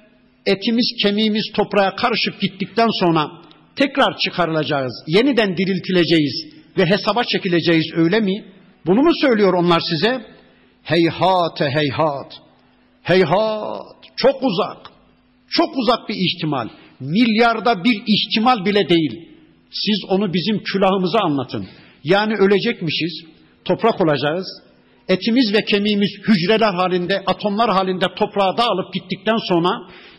etimiz 0.46 0.92
kemiğimiz 1.02 1.52
toprağa 1.54 1.96
karışıp 1.96 2.40
gittikten 2.40 2.88
sonra 3.00 3.30
tekrar 3.76 4.18
çıkarılacağız, 4.18 5.04
yeniden 5.06 5.56
diriltileceğiz 5.56 6.44
ve 6.78 6.86
hesaba 6.86 7.24
çekileceğiz 7.24 7.86
öyle 7.94 8.20
mi? 8.20 8.44
Bunu 8.86 9.02
mu 9.02 9.10
söylüyor 9.20 9.52
onlar 9.52 9.80
size? 9.80 10.26
Heyhat 10.82 11.60
heyhat. 11.60 12.40
Heyhat. 13.02 13.96
Çok 14.16 14.42
uzak. 14.42 14.90
Çok 15.48 15.76
uzak 15.76 16.08
bir 16.08 16.14
ihtimal. 16.14 16.68
Milyarda 17.00 17.84
bir 17.84 18.02
ihtimal 18.06 18.64
bile 18.64 18.88
değil. 18.88 19.28
Siz 19.70 20.04
onu 20.08 20.34
bizim 20.34 20.62
külahımıza 20.62 21.18
anlatın. 21.18 21.66
Yani 22.04 22.34
ölecekmişiz, 22.34 23.24
toprak 23.64 24.00
olacağız. 24.00 24.46
Etimiz 25.10 25.54
ve 25.54 25.64
kemiğimiz 25.64 26.10
hücreler 26.28 26.74
halinde, 26.74 27.22
atomlar 27.26 27.70
halinde 27.70 28.06
toprağa 28.16 28.56
dağılıp 28.58 28.94
gittikten 28.94 29.36
sonra 29.48 29.68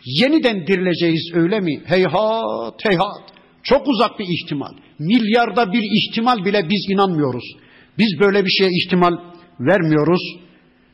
yeniden 0.05 0.67
dirileceğiz 0.67 1.31
öyle 1.33 1.59
mi? 1.59 1.81
Heyhat, 1.85 2.85
heyhat. 2.85 3.23
Çok 3.63 3.87
uzak 3.87 4.19
bir 4.19 4.25
ihtimal. 4.29 4.71
Milyarda 4.99 5.73
bir 5.73 5.83
ihtimal 5.83 6.45
bile 6.45 6.69
biz 6.69 6.85
inanmıyoruz. 6.89 7.43
Biz 7.97 8.19
böyle 8.19 8.45
bir 8.45 8.49
şeye 8.49 8.69
ihtimal 8.83 9.13
vermiyoruz. 9.59 10.21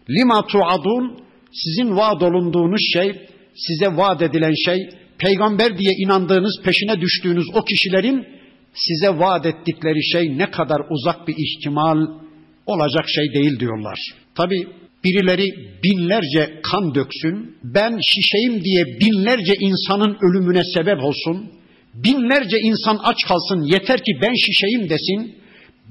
Lima 0.09 0.47
tuadun 0.47 1.19
sizin 1.51 1.95
vaad 1.95 2.21
olunduğunuz 2.21 2.81
şey, 2.93 3.27
size 3.55 3.97
vaat 3.97 4.21
edilen 4.21 4.53
şey, 4.65 4.89
peygamber 5.17 5.77
diye 5.77 5.91
inandığınız, 6.05 6.61
peşine 6.63 7.01
düştüğünüz 7.01 7.45
o 7.53 7.61
kişilerin 7.61 8.25
size 8.73 9.19
vaat 9.19 9.45
ettikleri 9.45 10.03
şey 10.03 10.37
ne 10.37 10.51
kadar 10.51 10.81
uzak 10.89 11.27
bir 11.27 11.35
ihtimal 11.37 12.26
olacak 12.67 13.05
şey 13.09 13.33
değil 13.33 13.59
diyorlar. 13.59 13.99
Tabi 14.35 14.67
birileri 15.03 15.47
binlerce 15.83 16.61
kan 16.63 16.95
döksün, 16.95 17.57
ben 17.63 17.99
şişeyim 18.01 18.63
diye 18.63 18.85
binlerce 18.85 19.53
insanın 19.59 20.17
ölümüne 20.21 20.63
sebep 20.63 21.03
olsun, 21.03 21.51
binlerce 21.93 22.59
insan 22.59 22.99
aç 23.03 23.17
kalsın 23.27 23.61
yeter 23.61 23.97
ki 23.97 24.11
ben 24.21 24.33
şişeyim 24.33 24.89
desin, 24.89 25.35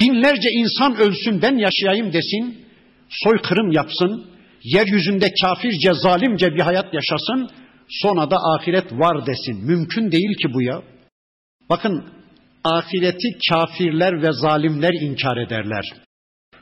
binlerce 0.00 0.50
insan 0.50 0.96
ölsün 0.96 1.42
ben 1.42 1.56
yaşayayım 1.56 2.12
desin, 2.12 2.58
soykırım 3.08 3.72
yapsın, 3.72 4.26
yeryüzünde 4.62 5.32
kafirce, 5.42 5.92
zalimce 5.92 6.54
bir 6.54 6.60
hayat 6.60 6.94
yaşasın, 6.94 7.50
sonra 7.88 8.30
da 8.30 8.36
ahiret 8.36 8.92
var 8.92 9.26
desin. 9.26 9.64
Mümkün 9.64 10.12
değil 10.12 10.36
ki 10.42 10.54
bu 10.54 10.62
ya. 10.62 10.82
Bakın 11.70 12.04
ahireti 12.64 13.28
kafirler 13.48 14.22
ve 14.22 14.32
zalimler 14.32 14.92
inkar 14.92 15.36
ederler. 15.36 15.84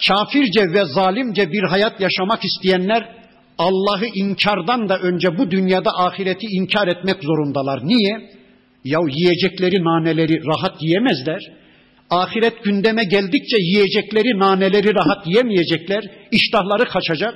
Kafirce 0.08 0.60
ve 0.60 0.84
zalimce 0.84 1.52
bir 1.52 1.62
hayat 1.62 2.00
yaşamak 2.00 2.44
isteyenler 2.44 3.08
Allah'ı 3.58 4.06
inkardan 4.14 4.88
da 4.88 4.98
önce 4.98 5.38
bu 5.38 5.50
dünyada 5.50 5.90
ahireti 5.98 6.46
inkar 6.46 6.88
etmek 6.88 7.16
zorundalar. 7.22 7.80
Niye? 7.86 8.30
Ya 8.84 8.98
yiyecekleri 9.08 9.84
naneleri 9.84 10.46
rahat 10.46 10.82
yiyemezler. 10.82 11.40
Ahiret 12.10 12.64
gündeme 12.64 13.04
geldikçe 13.04 13.56
yiyecekleri 13.60 14.38
naneleri 14.38 14.94
rahat 14.94 15.26
yemeyecekler. 15.26 16.04
İştahları 16.30 16.84
kaçacak. 16.84 17.34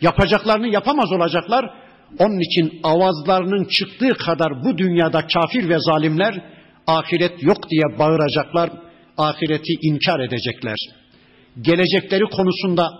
Yapacaklarını 0.00 0.68
yapamaz 0.68 1.12
olacaklar. 1.12 1.70
Onun 2.18 2.40
için 2.40 2.80
avazlarının 2.82 3.64
çıktığı 3.64 4.14
kadar 4.14 4.64
bu 4.64 4.78
dünyada 4.78 5.26
kafir 5.26 5.68
ve 5.68 5.76
zalimler 5.78 6.34
ahiret 6.86 7.42
yok 7.42 7.70
diye 7.70 7.98
bağıracaklar, 7.98 8.70
ahireti 9.18 9.72
inkar 9.82 10.20
edecekler. 10.20 10.76
Gelecekleri 11.60 12.24
konusunda 12.24 12.90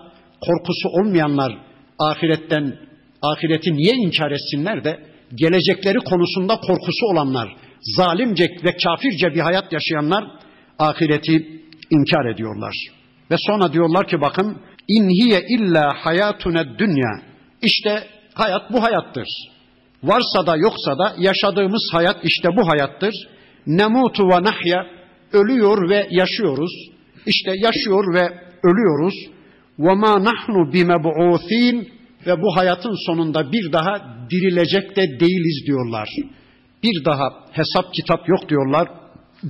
korkusu 0.41 0.89
olmayanlar 0.89 1.57
ahiretten 1.99 2.77
ahireti 3.21 3.73
niye 3.73 3.93
inkar 3.93 4.31
etsinler 4.31 4.83
de 4.83 4.99
gelecekleri 5.35 5.97
konusunda 5.97 6.55
korkusu 6.55 7.05
olanlar, 7.05 7.55
zalimce 7.97 8.43
ve 8.63 8.77
kafirce 8.83 9.33
bir 9.35 9.39
hayat 9.39 9.73
yaşayanlar 9.73 10.23
ahireti 10.79 11.61
inkar 11.89 12.25
ediyorlar. 12.33 12.75
Ve 13.31 13.35
sonra 13.37 13.73
diyorlar 13.73 14.07
ki 14.07 14.21
bakın 14.21 14.57
inhiye 14.87 15.41
illa 15.49 15.93
hayatuna 16.05 16.79
dünya. 16.79 17.21
İşte 17.61 18.03
hayat 18.33 18.73
bu 18.73 18.83
hayattır. 18.83 19.27
Varsa 20.03 20.47
da 20.47 20.57
yoksa 20.57 20.97
da 20.97 21.15
yaşadığımız 21.17 21.89
hayat 21.91 22.17
işte 22.23 22.49
bu 22.55 22.67
hayattır. 22.69 23.13
Nemutu 23.67 24.23
ve 24.23 24.43
nahya 24.43 24.87
ölüyor 25.33 25.89
ve 25.89 26.07
yaşıyoruz. 26.11 26.92
İşte 27.25 27.51
yaşıyor 27.57 28.13
ve 28.13 28.29
ölüyoruz. 28.63 29.13
Ma 29.77 30.23
nahnu 30.23 30.73
bimeb'uthin 30.73 31.89
ve 32.27 32.41
bu 32.41 32.55
hayatın 32.55 33.05
sonunda 33.05 33.51
bir 33.51 33.71
daha 33.71 34.17
dirilecek 34.29 34.95
de 34.95 35.19
değiliz 35.19 35.63
diyorlar. 35.67 36.09
Bir 36.83 37.05
daha 37.05 37.29
hesap 37.51 37.93
kitap 37.93 38.29
yok 38.29 38.49
diyorlar. 38.49 38.87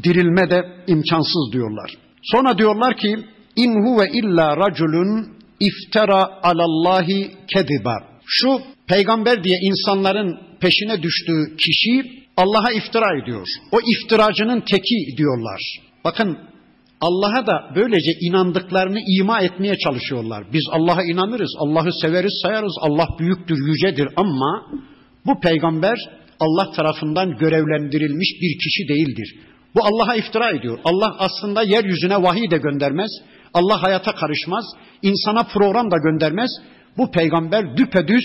Dirilme 0.03 0.49
de 0.49 0.65
imkansız 0.87 1.51
diyorlar. 1.53 1.91
Sonra 2.23 2.57
diyorlar 2.57 2.97
ki 2.97 3.17
in 3.55 3.71
huve 3.71 4.09
illa 4.13 4.57
raculun 4.57 5.27
iftara 5.59 6.29
alallahi 6.43 7.31
kediba. 7.47 7.95
Şu 8.25 8.61
peygamber 8.87 9.43
diye 9.43 9.57
insanların 9.61 10.39
peşine 10.59 11.03
düştüğü 11.03 11.57
kişi 11.57 12.23
Allah'a 12.37 12.71
iftira 12.71 13.23
ediyor. 13.23 13.47
O 13.71 13.79
iftiracının 13.81 14.61
teki 14.61 15.17
diyorlar. 15.17 15.61
Bakın 16.03 16.37
Allah'a 17.07 17.47
da 17.47 17.71
böylece 17.75 18.11
inandıklarını 18.21 18.99
ima 19.19 19.41
etmeye 19.41 19.77
çalışıyorlar. 19.77 20.43
Biz 20.53 20.63
Allah'a 20.71 21.03
inanırız, 21.03 21.55
Allah'ı 21.59 21.91
severiz, 22.01 22.39
sayarız. 22.41 22.75
Allah 22.81 23.07
büyüktür, 23.19 23.57
yücedir 23.67 24.07
ama 24.15 24.65
bu 25.25 25.39
peygamber 25.39 25.97
Allah 26.39 26.71
tarafından 26.71 27.37
görevlendirilmiş 27.37 28.29
bir 28.41 28.59
kişi 28.63 28.87
değildir. 28.87 29.35
Bu 29.75 29.79
Allah'a 29.83 30.15
iftira 30.15 30.49
ediyor. 30.49 30.79
Allah 30.83 31.15
aslında 31.19 31.63
yeryüzüne 31.63 32.23
vahiy 32.23 32.51
de 32.51 32.57
göndermez. 32.57 33.11
Allah 33.53 33.83
hayata 33.83 34.15
karışmaz. 34.15 34.65
insana 35.01 35.43
program 35.43 35.91
da 35.91 35.97
göndermez. 35.97 36.51
Bu 36.97 37.11
peygamber 37.11 37.77
düpedüz 37.77 38.23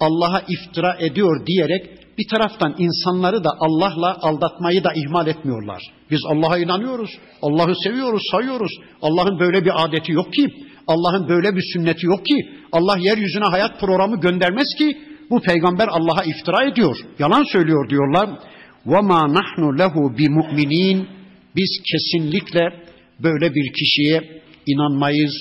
Allah'a 0.00 0.42
iftira 0.48 0.96
ediyor 1.00 1.46
diyerek 1.46 1.90
bir 2.19 2.27
taraftan 2.27 2.75
insanları 2.77 3.43
da 3.43 3.49
Allah'la 3.59 4.17
aldatmayı 4.21 4.83
da 4.83 4.93
ihmal 4.95 5.27
etmiyorlar. 5.27 5.81
Biz 6.11 6.19
Allah'a 6.27 6.57
inanıyoruz, 6.57 7.09
Allah'ı 7.41 7.73
seviyoruz, 7.83 8.21
sayıyoruz. 8.31 8.71
Allah'ın 9.01 9.39
böyle 9.39 9.65
bir 9.65 9.85
adeti 9.85 10.11
yok 10.11 10.33
ki, 10.33 10.47
Allah'ın 10.87 11.29
böyle 11.29 11.55
bir 11.55 11.63
sünneti 11.73 12.05
yok 12.05 12.25
ki. 12.25 12.35
Allah 12.71 12.97
yeryüzüne 12.97 13.45
hayat 13.45 13.79
programı 13.79 14.19
göndermez 14.19 14.67
ki 14.77 14.97
bu 15.29 15.41
peygamber 15.41 15.87
Allah'a 15.87 16.23
iftira 16.23 16.63
ediyor. 16.63 16.97
Yalan 17.19 17.43
söylüyor 17.43 17.89
diyorlar. 17.89 18.29
وَمَا 18.85 19.21
نَحْنُ 19.37 19.61
لَهُ 19.81 19.93
بِمُؤْمِنِينَ 20.17 21.05
Biz 21.55 21.81
kesinlikle 21.91 22.69
böyle 23.23 23.55
bir 23.55 23.73
kişiye 23.73 24.41
inanmayız, 24.67 25.33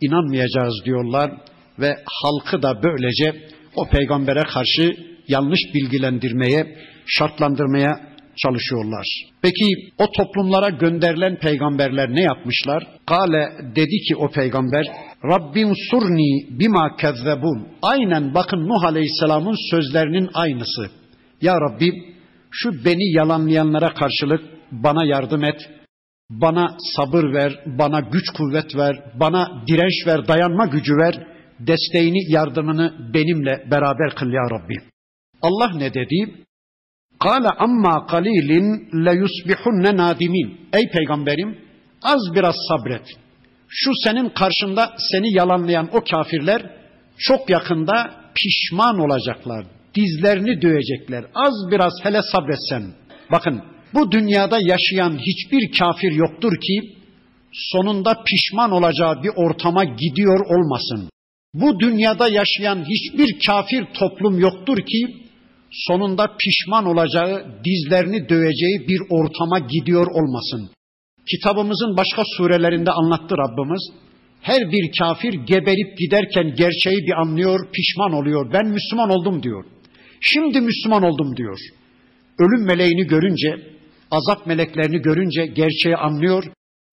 inanmayacağız 0.00 0.74
diyorlar 0.84 1.30
ve 1.78 1.96
halkı 2.06 2.62
da 2.62 2.82
böylece 2.82 3.48
o 3.76 3.88
peygambere 3.88 4.42
karşı 4.42 4.96
yanlış 5.27 5.59
bilgilendirmeye, 5.73 6.77
şartlandırmaya 7.05 8.07
çalışıyorlar. 8.37 9.07
Peki 9.41 9.65
o 9.97 10.11
toplumlara 10.11 10.69
gönderilen 10.69 11.39
peygamberler 11.39 12.09
ne 12.09 12.21
yapmışlar? 12.21 12.87
Kale 13.05 13.49
dedi 13.75 13.97
ki 14.07 14.15
o 14.15 14.29
peygamber 14.31 14.87
Rabbim 15.23 15.73
surni 15.91 16.59
bima 16.59 16.95
kezzebun. 16.95 17.67
Aynen 17.81 18.33
bakın 18.33 18.67
Nuh 18.67 18.83
Aleyhisselam'ın 18.83 19.69
sözlerinin 19.71 20.29
aynısı. 20.33 20.89
Ya 21.41 21.61
Rabbi 21.61 21.91
şu 22.51 22.85
beni 22.85 23.15
yalanlayanlara 23.15 23.93
karşılık 23.93 24.41
bana 24.71 25.05
yardım 25.05 25.43
et. 25.43 25.69
Bana 26.29 26.77
sabır 26.95 27.33
ver, 27.33 27.59
bana 27.65 27.99
güç 27.99 28.29
kuvvet 28.29 28.75
ver, 28.75 28.95
bana 29.19 29.63
direnç 29.67 30.07
ver, 30.07 30.27
dayanma 30.27 30.65
gücü 30.65 30.93
ver. 30.93 31.27
Desteğini, 31.59 32.31
yardımını 32.31 32.93
benimle 33.13 33.63
beraber 33.71 34.15
kıl 34.15 34.27
ya 34.27 34.41
Rabbi. 34.51 34.96
Allah 35.41 35.71
ne 35.75 35.93
dedi? 35.93 36.35
Kale 37.19 37.49
amma 37.49 38.05
kalilin 38.07 38.89
le 39.05 39.15
yusbihunne 39.15 39.97
nadimin. 39.97 40.57
Ey 40.73 40.89
peygamberim 40.89 41.57
az 42.03 42.21
biraz 42.35 42.55
sabret. 42.69 43.05
Şu 43.67 43.91
senin 44.03 44.29
karşında 44.29 44.95
seni 45.11 45.37
yalanlayan 45.37 45.89
o 45.93 46.03
kafirler 46.11 46.61
çok 47.17 47.49
yakında 47.49 48.11
pişman 48.35 48.99
olacaklar. 48.99 49.65
Dizlerini 49.95 50.61
dövecekler. 50.61 51.25
Az 51.35 51.71
biraz 51.71 51.93
hele 52.03 52.21
sabretsen. 52.21 52.83
Bakın 53.31 53.63
bu 53.93 54.11
dünyada 54.11 54.59
yaşayan 54.59 55.17
hiçbir 55.17 55.77
kafir 55.79 56.11
yoktur 56.11 56.51
ki 56.51 56.97
sonunda 57.51 58.23
pişman 58.23 58.71
olacağı 58.71 59.23
bir 59.23 59.31
ortama 59.35 59.83
gidiyor 59.83 60.39
olmasın. 60.39 61.09
Bu 61.53 61.79
dünyada 61.79 62.27
yaşayan 62.27 62.85
hiçbir 62.89 63.39
kafir 63.47 63.85
toplum 63.93 64.39
yoktur 64.39 64.77
ki 64.77 65.26
sonunda 65.71 66.35
pişman 66.39 66.85
olacağı, 66.85 67.61
dizlerini 67.65 68.29
döveceği 68.29 68.87
bir 68.87 69.01
ortama 69.09 69.59
gidiyor 69.59 70.07
olmasın. 70.07 70.69
Kitabımızın 71.31 71.97
başka 71.97 72.23
surelerinde 72.37 72.91
anlattı 72.91 73.35
Rabbimiz. 73.37 73.81
Her 74.41 74.71
bir 74.71 74.91
kafir 74.99 75.33
geberip 75.33 75.97
giderken 75.97 76.55
gerçeği 76.55 76.97
bir 76.97 77.21
anlıyor, 77.21 77.59
pişman 77.73 78.13
oluyor. 78.13 78.53
Ben 78.53 78.67
Müslüman 78.67 79.09
oldum 79.09 79.43
diyor. 79.43 79.65
Şimdi 80.21 80.61
Müslüman 80.61 81.03
oldum 81.03 81.37
diyor. 81.37 81.59
Ölüm 82.39 82.65
meleğini 82.65 83.07
görünce, 83.07 83.77
azap 84.11 84.47
meleklerini 84.47 85.01
görünce 85.01 85.45
gerçeği 85.45 85.95
anlıyor. 85.95 86.43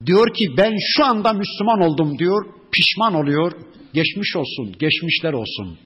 Diyor 0.06 0.34
ki 0.34 0.48
ben 0.56 0.72
şu 0.96 1.04
anda 1.04 1.32
Müslüman 1.32 1.80
oldum 1.80 2.18
diyor. 2.18 2.46
Pişman 2.72 3.14
oluyor. 3.14 3.52
Geçmiş 3.94 4.36
olsun, 4.36 4.74
geçmişler 4.78 5.32
olsun. 5.32 5.78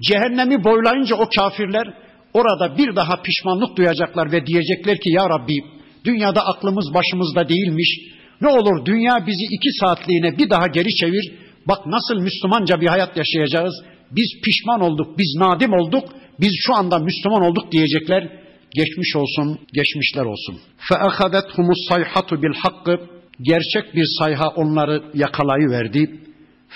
Cehennemi 0.00 0.64
boylayınca 0.64 1.16
o 1.16 1.28
kafirler 1.36 2.05
orada 2.35 2.77
bir 2.77 2.95
daha 2.95 3.21
pişmanlık 3.21 3.77
duyacaklar 3.77 4.31
ve 4.31 4.45
diyecekler 4.45 4.99
ki 4.99 5.09
ya 5.09 5.29
Rabbi 5.29 5.57
dünyada 6.05 6.45
aklımız 6.45 6.93
başımızda 6.93 7.49
değilmiş. 7.49 7.99
Ne 8.41 8.47
olur 8.47 8.85
dünya 8.85 9.27
bizi 9.27 9.43
iki 9.43 9.71
saatliğine 9.79 10.37
bir 10.37 10.49
daha 10.49 10.67
geri 10.67 10.95
çevir. 10.95 11.33
Bak 11.67 11.85
nasıl 11.85 12.21
Müslümanca 12.21 12.81
bir 12.81 12.87
hayat 12.87 13.17
yaşayacağız. 13.17 13.73
Biz 14.11 14.41
pişman 14.43 14.81
olduk, 14.81 15.17
biz 15.17 15.35
nadim 15.39 15.73
olduk, 15.73 16.03
biz 16.39 16.51
şu 16.65 16.75
anda 16.75 16.99
Müslüman 16.99 17.41
olduk 17.41 17.71
diyecekler. 17.71 18.41
Geçmiş 18.75 19.15
olsun, 19.15 19.59
geçmişler 19.73 20.25
olsun. 20.25 20.59
فَاَخَذَتْهُمُ 20.89 21.67
الصَّيْحَةُ 21.75 22.29
بِالْحَقِّ 22.41 22.99
Gerçek 23.41 23.95
bir 23.95 24.05
sayha 24.19 24.47
onları 24.47 25.03
yakalayıverdi. 25.13 26.19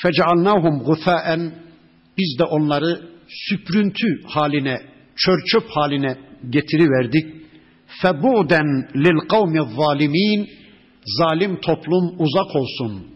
فَجَعَلْنَاهُمْ 0.04 0.84
غُثَاءً 0.84 1.52
Biz 2.18 2.40
de 2.40 2.44
onları 2.44 3.02
süprüntü 3.28 4.24
haline, 4.28 4.78
çörçöp 5.25 5.71
haline 5.71 6.17
getiriverdik. 6.51 7.27
Febuden 8.03 8.89
lil 8.97 9.29
kavmi 9.29 9.61
zalimin 9.77 10.49
zalim 11.19 11.61
toplum 11.61 12.15
uzak 12.19 12.57
olsun. 12.57 13.07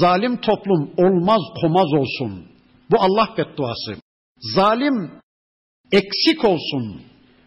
Zalim 0.00 0.36
toplum 0.36 0.90
olmaz 0.96 1.40
komaz 1.60 1.92
olsun. 1.92 2.44
Bu 2.90 2.96
Allah 3.00 3.28
bedduası. 3.38 3.94
Zalim 4.54 5.10
eksik 5.92 6.44
olsun. 6.44 7.00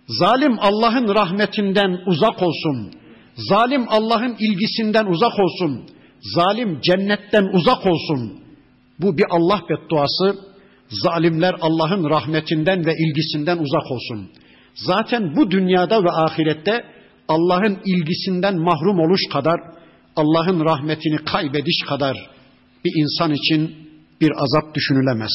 Zalim 0.07 0.57
Allah'ın 0.59 1.15
rahmetinden 1.15 1.99
uzak 2.05 2.41
olsun. 2.41 2.91
Zalim 3.35 3.85
Allah'ın 3.89 4.35
ilgisinden 4.39 5.05
uzak 5.05 5.39
olsun. 5.39 5.89
Zalim 6.35 6.81
cennetten 6.81 7.43
uzak 7.53 7.85
olsun. 7.85 8.39
Bu 8.99 9.17
bir 9.17 9.25
Allah 9.29 9.61
bedduası. 9.69 10.54
Zalimler 10.90 11.54
Allah'ın 11.60 12.10
rahmetinden 12.10 12.86
ve 12.86 12.94
ilgisinden 12.94 13.58
uzak 13.58 13.90
olsun. 13.90 14.30
Zaten 14.74 15.36
bu 15.36 15.50
dünyada 15.50 16.04
ve 16.04 16.10
ahirette 16.10 16.84
Allah'ın 17.28 17.78
ilgisinden 17.84 18.58
mahrum 18.58 18.98
oluş 18.98 19.20
kadar, 19.32 19.60
Allah'ın 20.16 20.64
rahmetini 20.64 21.16
kaybediş 21.16 21.84
kadar 21.88 22.16
bir 22.84 22.92
insan 23.02 23.32
için 23.32 23.76
bir 24.20 24.30
azap 24.36 24.74
düşünülemez. 24.74 25.32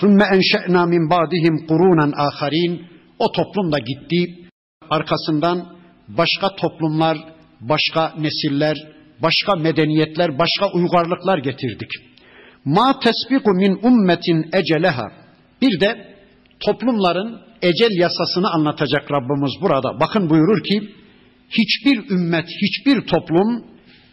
ثُمَّ 0.00 0.20
اَنْشَأْنَا 0.34 0.82
مِنْ 0.92 1.02
بَعْدِهِمْ 1.14 1.54
قُرُونًا 1.68 2.08
آخَرِينَ 2.28 2.78
O 3.18 3.32
toplum 3.32 3.72
da 3.72 3.78
gitti. 3.78 4.48
Arkasından 4.90 5.76
başka 6.08 6.56
toplumlar, 6.56 7.18
başka 7.60 8.14
nesiller, 8.18 8.76
başka 9.22 9.54
medeniyetler, 9.56 10.38
başka 10.38 10.72
uygarlıklar 10.72 11.38
getirdik. 11.38 11.90
Ma 12.65 12.99
tesbiku 12.99 13.53
min 13.53 13.79
ummetin 13.83 14.49
eceleha. 14.53 15.11
Bir 15.61 15.79
de 15.79 16.15
toplumların 16.59 17.41
ecel 17.61 17.99
yasasını 17.99 18.49
anlatacak 18.49 19.11
Rabbimiz 19.11 19.51
burada. 19.61 19.99
Bakın 19.99 20.29
buyurur 20.29 20.63
ki 20.63 20.81
hiçbir 21.49 22.09
ümmet, 22.09 22.45
hiçbir 22.61 23.07
toplum 23.07 23.65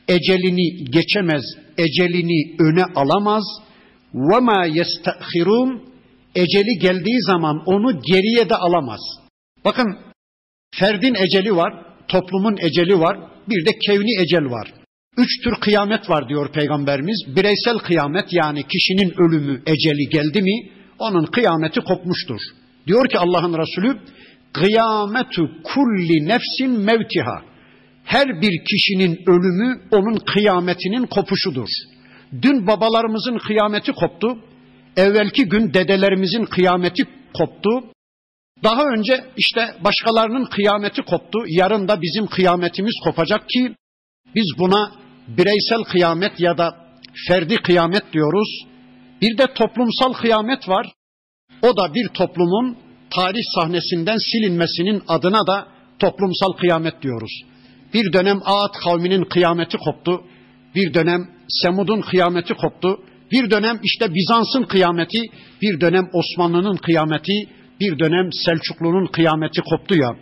ecelini 0.09 0.91
geçemez, 0.91 1.45
ecelini 1.79 2.57
öne 2.61 2.85
alamaz. 2.95 3.45
Ve 4.15 4.39
ma 4.41 4.65
yestahirun 4.67 5.83
eceli 6.35 6.79
geldiği 6.79 7.23
zaman 7.23 7.63
onu 7.67 8.01
geriye 8.03 8.49
de 8.49 8.57
alamaz. 8.57 9.01
Bakın 9.65 9.99
ferdin 10.75 11.15
eceli 11.15 11.57
var, 11.57 11.87
toplumun 12.09 12.57
eceli 12.61 13.01
var, 13.01 13.19
bir 13.49 13.67
de 13.67 13.71
kevni 13.87 14.23
ecel 14.23 14.45
var. 14.45 14.73
Üç 15.17 15.41
tür 15.45 15.55
kıyamet 15.61 16.11
var 16.11 16.29
diyor 16.29 16.53
Peygamberimiz. 16.53 17.25
Bireysel 17.37 17.79
kıyamet 17.79 18.33
yani 18.33 18.62
kişinin 18.69 19.14
ölümü, 19.21 19.62
eceli 19.67 20.09
geldi 20.09 20.43
mi 20.43 20.71
onun 20.99 21.27
kıyameti 21.27 21.81
kopmuştur. 21.81 22.41
Diyor 22.87 23.09
ki 23.09 23.19
Allah'ın 23.19 23.59
Resulü 23.59 23.99
kıyametu 24.53 25.51
kulli 25.64 26.29
nefsin 26.29 26.71
mevtiha. 26.71 27.43
Her 28.05 28.43
bir 28.43 28.64
kişinin 28.64 29.21
ölümü 29.27 29.81
onun 29.91 30.17
kıyametinin 30.17 31.07
kopuşudur. 31.07 31.69
Dün 32.43 32.67
babalarımızın 32.67 33.39
kıyameti 33.39 33.93
koptu. 33.93 34.39
Evvelki 34.97 35.49
gün 35.49 35.75
dedelerimizin 35.75 36.45
kıyameti 36.45 37.05
koptu. 37.35 37.71
Daha 38.64 38.85
önce 38.85 39.25
işte 39.37 39.61
başkalarının 39.85 40.45
kıyameti 40.45 41.03
koptu. 41.03 41.39
Yarın 41.47 41.89
da 41.89 42.03
bizim 42.03 42.27
kıyametimiz 42.27 42.95
kopacak 43.05 43.49
ki 43.49 43.75
biz 44.35 44.47
buna 44.59 45.06
bireysel 45.29 45.83
kıyamet 45.93 46.41
ya 46.41 46.59
da 46.59 46.77
ferdi 47.29 47.57
kıyamet 47.57 48.12
diyoruz. 48.12 48.49
Bir 49.22 49.39
de 49.39 49.47
toplumsal 49.55 50.12
kıyamet 50.12 50.68
var. 50.68 50.87
O 51.62 51.77
da 51.77 51.95
bir 51.95 52.09
toplumun 52.09 52.77
tarih 53.11 53.43
sahnesinden 53.55 54.16
silinmesinin 54.16 55.03
adına 55.09 55.47
da 55.47 55.68
toplumsal 55.99 56.53
kıyamet 56.53 57.03
diyoruz. 57.03 57.43
Bir 57.95 58.12
dönem 58.12 58.41
Ağat 58.45 58.77
kavminin 58.85 59.24
kıyameti 59.24 59.77
koptu. 59.77 60.22
Bir 60.74 60.95
dönem 60.95 61.20
Semud'un 61.49 62.01
kıyameti 62.01 62.55
koptu. 62.55 63.01
Bir 63.33 63.51
dönem 63.51 63.81
işte 63.83 64.14
Bizans'ın 64.14 64.62
kıyameti, 64.62 65.20
bir 65.62 65.81
dönem 65.81 66.09
Osmanlı'nın 66.12 66.77
kıyameti, 66.77 67.49
bir 67.81 67.99
dönem 67.99 68.33
Selçuklu'nun 68.33 69.07
kıyameti 69.07 69.61
koptu 69.61 69.95
ya. 69.99 70.16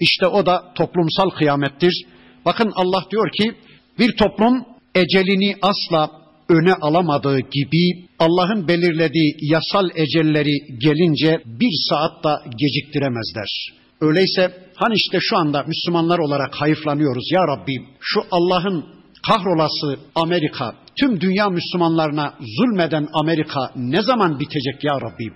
İşte 0.00 0.26
o 0.26 0.46
da 0.46 0.72
toplumsal 0.74 1.30
kıyamettir. 1.30 2.04
Bakın 2.44 2.72
Allah 2.74 3.04
diyor 3.10 3.30
ki 3.32 3.54
bir 3.98 4.16
toplum 4.16 4.64
ecelini 4.94 5.56
asla 5.62 6.10
öne 6.48 6.74
alamadığı 6.74 7.40
gibi 7.40 8.06
Allah'ın 8.18 8.68
belirlediği 8.68 9.36
yasal 9.40 9.88
ecelleri 9.94 10.78
gelince 10.78 11.42
bir 11.46 11.72
saat 11.88 12.24
da 12.24 12.42
geciktiremezler. 12.58 13.72
Öyleyse 14.00 14.68
hani 14.74 14.94
işte 14.94 15.18
şu 15.20 15.36
anda 15.36 15.62
Müslümanlar 15.62 16.18
olarak 16.18 16.54
hayıflanıyoruz. 16.54 17.24
Ya 17.32 17.40
Rabbi 17.40 17.76
şu 18.00 18.20
Allah'ın 18.30 18.84
kahrolası 19.26 19.98
Amerika, 20.14 20.74
tüm 21.00 21.20
dünya 21.20 21.48
Müslümanlarına 21.48 22.34
zulmeden 22.58 23.08
Amerika 23.12 23.70
ne 23.76 24.02
zaman 24.02 24.40
bitecek 24.40 24.84
ya 24.84 24.94
Rabbi? 24.94 25.32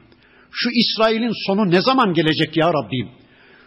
Şu 0.51 0.71
İsrail'in 0.71 1.47
sonu 1.47 1.71
ne 1.71 1.83
zaman 1.83 2.15
gelecek 2.15 2.57
ya 2.57 2.69
Rabbi? 2.69 3.09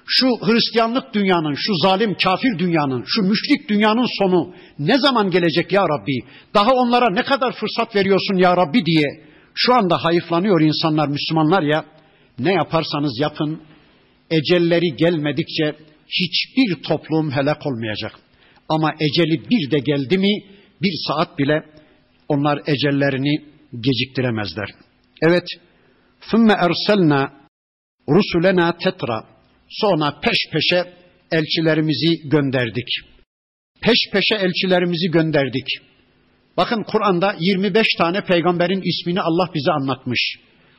şu 0.09 0.27
Hristiyanlık 0.27 1.15
dünyanın, 1.15 1.55
şu 1.55 1.73
zalim 1.83 2.15
kafir 2.15 2.59
dünyanın, 2.59 3.05
şu 3.07 3.23
müşrik 3.23 3.69
dünyanın 3.69 4.07
sonu 4.19 4.55
ne 4.79 4.99
zaman 4.99 5.31
gelecek 5.31 5.73
ya 5.73 5.83
Rabbi? 5.83 6.19
Daha 6.55 6.73
onlara 6.73 7.11
ne 7.11 7.23
kadar 7.23 7.53
fırsat 7.53 7.97
veriyorsun 7.97 8.37
ya 8.37 8.57
Rabbi 8.57 8.87
diye 8.87 9.07
şu 9.55 9.75
anda 9.75 10.05
hayıflanıyor 10.05 10.61
insanlar, 10.61 11.09
Müslümanlar 11.09 11.63
ya. 11.63 11.85
Ne 12.39 12.53
yaparsanız 12.53 13.19
yapın, 13.21 13.61
ecelleri 14.31 14.97
gelmedikçe 14.97 15.77
hiçbir 16.09 16.83
toplum 16.83 17.31
helak 17.31 17.67
olmayacak. 17.67 18.13
Ama 18.69 18.93
eceli 19.01 19.51
bir 19.51 19.71
de 19.71 19.79
geldi 19.79 20.19
mi 20.19 20.43
bir 20.83 20.95
saat 21.09 21.39
bile 21.39 21.63
onlar 22.29 22.63
ecellerini 22.67 23.45
geciktiremezler. 23.73 24.69
Evet, 25.23 25.45
ثُمَّ 26.31 26.49
اَرْسَلْنَا 26.53 27.31
رُسُلَنَا 28.09 28.79
tetra 28.85 29.25
Sonra 29.70 30.20
peş 30.22 30.38
peşe 30.52 30.94
elçilerimizi 31.32 32.30
gönderdik. 32.30 32.88
Peş 33.82 33.98
peşe 34.12 34.36
elçilerimizi 34.36 35.12
gönderdik. 35.12 35.68
Bakın 36.58 36.84
Kur'an'da 36.84 37.36
25 37.40 37.88
tane 37.98 38.22
peygamberin 38.22 38.82
ismini 38.82 39.22
Allah 39.22 39.50
bize 39.54 39.72
anlatmış. 39.72 40.36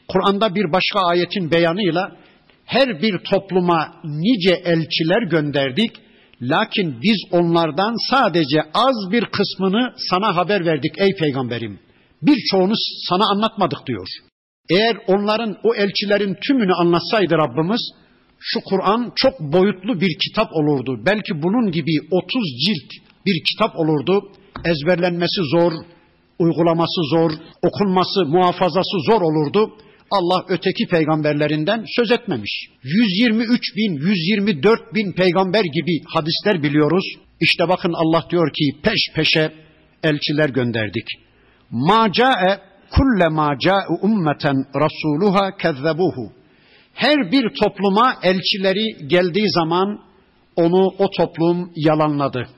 Kur'an'da 0.08 0.54
bir 0.54 0.72
başka 0.72 1.00
ayetin 1.00 1.50
beyanıyla 1.50 2.16
her 2.64 3.02
bir 3.02 3.18
topluma 3.18 4.00
nice 4.04 4.54
elçiler 4.54 5.22
gönderdik. 5.30 5.90
Lakin 6.42 7.02
biz 7.02 7.18
onlardan 7.30 8.10
sadece 8.10 8.60
az 8.74 9.12
bir 9.12 9.24
kısmını 9.24 9.94
sana 10.10 10.36
haber 10.36 10.66
verdik 10.66 10.92
ey 10.98 11.16
peygamberim. 11.16 11.80
Birçoğunu 12.22 12.74
sana 13.08 13.24
anlatmadık 13.30 13.86
diyor. 13.86 14.08
Eğer 14.70 14.96
onların 15.06 15.56
o 15.62 15.74
elçilerin 15.74 16.36
tümünü 16.46 16.72
anlatsaydı 16.74 17.34
Rabbimiz 17.34 17.80
şu 18.40 18.60
Kur'an 18.60 19.12
çok 19.16 19.40
boyutlu 19.40 20.00
bir 20.00 20.18
kitap 20.18 20.52
olurdu. 20.52 21.02
Belki 21.06 21.42
bunun 21.42 21.70
gibi 21.70 21.92
30 22.10 22.42
cilt 22.66 22.90
bir 23.26 23.44
kitap 23.44 23.76
olurdu. 23.76 24.32
Ezberlenmesi 24.64 25.40
zor, 25.42 25.72
uygulaması 26.38 27.00
zor, 27.10 27.30
okunması, 27.62 28.26
muhafazası 28.26 28.96
zor 29.10 29.20
olurdu. 29.20 29.76
Allah 30.10 30.44
öteki 30.48 30.86
peygamberlerinden 30.86 31.84
söz 31.96 32.10
etmemiş. 32.10 32.68
123 32.82 33.76
bin, 33.76 33.92
124 33.94 34.94
bin 34.94 35.12
peygamber 35.12 35.64
gibi 35.64 36.02
hadisler 36.06 36.62
biliyoruz. 36.62 37.04
İşte 37.40 37.68
bakın 37.68 37.92
Allah 37.92 38.24
diyor 38.30 38.52
ki 38.52 38.64
peş 38.82 39.00
peşe 39.14 39.52
elçiler 40.02 40.48
gönderdik. 40.48 41.06
Ma 41.70 42.12
ca'e 42.12 42.58
kulle 42.90 43.28
ma 43.28 43.58
ca'e 43.58 43.86
ummeten 44.02 44.56
rasuluha 44.74 45.56
kezzebuhu. 45.56 46.39
Her 47.00 47.32
bir 47.32 47.48
topluma 47.62 48.14
elçileri 48.22 49.08
geldiği 49.08 49.50
zaman 49.50 50.00
onu 50.56 50.86
o 50.98 51.10
toplum 51.16 51.72
yalanladı. 51.76 52.48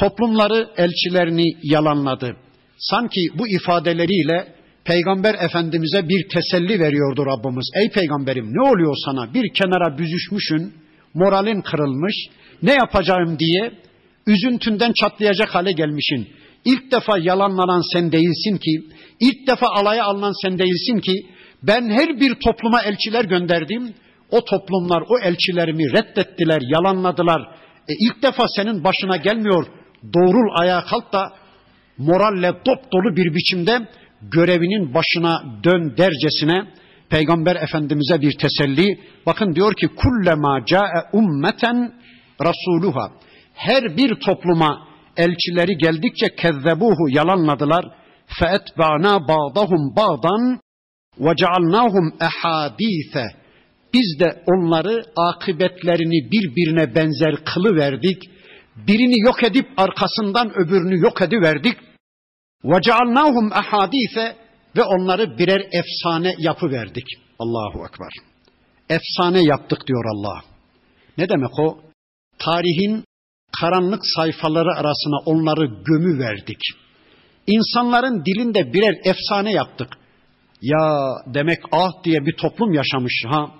Toplumları 0.00 0.68
elçilerini 0.76 1.46
yalanladı. 1.62 2.36
Sanki 2.78 3.20
bu 3.34 3.48
ifadeleriyle 3.48 4.54
Peygamber 4.84 5.34
Efendimiz'e 5.34 6.08
bir 6.08 6.28
teselli 6.28 6.80
veriyordu 6.80 7.26
Rabbimiz. 7.26 7.70
Ey 7.82 7.90
peygamberim 7.90 8.46
ne 8.54 8.70
oluyor 8.70 8.94
sana? 9.04 9.34
Bir 9.34 9.52
kenara 9.54 9.98
büzüşmüşün, 9.98 10.74
moralin 11.14 11.60
kırılmış, 11.60 12.14
ne 12.62 12.72
yapacağım 12.72 13.38
diye 13.38 13.72
üzüntünden 14.26 14.92
çatlayacak 14.92 15.54
hale 15.54 15.72
gelmişin. 15.72 16.28
İlk 16.64 16.92
defa 16.92 17.18
yalanlanan 17.18 17.92
sen 17.92 18.12
değilsin 18.12 18.58
ki, 18.58 18.96
ilk 19.20 19.46
defa 19.46 19.66
alaya 19.66 20.04
alınan 20.04 20.42
sen 20.42 20.58
değilsin 20.58 20.98
ki, 21.00 21.26
ben 21.62 21.90
her 21.90 22.20
bir 22.20 22.34
topluma 22.34 22.82
elçiler 22.82 23.24
gönderdim. 23.24 23.94
O 24.30 24.44
toplumlar 24.44 25.02
o 25.02 25.18
elçilerimi 25.24 25.92
reddettiler, 25.92 26.62
yalanladılar. 26.74 27.40
E 27.88 27.92
ilk 28.00 28.22
defa 28.22 28.44
senin 28.56 28.84
başına 28.84 29.16
gelmiyor. 29.16 29.66
Doğrul 30.14 30.60
ayağa 30.60 30.84
kalk 30.84 31.12
da 31.12 31.32
moralle 31.98 32.52
dop 32.66 32.92
dolu 32.92 33.16
bir 33.16 33.34
biçimde 33.34 33.88
görevinin 34.22 34.94
başına 34.94 35.42
dön 35.64 35.96
dercesine 35.96 36.62
Peygamber 37.10 37.56
Efendimiz'e 37.56 38.20
bir 38.20 38.32
teselli. 38.38 39.00
Bakın 39.26 39.54
diyor 39.54 39.74
ki 39.74 39.88
kullema 39.88 40.64
ca'e 40.66 41.02
ummeten 41.12 41.92
rasuluha. 42.42 43.12
Her 43.54 43.96
bir 43.96 44.14
topluma 44.14 44.88
elçileri 45.16 45.76
geldikçe 45.76 46.34
kezzebuhu 46.36 47.08
yalanladılar. 47.08 47.84
Feetba'na 48.26 49.28
ba'dahum 49.28 49.96
ba'dan 49.96 50.60
cealnahum 51.36 52.14
ehadise. 52.20 53.26
Biz 53.94 54.20
de 54.20 54.42
onları 54.46 55.04
akıbetlerini 55.16 56.30
birbirine 56.30 56.94
benzer 56.94 57.44
kılı 57.44 57.76
verdik. 57.76 58.22
Birini 58.76 59.26
yok 59.26 59.42
edip 59.42 59.66
arkasından 59.76 60.52
öbürünü 60.58 61.00
yok 61.00 61.22
ediverdik. 61.22 61.76
Ve 62.64 62.80
cealnahum 62.82 63.52
ehadise 63.52 64.36
ve 64.76 64.82
onları 64.82 65.38
birer 65.38 65.60
efsane 65.72 66.34
yapı 66.38 66.70
verdik. 66.70 67.04
Allahu 67.38 67.86
ekber. 67.86 68.10
Efsane 68.88 69.42
yaptık 69.42 69.86
diyor 69.86 70.04
Allah. 70.14 70.40
Ne 71.18 71.28
demek 71.28 71.58
o? 71.58 71.80
Tarihin 72.38 73.04
karanlık 73.60 74.02
sayfaları 74.16 74.70
arasına 74.72 75.18
onları 75.26 75.66
gömü 75.66 76.18
verdik. 76.18 76.60
İnsanların 77.46 78.24
dilinde 78.24 78.72
birer 78.72 78.94
efsane 79.04 79.52
yaptık. 79.52 79.88
Ya 80.62 81.08
demek 81.26 81.58
Ah 81.72 82.04
diye 82.04 82.26
bir 82.26 82.32
toplum 82.32 82.72
yaşamış 82.72 83.24
ha. 83.26 83.50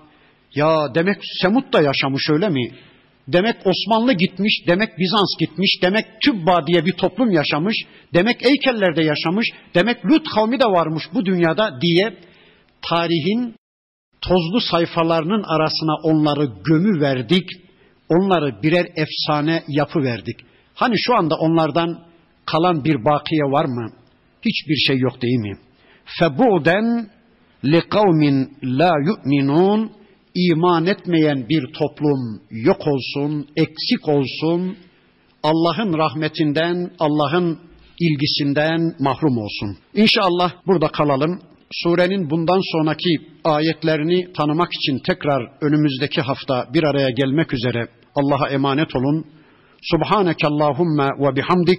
Ya 0.55 0.95
demek 0.95 1.17
Semut 1.43 1.73
da 1.73 1.83
yaşamış 1.83 2.31
öyle 2.31 2.49
mi? 2.49 2.71
Demek 3.29 3.57
Osmanlı 3.65 4.13
gitmiş, 4.13 4.65
demek 4.67 4.99
Bizans 4.99 5.39
gitmiş, 5.39 5.83
demek 5.83 6.05
Tübba 6.25 6.67
diye 6.67 6.87
bir 6.87 6.93
toplum 6.93 7.31
yaşamış, 7.31 7.77
demek 8.15 8.47
Eykeller'de 8.47 9.05
yaşamış, 9.05 9.47
demek 9.75 10.07
Lut 10.07 10.29
kavmi 10.35 10.61
de 10.61 10.65
varmış 10.65 11.05
bu 11.15 11.27
dünyada 11.27 11.81
diye 11.81 12.17
tarihin 12.83 13.55
tozlu 14.21 14.61
sayfalarının 14.61 15.43
arasına 15.43 15.95
onları 16.03 16.45
gömü 16.65 17.01
verdik, 17.01 17.49
onları 18.09 18.63
birer 18.63 18.87
efsane 18.97 19.63
yapı 19.69 20.03
verdik. 20.03 20.37
Hani 20.75 20.99
şu 20.99 21.15
anda 21.15 21.35
onlardan 21.35 21.99
kalan 22.47 22.85
bir 22.85 23.05
bakiye 23.05 23.45
var 23.45 23.65
mı? 23.65 23.93
Hiçbir 24.43 24.77
şey 24.77 24.99
yok 24.99 25.23
değil 25.23 25.39
mi? 25.39 25.68
Febu'den 26.19 27.11
li 27.65 27.81
kavmin 27.81 28.37
la 28.63 28.93
yu'minun 29.09 29.91
iman 30.35 30.87
etmeyen 30.87 31.49
bir 31.49 31.73
toplum 31.73 32.41
yok 32.51 32.83
olsun, 32.87 33.49
eksik 33.57 34.09
olsun, 34.09 34.77
Allah'ın 35.43 35.99
rahmetinden, 35.99 36.91
Allah'ın 36.99 37.59
ilgisinden 38.01 38.95
mahrum 38.99 39.39
olsun. 39.39 39.77
İnşallah 39.95 40.53
burada 40.67 40.89
kalalım. 40.89 41.41
Surenin 41.71 42.31
bundan 42.31 42.61
sonraki 42.73 43.11
ayetlerini 43.45 44.33
tanımak 44.33 44.69
için 44.75 44.99
tekrar 45.07 45.53
önümüzdeki 45.61 46.21
hafta 46.21 46.67
bir 46.75 46.83
araya 46.83 47.11
gelmek 47.11 47.55
üzere 47.55 47.89
Allah'a 48.15 48.49
emanet 48.49 48.97
olun. 48.97 49.25
Subhaneke 49.83 50.47
Allahumma 50.47 51.11
ve 51.19 51.37
bihamdik. 51.37 51.79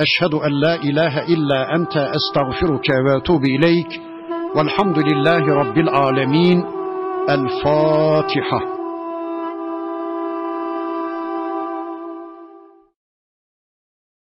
أشهد 0.00 0.34
أن 0.34 0.52
لا 0.52 0.74
إله 0.74 1.24
إلا 1.24 1.74
أنت 1.76 1.96
أستغفرك 1.96 2.88
وأتوب 3.06 3.44
إليك. 3.44 4.00
والحمد 4.56 4.98
لله 4.98 5.54
رب 5.54 5.78
العالمين. 5.78 6.64
الفاتحة. 7.30 8.60